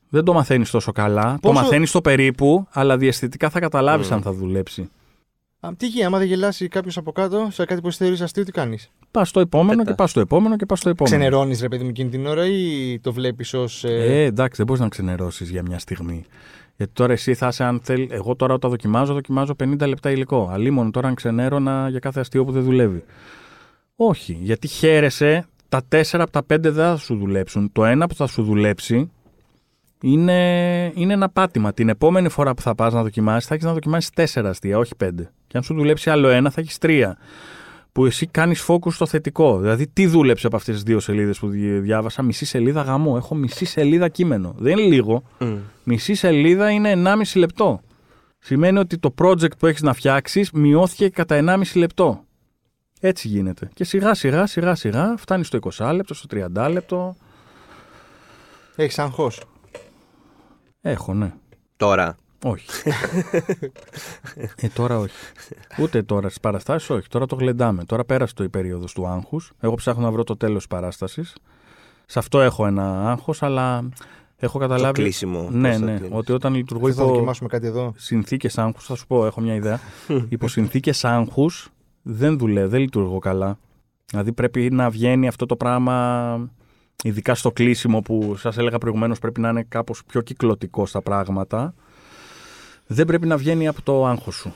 δεν 0.08 0.24
το 0.24 0.32
μαθαίνεις 0.32 0.70
τόσο 0.70 0.92
καλά. 0.92 1.32
Το 1.32 1.38
Πόσο- 1.40 1.54
μαθαίνεις 1.62 1.88
στο 1.88 2.00
περίπου, 2.00 2.66
αλλά 2.70 2.96
διαισθητικά 2.96 3.50
θα 3.50 3.60
καταλάβεις 3.60 4.08
Μμ. 4.10 4.12
αν 4.14 4.22
θα 4.22 4.32
δουλέψει. 4.32 4.90
Α, 5.60 5.68
τι 5.76 5.86
γίνει, 5.86 6.04
άμα 6.04 6.18
δεν 6.18 6.26
γελάσει 6.26 6.68
κάποιος 6.68 6.96
από 6.96 7.12
κάτω 7.12 7.48
σε 7.50 7.64
κάτι 7.64 7.80
που 7.80 7.88
εσύ 7.88 7.96
θεωρείς 7.98 8.20
αστείο, 8.20 8.44
τι 8.44 8.52
κάνεις; 8.52 8.90
Πας 9.10 9.28
στο 9.28 9.40
επόμενο 9.40 9.70
Πετάς. 9.76 9.86
και 9.88 9.94
πας 9.94 10.10
στο 10.10 10.20
επόμενο 10.20 10.56
και 10.56 10.66
πας 10.66 10.78
στο 10.78 10.88
επόμενο. 10.88 11.16
Ξενερώνεις, 11.16 11.60
ρε 11.60 11.68
παιδί 11.68 11.82
μου, 11.82 11.88
εκείνη 11.88 12.08
την 12.10 12.26
ώρα 12.26 12.46
ή 12.46 12.98
το 13.00 13.12
βλέπεις 13.12 13.54
ως. 13.54 13.84
Ε, 13.84 14.22
εντάξει, 14.24 14.56
δεν 14.56 14.66
μπορείς 14.66 14.82
να 14.82 14.88
ξενερώσεις 14.88 15.50
για 15.50 15.62
μια 15.62 15.78
στιγμή. 15.78 16.24
Γιατί 16.76 16.92
τώρα 16.92 17.12
εσύ 17.12 17.34
θα 17.34 17.46
είσαι, 17.48 17.64
αν 17.64 17.80
θέλει. 17.82 18.08
Εγώ 18.10 18.36
τώρα 18.36 18.54
όταν 18.54 18.70
δοκιμάζω, 18.70 19.12
δοκιμάζω 19.12 19.54
50 19.54 19.86
λεπτά 19.86 20.10
υλικό. 20.10 20.48
Αλλήμον 20.52 20.90
τώρα 20.90 21.08
αν 21.08 21.14
ξενέρωνα 21.14 21.88
για 21.88 21.98
κάθε 21.98 22.20
αστείο 22.20 22.44
που 22.44 22.52
δεν 22.52 22.62
δουλεύει. 22.62 23.04
Όχι, 23.96 24.38
γιατί 24.40 24.68
χαίρεσαι, 24.68 25.46
τα 25.68 25.82
4 25.88 26.20
από 26.22 26.30
τα 26.30 26.42
5 26.44 26.58
δεν 26.70 26.74
θα 26.74 26.96
σου 26.96 27.16
δουλέψουν. 27.16 27.72
Το 27.72 27.84
ένα 27.84 28.06
που 28.06 28.14
θα 28.14 28.26
σου 28.26 28.42
δουλέψει 28.42 29.10
είναι, 30.10 30.92
είναι 30.94 31.12
ένα 31.12 31.28
πάτημα. 31.28 31.72
Την 31.72 31.88
επόμενη 31.88 32.28
φορά 32.28 32.54
που 32.54 32.62
θα 32.62 32.74
πας 32.74 32.92
να 32.92 33.02
δοκιμάσεις, 33.02 33.48
θα 33.48 33.54
έχεις 33.54 33.66
να 33.66 33.72
δοκιμάσεις 33.72 34.10
4 34.10 34.44
αστεία, 34.48 34.78
όχι 34.78 34.92
5. 35.04 35.08
Και 35.46 35.56
αν 35.56 35.62
σου 35.62 35.74
δουλέψει 35.74 36.10
άλλο 36.10 36.28
ένα, 36.28 36.50
θα 36.50 36.60
έχεις 36.60 36.78
3 36.80 37.16
που 37.92 38.06
εσύ 38.06 38.26
κάνεις 38.26 38.64
focus 38.68 38.92
στο 38.92 39.06
θετικό. 39.06 39.58
Δηλαδή, 39.58 39.86
τι 39.88 40.06
δούλεψε 40.06 40.46
από 40.46 40.56
αυτές 40.56 40.74
τις 40.74 40.82
δύο 40.82 41.00
σελίδες 41.00 41.38
που 41.38 41.48
δι- 41.48 41.80
διάβασα, 41.80 42.22
μισή 42.22 42.44
σελίδα 42.44 42.82
γαμό. 42.82 43.14
Έχω 43.16 43.34
μισή 43.34 43.64
σελίδα 43.64 44.08
κείμενο. 44.08 44.54
Δεν 44.58 44.78
είναι 44.78 44.88
λίγο. 44.88 45.22
Μμ. 45.38 45.56
Μισή 45.84 46.14
σελίδα 46.14 46.70
είναι 46.70 46.90
1,5 46.90 47.38
λεπτό. 47.38 47.80
Σημαίνει 48.38 48.78
ότι 48.78 48.98
το 48.98 49.14
project 49.18 49.58
που 49.58 49.66
έχεις 49.66 49.82
να 49.82 49.92
φτιάξεις 49.92 50.50
μειώθηκε 50.50 51.08
κατά 51.08 51.34
1,5 51.36 51.78
λεπτό. 51.78 52.24
Έτσι 53.00 53.28
γίνεται. 53.28 53.68
Και 53.74 53.84
σιγά 53.84 54.14
σιγά 54.14 54.46
σιγά 54.46 54.74
σιγά 54.74 55.14
φτάνει 55.16 55.44
στο 55.44 55.58
20 55.78 55.92
λεπτό, 55.94 56.14
στο 56.14 56.26
30 56.26 56.68
λεπτό. 56.70 57.16
Έχεις 58.76 58.98
αγχώ. 58.98 59.30
Έχω, 60.88 61.14
ναι. 61.14 61.32
Τώρα. 61.76 62.16
Όχι. 62.44 62.66
ε, 64.56 64.68
τώρα 64.68 64.98
όχι. 64.98 65.14
Ούτε 65.80 66.02
τώρα 66.02 66.26
στις 66.28 66.40
παραστάσεις, 66.40 66.90
όχι. 66.90 67.08
Τώρα 67.08 67.26
το 67.26 67.34
γλεντάμε. 67.34 67.84
Τώρα 67.84 68.04
πέρασε 68.04 68.34
το 68.34 68.44
η 68.44 68.48
περίοδος 68.48 68.92
του 68.92 69.06
άγχους. 69.06 69.52
Εγώ 69.60 69.74
ψάχνω 69.74 70.02
να 70.02 70.10
βρω 70.10 70.24
το 70.24 70.36
τέλος 70.36 70.56
της 70.56 70.66
παράστασης. 70.66 71.34
Σε 72.06 72.18
αυτό 72.18 72.40
έχω 72.40 72.66
ένα 72.66 73.10
άγχος, 73.10 73.42
αλλά 73.42 73.88
έχω 74.36 74.58
Το 74.58 74.68
καταλάβει. 74.68 74.92
κλείσιμο. 75.02 75.48
ναι, 75.50 75.68
πώς 75.68 75.78
θα 75.78 75.84
ναι. 75.84 75.96
κλείνεις. 75.96 76.16
Ότι 76.18 76.32
όταν 76.32 76.54
λειτουργώ 76.54 76.86
Δεν 76.86 76.94
θα 76.94 77.02
υπό 77.02 77.12
δοκιμάσουμε 77.12 77.48
κάτι 77.48 77.66
εδώ. 77.66 77.92
συνθήκες 77.96 78.58
άγχους, 78.58 78.84
θα 78.86 78.94
σου 78.94 79.06
πω, 79.06 79.26
έχω 79.26 79.40
μια 79.40 79.54
ιδέα. 79.54 79.80
υπό 80.28 80.48
συνθήκες 80.48 81.04
άγχους 81.04 81.68
δεν 82.02 82.38
δουλεύω, 82.38 82.68
δεν 82.68 82.80
λειτουργώ 82.80 83.18
καλά. 83.18 83.58
Δηλαδή 84.10 84.32
πρέπει 84.32 84.70
να 84.72 84.90
βγαίνει 84.90 85.28
αυτό 85.28 85.46
το 85.46 85.56
πράγμα 85.56 86.50
ειδικά 87.02 87.34
στο 87.34 87.52
κλείσιμο 87.52 88.00
που 88.00 88.36
σας 88.36 88.58
έλεγα 88.58 88.78
προηγουμένως 88.78 89.18
πρέπει 89.18 89.40
να 89.40 89.48
είναι 89.48 89.62
κάπως 89.62 90.02
πιο 90.06 90.20
κυκλωτικό 90.20 90.86
στα 90.86 91.02
πράγματα, 91.02 91.74
δεν 92.86 93.06
πρέπει 93.06 93.26
να 93.26 93.36
βγαίνει 93.36 93.68
από 93.68 93.82
το 93.82 94.06
άγχος 94.06 94.34
σου. 94.34 94.52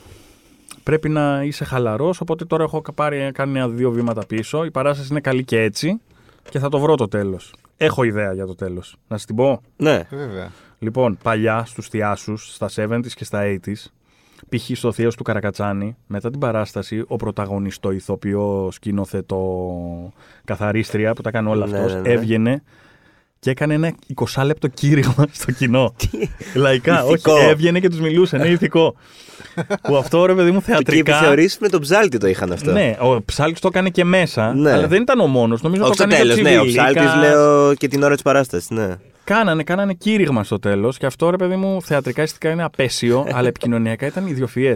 Πρέπει 0.83 1.09
να 1.09 1.43
είσαι 1.43 1.63
χαλαρός, 1.63 2.21
οπότε 2.21 2.45
τώρα 2.45 2.63
έχω 2.63 2.81
πάρει, 2.95 3.31
κάνει 3.33 3.57
ένα-δύο 3.57 3.91
βήματα 3.91 4.25
πίσω. 4.25 4.65
Η 4.65 4.71
παράσταση 4.71 5.07
είναι 5.11 5.21
καλή 5.21 5.43
και 5.43 5.61
έτσι 5.61 6.01
και 6.49 6.59
θα 6.59 6.69
το 6.69 6.79
βρω 6.79 6.95
το 6.95 7.07
τέλος. 7.07 7.53
Έχω 7.77 8.03
ιδέα 8.03 8.33
για 8.33 8.45
το 8.45 8.55
τέλος. 8.55 8.95
Να 9.07 9.17
σας 9.17 9.25
την 9.25 9.35
πω. 9.35 9.61
Ναι. 9.77 10.03
Βέβαια. 10.09 10.51
Λοιπόν, 10.79 11.17
παλιά 11.23 11.65
στους 11.65 11.87
θειάσους, 11.87 12.53
στα 12.53 12.69
70s 12.75 13.07
και 13.15 13.23
στα 13.23 13.41
80s, 13.43 13.91
π.χ. 14.55 14.77
στο 14.77 14.91
Θείο 14.91 15.09
του 15.09 15.23
Καρακατσάνη, 15.23 15.95
μετά 16.07 16.29
την 16.29 16.39
παράσταση, 16.39 17.03
ο 17.07 17.15
πρωταγωνιστό, 17.15 17.91
ηθοποιό, 17.91 18.69
σκηνοθετό, 18.71 19.53
καθαρίστρια 20.45 21.13
που 21.13 21.21
τα 21.21 21.31
κάνει 21.31 21.49
όλα 21.49 21.67
Ναι, 21.67 21.77
αυτός, 21.77 21.93
ναι, 21.93 21.99
ναι. 21.99 22.09
έβγαινε 22.09 22.63
και 23.39 23.49
έκανε 23.49 23.73
ένα 23.73 23.93
20 24.35 24.43
λεπτό 24.45 24.67
κήρυγμα 24.67 25.25
στο 25.31 25.51
κοινό. 25.51 25.93
Λαϊκά, 26.55 27.03
όχι, 27.03 27.13
Ηθικό. 27.13 27.37
έβγαινε 27.37 27.79
και 27.79 27.89
τους 27.89 27.99
μιλούσε, 27.99 28.37
ναι, 28.37 28.47
ηθικό. 28.47 28.95
που 29.83 29.95
αυτό 29.97 30.25
ρε 30.25 30.35
παιδί 30.35 30.51
μου 30.51 30.57
Και 30.59 30.63
θεατρικά. 30.65 31.15
επιθεωρήσει 31.15 31.57
με 31.61 31.69
τον 31.69 31.81
ψάλτη 31.81 32.17
το 32.17 32.27
είχαν 32.27 32.51
αυτό. 32.51 32.71
Ναι, 32.71 32.95
ο 32.99 33.21
Ψάλτης 33.23 33.61
το 33.61 33.67
έκανε 33.67 33.89
και 33.89 34.03
μέσα, 34.03 34.53
Ναι. 34.53 34.71
αλλά 34.71 34.87
δεν 34.87 35.01
ήταν 35.01 35.19
ο 35.19 35.27
μόνος. 35.27 35.61
Νομίζω 35.61 35.81
Όχι 35.83 35.91
το 35.91 36.03
στο 36.03 36.03
έκανε 36.03 36.21
τέλο, 36.21 36.33
και 36.35 36.41
ο 36.41 36.43
ναι. 36.43 36.57
Ο 36.59 36.63
Τσιβίλικας. 36.63 36.93
ψάλτης 36.93 37.29
λέω 37.29 37.73
και 37.73 37.87
την 37.87 38.03
ώρα 38.03 38.13
της 38.13 38.23
παράστασης. 38.23 38.69
Ναι. 38.69 38.95
Κάνανε, 39.23 39.63
κάνανε 39.63 39.93
κήρυγμα 39.93 40.43
στο 40.43 40.59
τέλος 40.59 40.97
και 40.97 41.05
αυτό 41.05 41.29
ρε 41.29 41.35
παιδί 41.37 41.55
μου 41.55 41.81
θεατρικά 41.81 42.21
αισθητικά 42.21 42.49
είναι 42.51 42.63
απέσιο, 42.63 43.25
αλλά 43.35 43.47
επικοινωνιακά 43.47 44.05
ήταν 44.05 44.27
ιδιοφιέ. 44.27 44.75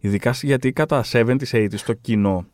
Ειδικά 0.00 0.32
σ- 0.32 0.42
γιατί 0.44 0.72
κατά 0.72 1.04
70s, 1.12 1.36
80s 1.52 1.80
το 1.86 1.92
κοινό 1.92 2.46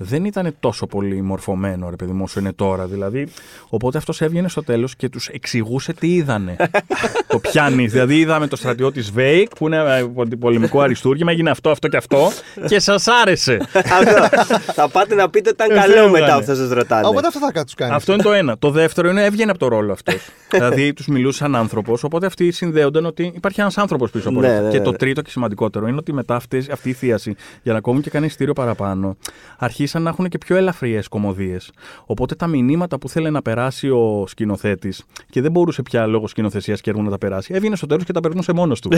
δεν 0.00 0.24
ήταν 0.24 0.54
τόσο 0.60 0.86
πολύ 0.86 1.22
μορφωμένο 1.22 1.90
ρε 1.90 1.96
παιδί 1.96 2.12
μου 2.12 2.22
όσο 2.24 2.40
είναι 2.40 2.52
τώρα. 2.52 2.86
Δηλαδή, 2.86 3.28
οπότε 3.68 3.98
αυτός 3.98 4.20
έβγαινε 4.20 4.48
στο 4.48 4.62
τέλος 4.64 4.96
και 4.96 5.08
τους 5.08 5.28
εξηγούσε 5.28 5.92
τι 5.92 6.14
είδανε. 6.14 6.56
το 7.28 7.38
πιάνει. 7.38 7.86
Δηλαδή, 7.86 8.18
είδαμε 8.18 8.46
το 8.46 8.56
στρατιώτη 8.56 9.00
Βέικ 9.00 9.48
που 9.56 9.66
είναι 9.66 9.76
ε, 9.98 10.02
πολ- 10.14 10.36
πολεμικό 10.36 10.80
αριστούργημα, 10.80 11.30
έγινε 11.32 11.50
αυτό, 11.50 11.70
αυτό 11.70 11.88
και 11.88 11.96
αυτό 11.96 12.30
και 12.66 12.78
σας 12.78 13.06
άρεσε. 13.22 13.58
Αυτό. 14.00 14.58
Θα 14.72 14.88
πάτε 14.88 15.14
να 15.14 15.30
πείτε 15.30 15.50
ότι 15.50 15.64
ήταν 15.64 15.76
Ε, 15.76 15.80
καλό 15.80 15.92
φεύγανε. 15.94 16.20
μετά 16.20 16.38
που 16.38 16.44
θα 16.44 16.54
σας 16.54 16.70
ρωτάνε. 16.70 17.06
Α, 17.06 17.08
Οπότε 17.08 17.26
αυτό 17.26 17.38
θα 17.52 17.64
τους 17.64 17.74
κάνεις. 17.74 17.94
Αυτό 17.94 18.12
είναι 18.12 18.22
το 18.22 18.32
ένα. 18.32 18.58
Το 18.58 18.70
δεύτερο 18.70 19.08
είναι 19.08 19.24
έβγαινε 19.24 19.50
από 19.50 19.58
το 19.60 19.68
ρόλο 19.68 19.92
αυτός. 19.92 20.28
δηλαδή 20.52 20.92
τους 20.92 21.06
μιλούσε 21.06 21.38
σαν 21.38 21.56
άνθρωπος, 21.56 22.04
οπότε 22.04 22.26
αυτοί 22.26 22.50
συνδέονταν 22.50 23.04
ότι 23.06 23.32
υπάρχει 23.34 23.60
ένας 23.60 23.78
άνθρωπος 23.78 24.10
πίσω 24.10 24.28
από 24.28 24.40
Ναι, 24.40 24.48
αυτό. 24.48 24.62
ναι, 24.62 24.70
Και 24.70 24.78
ναι. 24.78 24.84
το 24.84 24.92
τρίτο 24.92 25.22
και 25.22 25.30
σημαντικότερο 25.30 25.86
είναι 25.86 25.96
ότι 25.96 26.12
μετά 26.12 26.34
αυτές, 26.34 26.68
αυτή 26.68 26.88
η 26.88 26.92
θίαση, 26.92 27.34
για 27.62 27.72
να 27.72 27.80
κόβουν 27.80 28.00
και 28.02 28.10
κανένα 28.10 28.30
ειστήριο 28.30 28.52
παραπάνω, 28.52 29.16
αρχίσαν 29.88 30.02
να 30.02 30.10
έχουν 30.10 30.28
και 30.28 30.38
πιο 30.38 30.56
ελαφριές 30.56 31.08
κομμωδίες. 31.08 31.70
Οπότε 32.06 32.34
τα 32.34 32.46
μηνύματα 32.46 32.98
που 32.98 33.08
θέλει 33.08 33.30
να 33.30 33.42
περάσει 33.42 33.88
ο 33.90 34.24
σκηνοθέτης 34.26 35.04
και 35.30 35.40
δεν 35.40 35.50
μπορούσε 35.50 35.82
πια 35.82 36.06
λόγω 36.06 36.26
σκηνοθεσίας 36.28 36.80
και 36.80 36.90
έργου 36.90 37.02
να 37.02 37.10
τα 37.10 37.18
περάσει, 37.18 37.54
έβγαινε 37.54 37.76
στο 37.76 37.86
τέλος 37.86 38.04
και 38.04 38.12
τα 38.12 38.20
περνούσε 38.20 38.52
μόνος 38.52 38.80
του. 38.80 38.90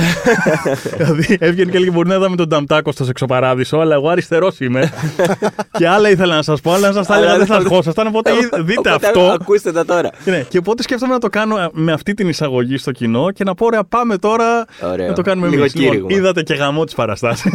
δηλαδή 0.97 1.36
έβγαινε 1.41 1.70
και 1.70 1.76
έλεγε: 1.76 1.91
Μπορεί 1.93 2.09
να 2.09 2.14
είδαμε 2.14 2.36
τον 2.36 2.49
Νταμτάκο 2.49 2.93
στο 2.93 3.05
σεξοπαράδεισο, 3.05 3.76
αλλά 3.78 3.95
εγώ 3.95 4.09
αριστερός 4.09 4.61
είμαι. 4.61 4.93
και 5.78 5.88
άλλα 5.88 6.11
ήθελα 6.11 6.34
να 6.34 6.43
σας 6.43 6.61
πω, 6.61 6.72
αλλά 6.72 6.86
να 6.88 6.93
σας 6.95 7.07
τα 7.07 7.14
έλεγα 7.16 7.28
Αλλά 7.30 7.38
δεν 7.38 7.47
θα 7.47 7.57
δεν- 7.57 7.64
ερχόσασταν. 7.66 8.07
Οπότε 8.07 8.30
δείτε 8.61 8.78
Οπότε 8.78 8.91
αυτό. 8.91 9.20
Ακούστε 9.20 9.72
τα 9.72 9.84
τώρα. 9.84 10.11
Ναι, 10.24 10.45
και 10.49 10.59
οπότε 10.59 10.82
σκέφτομαι 10.82 11.12
να 11.12 11.18
το 11.18 11.28
κάνω 11.28 11.59
ε, 11.59 11.68
με 11.72 11.93
αυτή 11.93 12.14
την 12.14 12.28
εισαγωγή 12.28 12.76
στο 12.76 12.93
κοινό 12.93 13.30
και 13.30 13.45
να 13.45 13.55
πω: 13.55 13.66
Ωραία, 13.66 13.84
πάμε 13.84 14.16
τώρα 14.16 14.64
Ωραίο. 14.93 15.07
να 15.09 15.12
το 15.14 15.22
κάνουμε 15.22 15.49
Λίγο 15.49 15.61
εμείς. 15.61 15.74
Λοιπόν, 15.74 15.91
κήρυγμα. 15.93 16.16
είδατε 16.16 16.43
και 16.43 16.55
γαμό 16.55 16.84
της 16.84 16.95
παραστάσης. 16.95 17.53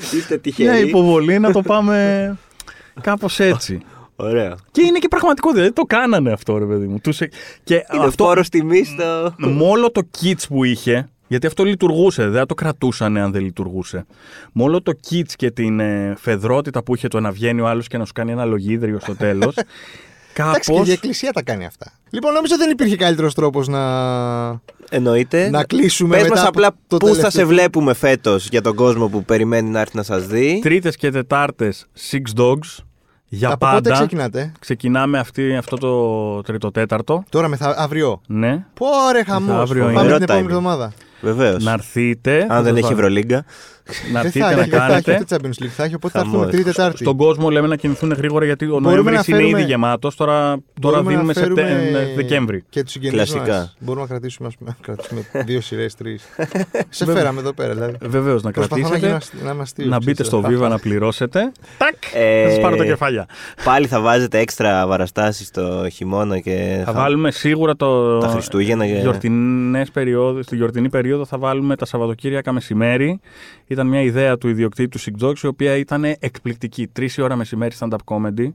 Είστε 0.00 0.26
Μια 0.28 0.38
τυχεροί. 0.38 0.88
υποβολή 0.88 1.38
να 1.38 1.52
το 1.52 1.62
πάμε 1.62 2.36
κάπως 3.00 3.40
έτσι. 3.40 3.80
Ωραίο. 4.16 4.54
και 4.70 4.82
είναι 4.82 4.98
και 4.98 5.08
πραγματικό, 5.08 5.52
δηλαδή 5.52 5.72
το 5.72 5.82
κάνανε 5.82 6.32
αυτό, 6.32 6.58
ρε 6.58 6.64
παιδί 6.64 6.86
μου. 6.86 6.98
Τους... 7.00 7.20
ε- 7.20 7.28
Και 7.64 7.74
Είναι 7.94 8.04
αυτό 8.04 8.24
φόρο 8.24 8.42
τιμής 8.50 8.88
στο. 8.88 9.34
με 9.36 9.62
όλο 9.68 9.90
το 9.90 10.08
kits 10.22 10.42
που 10.48 10.64
είχε, 10.64 11.08
γιατί 11.26 11.46
αυτό 11.46 11.64
λειτουργούσε, 11.64 12.22
δεν 12.28 12.38
θα 12.40 12.46
το 12.46 12.54
κρατούσαν 12.54 13.16
αν 13.16 13.32
δεν 13.32 13.42
λειτουργούσε. 13.42 14.06
Με 14.52 14.62
όλο 14.62 14.82
το 14.82 14.92
kits 15.10 15.32
και 15.36 15.50
την 15.50 15.80
ε, 15.80 16.14
φεδρότητα 16.18 16.82
που 16.82 16.94
είχε 16.94 17.08
το 17.08 17.20
να 17.20 17.30
βγαίνει 17.30 17.60
ο 17.60 17.68
άλλος 17.68 17.86
και 17.86 17.98
να 17.98 18.04
σου 18.04 18.12
κάνει 18.12 18.32
ένα 18.32 18.44
λογίδριο 18.44 18.98
στο 19.00 19.16
τέλος. 19.16 19.54
Εντάξει, 20.40 20.70
και 20.70 20.76
Κάπω. 20.76 20.88
η 20.88 20.92
Εκκλησία 20.92 21.32
τα 21.32 21.42
κάνει 21.42 21.66
αυτά. 21.66 21.92
Λοιπόν, 22.10 22.32
νομίζω 22.32 22.56
δεν 22.56 22.70
υπήρχε 22.70 22.96
καλύτερος 22.96 23.34
τρόπος 23.34 23.68
να. 23.68 23.80
Εννοείται. 24.90 25.50
Να 25.50 25.64
κλείσουμε 25.64 26.14
Πες 26.14 26.22
μετά 26.22 26.34
μας 26.34 26.40
από 26.44 26.48
απλά 26.58 26.70
το 26.86 26.96
πού 26.96 27.06
θα 27.06 27.12
τελευταίο. 27.14 27.30
σε 27.30 27.44
βλέπουμε 27.44 27.94
φέτος 27.94 28.48
για 28.48 28.62
τον 28.62 28.74
κόσμο 28.74 29.08
που 29.08 29.24
περιμένει 29.24 29.70
να 29.70 29.80
έρθει 29.80 29.96
να 29.96 30.02
σας 30.02 30.26
δει. 30.26 30.58
Τρίτες 30.62 30.96
και 30.96 31.10
Τετάρτες 31.10 31.86
Six 32.10 32.40
Dogs. 32.40 32.84
Για 33.28 33.48
Από 33.48 33.56
πότε 33.66 33.72
πάντα. 33.74 33.92
ξεκινάτε; 33.92 34.52
Ξεκινάμε 34.58 35.18
αυτή, 35.18 35.56
αυτό 35.56 35.76
το 35.76 36.42
τρίτο-τέταρτο. 36.42 37.24
Τώρα 37.28 37.48
μεθα... 37.48 37.74
αύριο. 37.78 38.20
Ναι. 38.26 38.64
Πόρε 38.74 39.22
χαμός. 39.24 39.60
αύριο 39.60 39.84
Πάμε 39.84 39.92
είναι. 39.92 40.02
την 40.02 40.12
Ωραίο 40.12 40.22
επόμενη 40.22 40.44
timing. 40.46 40.48
εβδομάδα. 40.48 40.92
Βεβαίως. 41.20 41.64
Να 41.64 41.72
έρθετε. 41.72 42.46
Αν 42.48 42.64
δεν 42.64 42.76
έχει 42.76 42.92
Ευρωλίγκα. 42.92 43.44
Να 44.12 44.20
Δεν 44.22 44.26
έρθετε 44.26 44.44
θα 44.44 44.54
να 44.54 44.60
έχει, 44.60 44.70
δεν 44.70 44.78
θα 44.78 44.84
έχει 44.94 45.02
κάνετε. 45.04 45.18
ούτε 45.34 45.36
Champions 45.48 45.62
League. 45.64 45.68
Θα 45.76 45.84
έχει, 45.84 45.94
οπότε 45.94 46.18
θα 46.18 46.24
Χαμός. 46.24 46.34
έρθουμε 46.34 46.50
Τρίτη 46.50 46.64
Τετάρτη. 46.64 46.96
Στον 47.02 47.16
κόσμο 47.16 47.50
λέμε 47.50 47.66
να 47.66 47.76
κινηθούν 47.76 48.12
γρήγορα 48.12 48.44
γιατί 48.44 48.64
ο 48.64 48.68
Μπορούμε 48.68 48.90
Νοέμβρη 48.90 49.12
να 49.14 49.22
είναι 49.26 49.36
φέρουμε- 49.38 49.58
ήδη 49.60 49.68
γεμάτος. 49.68 50.16
Τώρα, 50.16 50.34
τώρα 50.80 51.02
Μπορούμε 51.02 51.10
δίνουμε 51.10 51.32
να 51.32 51.40
φέρουμε 51.40 51.60
Σεπτέμβρη, 51.68 52.14
Δεκέμβρη. 52.14 52.64
Και 52.68 52.82
τους 52.82 52.92
συγγενείς 52.92 53.14
Κλασικά. 53.16 53.56
μα. 53.56 53.72
Μπορούμε 53.78 54.02
να 54.02 54.08
κρατήσουμε, 54.08 54.48
ας 54.48 54.56
πούμε, 54.56 54.76
να 54.78 54.84
κρατήσουμε 54.94 55.44
δύο 55.44 55.60
σειρές, 55.60 55.94
τρεις. 55.94 56.24
Σε 56.88 57.04
φέραμε 57.04 57.40
εδώ 57.40 57.52
πέρα, 57.52 57.74
δηλαδή. 57.74 57.96
Βεβαίως 58.00 58.42
να 58.42 58.50
Προσπαθώ 58.50 58.80
να, 58.82 58.88
κρατήσετε. 58.88 59.06
γίνω 59.06 59.16
αστι- 59.16 59.42
να 59.44 59.50
είμαι 59.50 59.62
αστείο. 59.62 59.86
Να 59.86 59.98
μπείτε 60.04 60.24
στο 60.24 60.42
Viva 60.46 60.68
να 60.68 60.78
πληρώσετε. 60.78 61.52
Τάκ! 61.78 61.94
Ε, 62.14 62.42
Θα 62.44 62.50
σας 62.50 62.60
πάρω 62.60 62.76
τα 62.76 62.84
κεφάλια. 62.84 63.26
Πάλι 63.64 63.86
θα 63.86 64.00
βάζετε 64.00 64.38
έξτρα 64.38 64.86
παραστάσεις 64.86 65.50
το 65.50 65.88
χειμώνα 65.88 66.38
και 66.38 66.82
Θα 66.84 66.92
βάλουμε 66.92 67.30
σίγουρα 67.30 67.76
το. 67.76 68.18
τα 68.18 68.28
Χριστούγεννα 68.28 68.86
και- 68.86 68.92
Γιορτινές 68.92 69.90
περιόδους, 69.90 70.44
στη 70.44 70.56
γιορτινή 70.56 70.88
περίοδο 70.88 71.06
θα 71.24 71.38
βάλουμε 71.38 71.76
τα 71.76 71.84
Σαββατοκύριακα 71.84 72.52
μεσημέρι. 72.52 73.20
Ήταν 73.66 73.86
μια 73.86 74.00
ιδέα 74.02 74.38
του 74.38 74.48
ιδιοκτήτη 74.48 74.88
του 74.88 74.98
Six 74.98 75.24
Dogs, 75.28 75.38
η 75.42 75.46
οποία 75.46 75.76
ήταν 75.76 76.04
εκπληκτική. 76.04 76.86
Τρεις 76.86 77.16
η 77.16 77.22
ώρα 77.22 77.36
μεσημέρι 77.36 77.74
stand-up 77.78 77.96
comedy. 78.04 78.48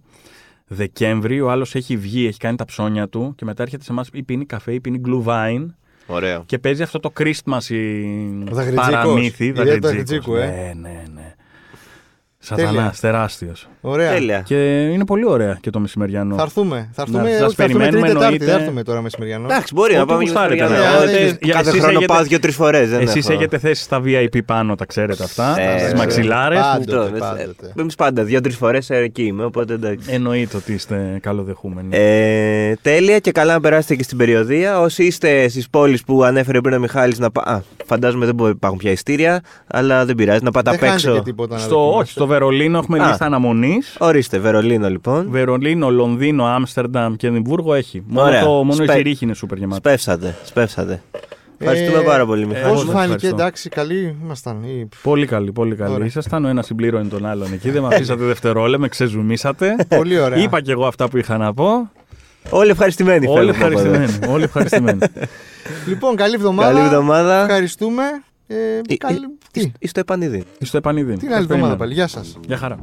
Δεκέμβρη, 0.68 1.42
ο 1.42 1.52
άλλος 1.52 1.76
έχει 1.76 1.98
βγει, 1.98 2.28
έχει 2.28 2.38
κάνει 2.40 2.56
τα 2.58 2.66
ψώνια 2.66 3.08
του 3.10 3.34
και 3.38 3.46
μετά 3.46 3.64
έρχεται 3.64 3.84
σε 3.84 3.92
εμάς 3.92 4.10
ή 4.14 4.24
πίνει 4.24 4.46
καφέ 4.46 4.74
ή 4.74 4.80
πίνει 4.80 5.02
glühwein 5.06 5.66
Ωραίο. 6.08 6.44
και 6.46 6.60
παίζει 6.60 6.84
αυτό 6.84 7.00
το 7.00 7.12
Christmas 7.20 7.64
η 7.70 8.04
Ο 8.52 8.54
Δαγριτζίκος. 8.54 8.90
παραμύθι. 8.90 9.44
Η 9.46 9.48
ιδέα 9.48 9.64
του 9.76 9.82
Δαγριτζίκος. 9.82 10.36
Δαγριτζίκου, 10.36 10.36
ε. 10.36 10.46
Ναι, 10.46 10.90
ναι, 10.90 11.04
ναι. 11.14 11.34
Τέλεια. 12.50 12.68
Σατανάς, 12.72 13.00
τεράστιος. 13.00 13.68
Ωραία. 13.82 14.12
Τέλεια. 14.12 14.40
Και 14.46 14.82
είναι 14.84 15.06
πολύ 15.06 15.26
ωραία 15.26 15.58
και 15.62 15.70
το 15.70 15.80
μεσημεριανό. 15.80 16.36
Θα 16.36 16.42
έρθουμε. 16.42 16.90
Θα 16.94 17.02
έρθουμε, 17.02 17.22
Να 17.24 17.30
σας 17.30 17.38
θα 17.38 17.46
έρθουμε 17.46 17.66
περιμένουμε, 17.66 18.00
Τρίτη 18.02 18.14
Τετάρτη. 18.14 18.24
εννοείται. 18.26 18.46
Δεν 18.46 18.62
έρθουμε 18.62 18.84
τώρα 18.84 19.02
μεσημεριανό. 19.02 19.46
Εντάξει, 19.46 19.74
μπορεί 19.74 19.94
να 19.94 20.00
Ό,τι 20.02 20.08
πάμε 20.10 20.24
και 20.24 20.30
γουστάρετε, 20.30 20.66
στο 20.66 20.74
ναι. 20.74 20.80
Χριστούγεννα. 20.80 21.12
Ε, 21.12 21.18
Δηλαδή, 21.18 21.38
για- 21.42 21.54
Κάθε 21.54 21.70
εσείς 21.70 21.82
χρόνο 21.82 21.98
έχετε- 21.98 22.14
πας 22.18 22.28
δύο-τρεις 22.28 22.56
φορές. 22.56 22.90
δεν 22.90 23.02
Εσείς 23.02 23.30
έχω. 23.30 23.38
έχετε 23.40 23.58
θέσει 23.58 23.84
στα 23.84 24.02
VIP 24.06 24.38
πάνω, 24.46 24.76
τα 24.76 24.86
ξέρετε 24.86 25.24
αυτά. 25.24 25.60
Ε, 25.60 25.78
Στις 25.80 25.92
ε, 25.92 25.96
μαξιλάρες. 25.96 26.60
Πάντοτε, 26.60 26.98
Αυτό, 26.98 27.18
πάντοτε. 27.20 27.74
Εμεί 27.80 27.94
πάντα 27.98 28.24
δύο-τρεις 28.24 28.56
φορές 28.56 28.90
εκεί 28.90 29.24
είμαι, 29.24 29.44
οπότε 29.44 29.74
εντάξει. 29.74 30.08
Εννοείται 30.12 30.58
ότι 30.58 30.74
είστε 30.74 31.18
καλοδεχούμενοι. 31.22 31.88
Ε, 31.98 32.74
τέλεια 32.82 33.20
και 33.20 33.32
καλά 33.32 33.54
να 33.54 33.60
περάσετε 33.60 33.96
και 33.96 34.04
στην 34.04 34.18
περιοδία. 34.18 34.80
Όσοι 34.80 35.04
είστε 35.04 35.48
στις 35.48 35.70
πόλεις 35.70 36.04
που 36.04 36.24
ανέφερε 36.24 36.62
πριν 36.62 36.76
ο 36.76 36.80
Μιχάλης 36.80 37.20
να 37.20 37.32
πά... 37.32 37.42
Α, 37.46 37.62
φαντάζομαι 37.86 38.26
δεν 38.26 38.36
μπορεί, 38.36 38.52
υπάρχουν 38.52 38.78
πια 38.80 38.92
ειστήρια, 38.92 39.42
αλλά 39.68 40.06
δεν 40.06 40.16
πειράζει 40.16 40.44
να 40.44 40.52
πάτε 40.52 40.70
Δεν 40.70 40.80
απ' 40.80 40.86
χάνετε 40.86 41.02
και 41.08 41.10
έξω. 41.12 41.24
τίποτα 41.24 41.54
να 41.56 41.60
στο, 41.62 41.70
δοκιμάσετε. 41.76 42.02
όχι, 42.02 42.12
στο 42.12 42.28
Βερολίνο 42.34 42.78
έχουμε 42.78 43.04
Α. 43.04 43.08
λίστα 43.08 43.26
αναμονής. 43.26 43.96
Ορίστε, 44.00 44.40
Βερολίνο 44.40 44.90
λοιπόν. 44.90 45.28
Βερολίνο, 45.30 45.90
Λονδίνο, 45.90 46.46
Άμστερνταμ 46.46 47.16
και 47.16 47.28
Εδιμβούργο 47.28 47.74
έχει. 47.74 48.04
Μόνο, 48.08 48.28
Ωραία. 48.28 48.44
το, 48.44 48.50
μόνο 48.50 48.72
η 48.84 48.86
Σπε- 48.86 48.96
Ζηρίχη 48.96 49.26
είναι 49.26 49.34
σούπερ 49.34 49.58
γεμάτη. 49.58 49.78
Σπεύσατε, 49.78 50.36
σπεύσατε. 50.44 51.02
Ευχαριστούμε 51.58 51.98
Ε, 52.00 52.02
πάρα 52.02 52.26
πολύ, 52.26 52.42
ε, 52.42 52.46
Μιχάλη. 52.46 52.64
Πώς 52.64 52.72
εγώ 52.74 52.84
δεν 52.84 52.92
φάνηκε, 52.94 53.14
ευχαριστώ. 53.14 53.36
εντάξει, 53.36 53.70
καλή 53.70 54.16
ήμασταν. 54.24 54.64
ή- 54.64 54.90
Πολύ 55.04 55.26
καλή, 55.26 55.52
πολύ 55.52 55.76
καλή. 55.76 55.94
Ωραία. 55.94 56.06
Ήσασταν 56.06 56.46
ο 56.46 56.48
ένας 56.48 56.66
συμπλήρωνε 56.66 57.08
τον 57.10 57.26
άλλον 57.26 57.54
εκεί. 57.54 57.70
Δεν 57.72 57.82
με 57.82 57.88
αφήσατε 57.88 58.24
δευτερόλεπτα, 58.24 58.78
με 58.82 58.88
ξεζουμίσατε. 58.88 59.76
Πολύ 59.88 60.20
ωραία. 60.20 60.38
Είπα 60.44 60.62
και 60.62 60.72
εγώ 60.72 60.86
αυτά 60.86 61.10
που 61.10 61.18
είχα 61.18 61.38
να 61.38 61.54
πω. 61.54 61.92
Όλοι 62.50 62.70
ευχαριστημένοι 62.70 63.28
Όλοι 63.28 63.54
φεύγουμε 63.54 63.66
από 63.66 63.80
εδώ. 63.80 63.90
ευχαριστημένοι. 63.94 64.34
Όλοι 64.34 64.44
ευχαριστημένοι. 64.44 65.00
Λοιπόν, 65.88 66.16
καλή 66.16 66.34
εβδομάδα. 66.34 66.72
Καλή 66.74 66.86
εβδομάδα. 66.86 67.42
Ευχαριστούμε. 67.42 68.04
Ε, 68.54 68.82
Ε, 68.88 68.96
καλή... 68.98 69.18
ε, 69.54 69.70
Τι, 69.80 69.88
Στο 69.88 70.00
επανειδή. 70.00 70.44
Στο 70.62 70.78
επανειδή. 70.78 71.18
την 71.18 71.34
άλλη 71.34 71.44
εβδομάδα 71.44 71.76
πάλι. 71.76 71.94
Γεια 71.94 72.08
σας. 72.08 72.38
Γεια 72.48 72.58
χαρά. 72.58 72.80